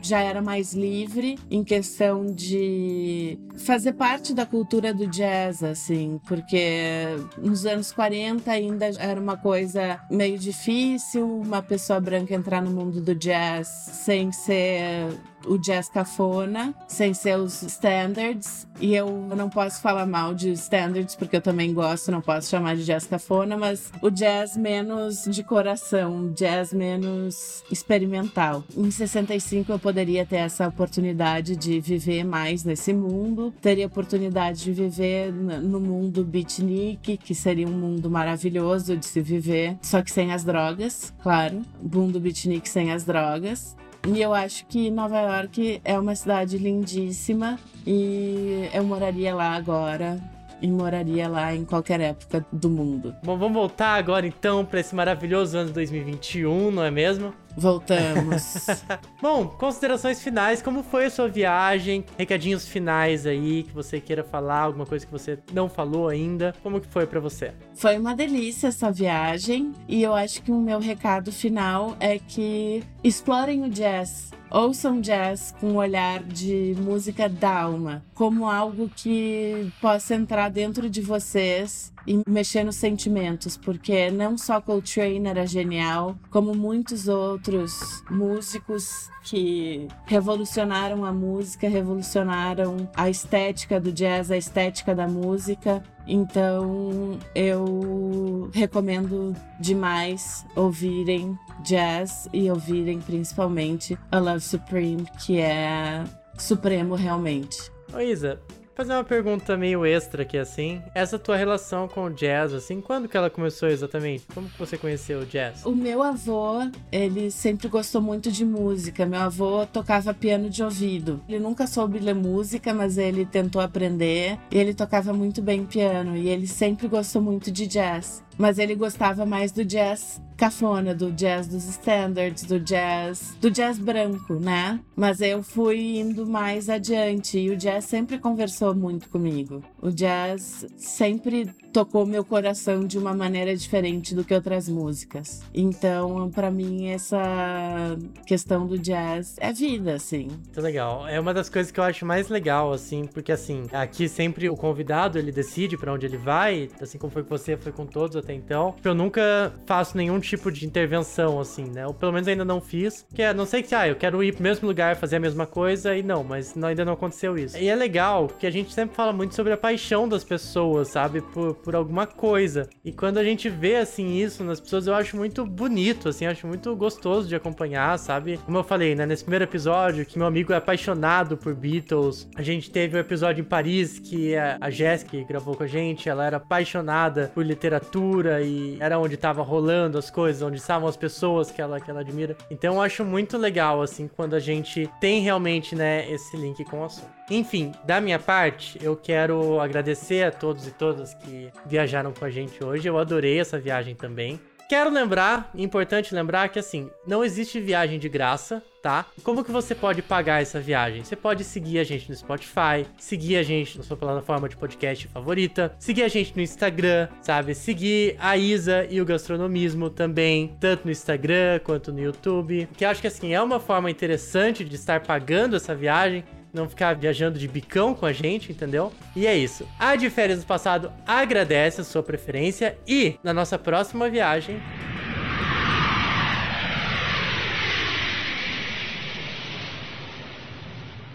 já 0.02 0.20
era 0.20 0.42
mais 0.42 0.74
livre 0.74 1.38
em 1.50 1.64
questão 1.64 2.26
de 2.26 3.40
fazer 3.58 3.94
parte 3.94 4.34
da 4.34 4.46
cultura 4.46 4.94
do 4.94 5.08
jazz, 5.08 5.64
assim, 5.64 6.20
porque 6.28 7.16
nos 7.38 7.66
anos 7.66 7.92
40 7.92 8.50
ainda 8.52 8.86
era 9.00 9.20
uma 9.20 9.38
coisa 9.38 10.00
meio 10.10 10.38
difícil 10.38 11.28
uma 11.28 11.62
pessoa 11.62 12.00
branca 12.00 12.34
entrar 12.34 12.62
no 12.62 12.72
mundo 12.72 13.02
do 13.02 13.16
jazz 13.16 13.68
sem 13.68 14.32
ser 14.32 15.08
o 15.46 15.58
jazz 15.58 15.90
cafona, 15.90 16.74
sem 16.88 17.14
ser 17.14 17.38
os 17.38 17.62
standards. 17.64 18.68
E 18.80 18.94
eu 18.96 19.10
não 19.36 19.50
posso 19.50 19.82
falar 19.82 20.06
mal 20.06 20.34
de 20.34 20.52
standards, 20.52 21.16
porque 21.16 21.36
eu 21.36 21.42
também 21.42 21.74
gosto, 21.74 22.12
não 22.12 22.22
posso 22.22 22.50
chamar 22.50 22.76
de 22.76 22.86
jazz 22.86 23.06
cafona, 23.06 23.58
mas 23.58 23.92
o 24.02 24.10
jazz 24.10 24.56
menos 24.56 25.26
de 25.26 25.44
coração, 25.44 26.32
jazz 26.34 26.74
menos 26.74 27.64
experimental. 27.72 28.64
Em 28.76 28.92
65 28.92 29.72
eu 29.72 29.80
poderia 29.80 30.26
ter 30.26 30.38
essa 30.38 30.68
oportunidade 30.68 31.56
de 31.56 31.80
viver 31.80 32.24
mais 32.24 32.64
nesse 32.64 32.94
mundo, 32.94 33.54
teria 33.62 33.88
oportunidade 33.88 34.64
de 34.64 34.74
viver 34.74 35.32
no 35.32 35.80
mundo 35.80 36.24
beatnik, 36.24 37.18
que 37.18 37.36
seria 37.36 37.68
um 37.68 37.72
mundo 37.72 38.10
maravilhoso 38.10 38.96
de 38.96 39.06
se 39.06 39.22
viver, 39.22 39.78
só 39.82 40.02
que 40.02 40.12
sem 40.12 40.34
as 40.34 40.44
drogas, 40.44 41.14
claro. 41.22 41.62
Mundo 41.82 42.20
beatnik 42.20 42.68
sem 42.70 42.92
as 42.92 43.04
drogas. 43.04 43.76
E 44.08 44.22
eu 44.22 44.34
acho 44.34 44.66
que 44.68 44.90
Nova 44.90 45.20
York 45.20 45.82
é 45.84 46.00
uma 46.00 46.16
cidade 46.16 46.58
lindíssima 46.58 47.60
e 47.86 48.70
eu 48.74 48.84
moraria 48.86 49.36
lá 49.36 49.52
agora 49.52 50.18
e 50.62 50.68
moraria 50.72 51.28
lá 51.28 51.54
em 51.54 51.66
qualquer 51.66 52.00
época 52.00 52.46
do 52.52 52.70
mundo. 52.70 53.14
Bom, 53.24 53.38
vamos 53.38 53.54
voltar 53.54 53.96
agora 53.96 54.26
então 54.26 54.66
para 54.66 54.80
esse 54.80 54.96
maravilhoso 54.96 55.58
ano 55.58 55.72
2021, 55.72 56.72
não 56.72 56.84
é 56.84 56.90
mesmo? 56.90 57.34
Voltamos. 57.58 58.68
Bom, 59.20 59.48
considerações 59.48 60.22
finais, 60.22 60.62
como 60.62 60.84
foi 60.84 61.06
a 61.06 61.10
sua 61.10 61.28
viagem? 61.28 62.06
Recadinhos 62.16 62.68
finais 62.68 63.26
aí 63.26 63.64
que 63.64 63.74
você 63.74 64.00
queira 64.00 64.24
falar, 64.24 64.60
alguma 64.60 64.86
coisa 64.86 65.04
que 65.04 65.12
você 65.12 65.40
não 65.52 65.68
falou 65.68 66.08
ainda. 66.08 66.54
Como 66.62 66.80
que 66.80 66.88
foi 66.88 67.08
para 67.08 67.20
você? 67.20 67.54
Foi 67.74 67.98
uma 67.98 68.16
delícia 68.16 68.68
essa 68.68 68.92
viagem 68.92 69.72
e 69.88 70.04
eu 70.04 70.14
acho 70.14 70.44
que 70.44 70.52
o 70.52 70.62
meu 70.62 70.80
recado 70.80 71.32
final 71.32 71.98
é 72.00 72.20
que 72.20 72.84
explorem 73.08 73.64
o 73.64 73.70
jazz. 73.70 74.32
Ouçam 74.50 75.02
jazz 75.02 75.54
com 75.60 75.72
um 75.72 75.76
olhar 75.76 76.24
de 76.24 76.76
música 76.80 77.28
da 77.28 77.62
alma, 77.62 78.04
como 78.14 78.50
algo 78.50 78.90
que 78.96 79.72
possa 79.82 80.16
entrar 80.16 80.50
dentro 80.50 80.90
de 80.90 81.02
vocês 81.02 81.94
e 82.06 82.22
mexer 82.28 82.64
nos 82.64 82.78
sentimentos, 82.78 83.58
porque 83.58 84.10
não 84.10 84.38
só 84.38 84.62
Coltrane 84.62 85.28
era 85.28 85.46
genial, 85.46 86.18
como 86.30 86.56
muitos 86.56 87.10
outros 87.10 88.02
músicos 88.10 89.10
que 89.24 89.88
revolucionaram 90.06 91.04
a 91.04 91.12
música, 91.12 91.68
revolucionaram 91.68 92.90
a 92.96 93.10
estética 93.10 93.82
do 93.82 93.92
jazz, 93.92 94.32
a 94.32 94.38
estética 94.38 94.96
da 94.96 95.08
música. 95.08 95.84
Então 96.08 97.20
eu 97.36 98.50
recomendo 98.54 99.36
demais 99.60 100.46
ouvirem 100.56 101.38
jazz 101.64 102.30
e 102.32 102.50
ouvirem 102.50 103.00
principalmente 103.02 103.98
A 104.12 104.20
Love 104.20 104.40
Supreme, 104.40 105.06
que 105.26 105.40
é 105.40 106.04
supremo 106.38 106.96
realmente. 106.96 107.72
Ô 107.94 108.00
Isa, 108.00 108.40
fazer 108.78 108.94
uma 108.94 109.04
pergunta 109.04 109.58
meio 109.58 109.84
extra 109.84 110.22
aqui, 110.22 110.38
assim. 110.38 110.84
Essa 110.94 111.18
tua 111.18 111.36
relação 111.36 111.88
com 111.88 112.04
o 112.06 112.10
jazz, 112.12 112.54
assim, 112.54 112.80
quando 112.80 113.10
que 113.10 113.18
ela 113.18 113.28
começou 113.28 113.68
exatamente? 113.68 114.28
Como 114.32 114.48
que 114.48 114.60
você 114.60 114.78
conheceu 114.78 115.22
o 115.22 115.26
jazz? 115.26 115.66
O 115.66 115.76
meu 115.76 116.04
avô, 116.04 116.60
ele 116.92 117.32
sempre 117.32 117.68
gostou 117.68 118.00
muito 118.00 118.32
de 118.32 118.46
música. 118.46 119.04
Meu 119.04 119.22
avô 119.22 119.66
tocava 119.66 120.14
piano 120.14 120.48
de 120.48 120.64
ouvido. 120.64 121.20
Ele 121.28 121.40
nunca 121.40 121.66
soube 121.66 121.98
ler 121.98 122.14
música, 122.14 122.72
mas 122.72 123.00
ele 123.00 123.26
tentou 123.26 123.60
aprender. 123.60 124.38
Ele 124.52 124.76
tocava 124.76 125.12
muito 125.12 125.42
bem 125.42 125.66
piano. 125.66 126.16
E 126.16 126.30
ele 126.30 126.46
sempre 126.46 126.88
gostou 126.88 127.20
muito 127.20 127.52
de 127.52 127.66
jazz. 127.66 128.24
Mas 128.38 128.60
ele 128.60 128.76
gostava 128.76 129.26
mais 129.26 129.52
do 129.52 129.66
jazz 129.66 130.22
cafona, 130.38 130.94
do 130.94 131.12
jazz 131.12 131.48
dos 131.48 131.68
standards, 131.68 132.44
do 132.44 132.60
jazz, 132.60 133.36
do 133.42 133.50
jazz 133.50 133.80
branco, 133.80 134.36
né? 134.36 134.80
Mas 134.96 135.20
eu 135.20 135.42
fui 135.42 135.98
indo 135.98 136.28
mais 136.28 136.70
adiante 136.70 137.40
e 137.40 137.50
o 137.50 137.58
jazz 137.58 137.86
sempre 137.86 138.20
conversou 138.20 138.76
muito 138.76 139.10
comigo. 139.10 139.64
O 139.82 139.90
jazz 139.90 140.68
sempre 140.78 141.50
tocou 141.78 142.08
meu 142.08 142.26
coração 142.26 142.88
de 142.88 142.98
uma 142.98 143.14
maneira 143.14 143.56
diferente 143.56 144.16
do 144.16 144.24
que 144.24 144.34
outras 144.34 144.68
músicas. 144.68 145.44
Então, 145.54 146.28
para 146.32 146.50
mim 146.50 146.88
essa 146.88 147.96
questão 148.26 148.66
do 148.66 148.80
jazz 148.80 149.36
é 149.38 149.54
vida, 149.54 149.94
assim. 149.94 150.24
Muito 150.24 150.60
legal. 150.60 151.08
É 151.08 151.20
uma 151.20 151.36
das 151.36 151.52
coisas 151.52 151.72
que 151.72 151.80
eu 151.80 151.84
acho 151.84 152.04
mais 152.04 152.30
legal, 152.30 152.74
assim, 152.74 153.06
porque 153.06 153.32
assim, 153.32 153.66
aqui 153.72 154.10
sempre 154.10 154.50
o 154.50 154.56
convidado 154.56 155.20
ele 155.20 155.32
decide 155.32 155.78
para 155.78 155.94
onde 155.94 156.08
ele 156.08 156.18
vai, 156.18 156.68
assim 156.82 156.98
como 156.98 157.14
foi 157.14 157.22
com 157.22 157.38
você, 157.38 157.56
foi 157.56 157.72
com 157.72 157.86
todos 157.86 158.18
até 158.18 158.34
então. 158.34 158.74
Eu 158.84 158.96
nunca 158.96 159.54
faço 159.68 159.96
nenhum 159.96 160.20
tipo 160.20 160.52
de 160.52 160.66
intervenção, 160.66 161.40
assim, 161.40 161.66
né? 161.66 161.86
Ou 161.86 161.94
pelo 161.94 162.12
menos 162.12 162.28
ainda 162.28 162.44
não 162.44 162.60
fiz. 162.60 163.06
Que 163.14 163.22
é, 163.22 163.36
não 163.36 163.46
sei 163.46 163.62
que, 163.62 163.76
ah, 163.76 163.88
eu 163.88 163.96
quero 163.96 164.24
ir 164.24 164.34
pro 164.34 164.42
mesmo 164.42 164.68
lugar 164.68 164.96
fazer 164.96 165.18
a 165.18 165.20
mesma 165.20 165.46
coisa 165.46 165.96
e 165.96 166.02
não, 166.02 166.24
mas 166.24 166.56
não, 166.56 166.70
ainda 166.70 166.84
não 166.84 166.94
aconteceu 166.94 167.38
isso. 167.38 167.56
E 167.56 167.70
é 167.70 167.76
legal 167.76 168.28
que 168.28 168.48
a 168.48 168.52
gente 168.52 168.74
sempre 168.74 168.96
fala 168.96 169.14
muito 169.14 169.36
sobre 169.36 169.54
a 169.54 169.58
paixão 169.58 170.10
das 170.10 170.24
pessoas, 170.24 170.88
sabe? 170.88 171.22
Por, 171.22 171.54
por 171.68 171.76
alguma 171.76 172.08
coisa. 172.08 172.70
E 172.82 172.94
quando 172.94 173.18
a 173.18 173.24
gente 173.26 173.50
vê, 173.50 173.76
assim, 173.76 174.16
isso 174.16 174.42
nas 174.42 174.58
pessoas, 174.58 174.88
eu 174.88 174.94
acho 174.94 175.18
muito 175.18 175.46
bonito, 175.46 176.08
assim, 176.08 176.26
acho 176.26 176.48
muito 176.48 176.74
gostoso 176.78 177.28
de 177.28 177.36
acompanhar, 177.36 178.00
sabe? 178.00 178.40
Como 178.46 178.58
eu 178.58 178.64
falei, 178.64 178.96
né? 178.96 179.06
Nesse 179.06 179.26
primeiro 179.26 179.44
episódio, 179.44 180.06
que 180.06 180.18
meu 180.18 180.28
amigo 180.28 180.54
é 180.54 180.56
apaixonado 180.56 181.36
por 181.36 181.54
Beatles. 181.54 182.30
A 182.38 182.42
gente 182.42 182.72
teve 182.72 182.96
um 182.96 183.00
episódio 183.02 183.42
em 183.42 183.44
Paris 183.44 184.00
que 184.00 184.34
a 184.38 184.70
Jéssica 184.70 185.22
gravou 185.28 185.58
com 185.58 185.64
a 185.64 185.68
gente, 185.68 186.08
ela 186.08 186.26
era 186.26 186.38
apaixonada 186.38 187.34
por 187.36 187.46
literatura 187.46 188.42
e 188.42 188.78
era 188.80 188.98
onde 188.98 189.18
tava 189.18 189.42
rolando 189.42 189.98
as 189.98 190.10
coisas, 190.10 190.42
onde 190.42 190.60
estavam 190.60 190.88
as 190.88 190.96
pessoas 190.96 191.52
que 191.52 191.62
ela, 191.62 191.82
que 191.82 191.92
ela 191.92 192.00
admira. 192.00 192.38
Então 192.50 192.76
eu 192.76 192.82
acho 192.82 193.04
muito 193.04 193.38
legal, 193.38 193.82
assim, 193.82 194.08
quando 194.08 194.36
a 194.36 194.40
gente 194.40 194.90
tem 195.02 195.20
realmente, 195.20 195.76
né, 195.76 196.10
esse 196.10 196.38
link 196.38 196.64
com 196.64 196.80
o 196.80 196.86
assunto. 196.86 197.18
Enfim, 197.30 197.74
da 197.84 198.00
minha 198.00 198.18
parte, 198.18 198.80
eu 198.82 198.96
quero 198.96 199.60
agradecer 199.60 200.24
a 200.24 200.32
todos 200.32 200.66
e 200.66 200.72
todas 200.72 201.14
que 201.14 201.52
viajaram 201.66 202.14
com 202.14 202.26
a 202.26 202.30
gente 202.30 202.64
hoje. 202.64 202.88
Eu 202.88 202.98
adorei 202.98 203.40
essa 203.40 203.60
viagem 203.60 203.96
também. 203.96 204.40
Quero 204.70 204.90
lembrar, 204.90 205.50
importante 205.56 206.14
lembrar 206.14 206.50
que 206.50 206.60
assim, 206.60 206.90
não 207.08 207.24
existe 207.24 207.58
viagem 207.58 207.98
de 207.98 208.10
graça, 208.10 208.62
tá? 208.84 209.06
Como 209.24 209.42
que 209.42 209.50
você 209.50 209.74
pode 209.74 210.02
pagar 210.02 210.42
essa 210.42 210.60
viagem? 210.60 211.06
Você 211.06 211.16
pode 211.16 211.46
seguir 211.46 211.80
a 211.80 211.86
gente 211.86 212.10
no 212.10 212.16
Spotify, 212.16 212.86
seguir 212.98 213.38
a 213.38 213.44
gente 213.44 213.78
na 213.78 213.84
sua 213.86 213.96
plataforma 213.96 214.50
de 214.50 214.58
podcast 214.58 215.08
favorita, 215.08 215.74
seguir 215.80 216.04
a 216.04 216.10
gente 216.10 216.36
no 216.36 216.42
Instagram, 216.42 217.08
sabe? 217.22 217.56
Seguir 217.56 218.18
a 218.20 218.36
Isa 218.36 218.86
e 218.90 219.00
o 219.00 219.06
gastronomismo 219.06 219.90
também, 219.90 220.54
tanto 220.60 220.84
no 220.84 220.92
Instagram 220.92 221.62
quanto 221.64 221.94
no 221.94 222.02
YouTube. 222.02 222.68
Que 222.76 222.84
acho 222.84 223.00
que 223.00 223.08
assim 223.08 223.34
é 223.34 223.42
uma 223.42 223.62
forma 223.62 223.90
interessante 223.90 224.66
de 224.66 224.76
estar 224.76 225.00
pagando 225.00 225.56
essa 225.56 225.74
viagem 225.74 226.26
não 226.58 226.68
ficar 226.68 226.96
viajando 226.96 227.40
de 227.40 227.48
bicão 227.48 227.94
com 227.94 228.06
a 228.06 228.12
gente, 228.12 228.52
entendeu? 228.52 228.92
E 229.16 229.26
é 229.26 229.38
isso. 229.38 229.68
A 229.80 229.96
de 229.96 230.10
férias 230.10 230.42
do 230.42 230.46
passado 230.46 230.92
agradece 231.06 231.82
a 231.82 231.84
sua 231.84 232.04
preferência 232.04 232.78
e 232.88 233.18
na 233.24 233.34
nossa 233.34 233.58
próxima 233.58 234.10
viagem. 234.10 234.60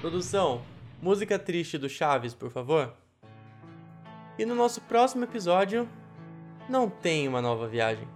Produção, 0.01 0.63
música 1.01 1.39
triste 1.39 1.79
do 1.79 1.89
Chaves, 1.89 2.35
por 2.35 2.51
favor. 2.51 2.95
E 4.39 4.45
no 4.45 4.55
nosso 4.55 4.81
próximo 4.81 5.25
episódio, 5.25 5.89
não 6.69 6.89
tem 6.89 7.29
uma 7.29 7.43
nova 7.43 7.69
viagem. 7.69 8.09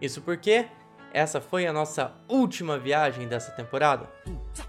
Isso 0.00 0.22
porque 0.22 0.66
essa 1.12 1.40
foi 1.40 1.66
a 1.66 1.72
nossa 1.72 2.12
última 2.28 2.78
viagem 2.78 3.26
dessa 3.26 3.50
temporada. 3.52 4.08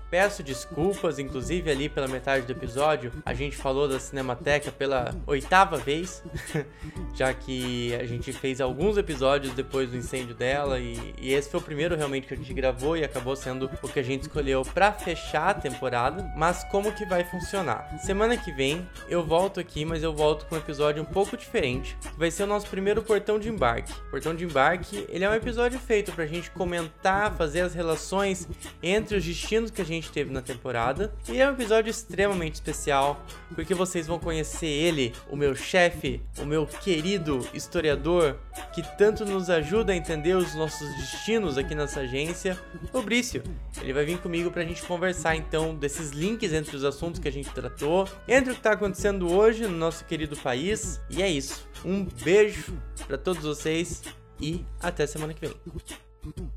Peço 0.10 0.42
desculpas, 0.42 1.20
inclusive 1.20 1.70
ali 1.70 1.90
pela 1.90 2.08
metade 2.08 2.46
do 2.46 2.52
episódio, 2.52 3.12
a 3.26 3.34
gente 3.34 3.56
falou 3.56 3.88
da 3.88 4.00
Cinemateca 4.00 4.72
pela 4.72 5.14
oitava 5.26 5.78
vez, 5.78 6.24
já 7.14 7.34
que 7.34 7.94
a 7.96 8.06
gente 8.06 8.32
fez 8.32 8.62
alguns 8.62 8.98
episódios 8.98 9.54
depois 9.54 9.90
do 9.90 9.98
incêndio 9.98 10.34
dela 10.34 10.80
e, 10.80 11.14
e, 11.20 11.34
esse 11.34 11.50
foi 11.50 11.60
o 11.60 11.64
primeiro 11.64 11.96
realmente 11.96 12.28
que 12.28 12.34
a 12.34 12.38
gente 12.38 12.54
gravou 12.54 12.96
e 12.96 13.04
acabou 13.04 13.36
sendo 13.36 13.70
o 13.82 13.88
que 13.88 14.00
a 14.00 14.04
gente 14.04 14.24
escolheu 14.24 14.64
para 14.64 14.92
fechar 14.92 15.50
a 15.50 15.54
temporada. 15.54 16.32
Mas 16.36 16.64
como 16.66 16.92
que 16.94 17.06
vai 17.06 17.24
funcionar? 17.24 17.98
Semana 18.00 18.38
que 18.38 18.52
vem 18.52 18.88
eu 19.10 19.24
volto 19.26 19.60
aqui, 19.60 19.86
mas 19.86 20.04
eu 20.04 20.14
volto 20.14 20.46
com 20.46 20.56
um 20.56 20.58
episódio 20.58 21.02
um 21.02 21.06
pouco 21.06 21.36
diferente. 21.36 21.98
Vai 22.18 22.32
ser 22.32 22.44
o 22.44 22.48
nosso 22.48 22.68
primeiro 22.68 23.02
portão 23.02 23.38
de 23.40 23.50
embarque. 23.50 23.94
Portão 24.10 24.36
de 24.36 24.46
embarque, 24.46 25.06
ele 25.10 25.24
é 25.24 25.30
um 25.30 25.34
episódio 25.34 25.80
feito 25.80 26.12
pra 26.12 26.26
gente 26.26 26.50
comentar, 26.52 27.36
fazer 27.36 27.62
as 27.62 27.74
relações 27.74 28.48
entre 28.82 29.18
os 29.18 29.26
destinos 29.26 29.72
que 29.78 29.82
a 29.84 29.86
gente 29.86 30.12
teve 30.12 30.32
na 30.32 30.42
temporada. 30.42 31.14
E 31.30 31.40
é 31.40 31.48
um 31.48 31.54
episódio 31.54 31.92
extremamente 31.92 32.56
especial, 32.56 33.24
porque 33.54 33.76
vocês 33.76 34.08
vão 34.08 34.18
conhecer 34.18 34.66
ele, 34.66 35.14
o 35.30 35.36
meu 35.36 35.56
chefe, 35.56 36.20
o 36.40 36.46
meu 36.46 36.66
querido 36.66 37.48
historiador, 37.54 38.38
que 38.74 38.82
tanto 38.98 39.24
nos 39.24 39.52
ajuda 39.52 39.94
a 39.94 39.96
entender 39.96 40.36
os 40.36 40.56
nossos 40.56 40.90
destinos 40.96 41.60
aqui 41.60 41.76
nessa 41.76 42.02
agência, 42.02 42.60
o 42.92 43.02
Brício. 43.04 43.44
Ele 43.80 43.94
vai 43.94 44.04
vir 44.04 44.18
comigo 44.18 44.50
pra 44.50 44.64
gente 44.64 44.82
conversar 44.82 45.36
então 45.36 45.76
desses 45.76 46.10
links 46.10 46.52
entre 46.52 46.76
os 46.76 46.84
assuntos 46.84 47.20
que 47.20 47.28
a 47.28 47.32
gente 47.32 47.52
tratou, 47.52 48.10
entre 48.28 48.52
o 48.52 48.56
que 48.56 48.62
tá 48.62 48.72
acontecendo 48.72 49.32
hoje 49.32 49.64
no 49.64 49.78
nosso 49.78 50.04
querido 50.06 50.36
país. 50.38 51.00
E 51.08 51.22
é 51.22 51.30
isso. 51.30 51.68
Um 51.86 52.04
beijo 52.24 52.76
para 53.08 53.18
todos 53.18 53.44
vocês 53.44 54.02
e 54.42 54.66
até 54.82 55.06
semana 55.06 55.36
que 55.36 55.48
vem. 55.48 56.57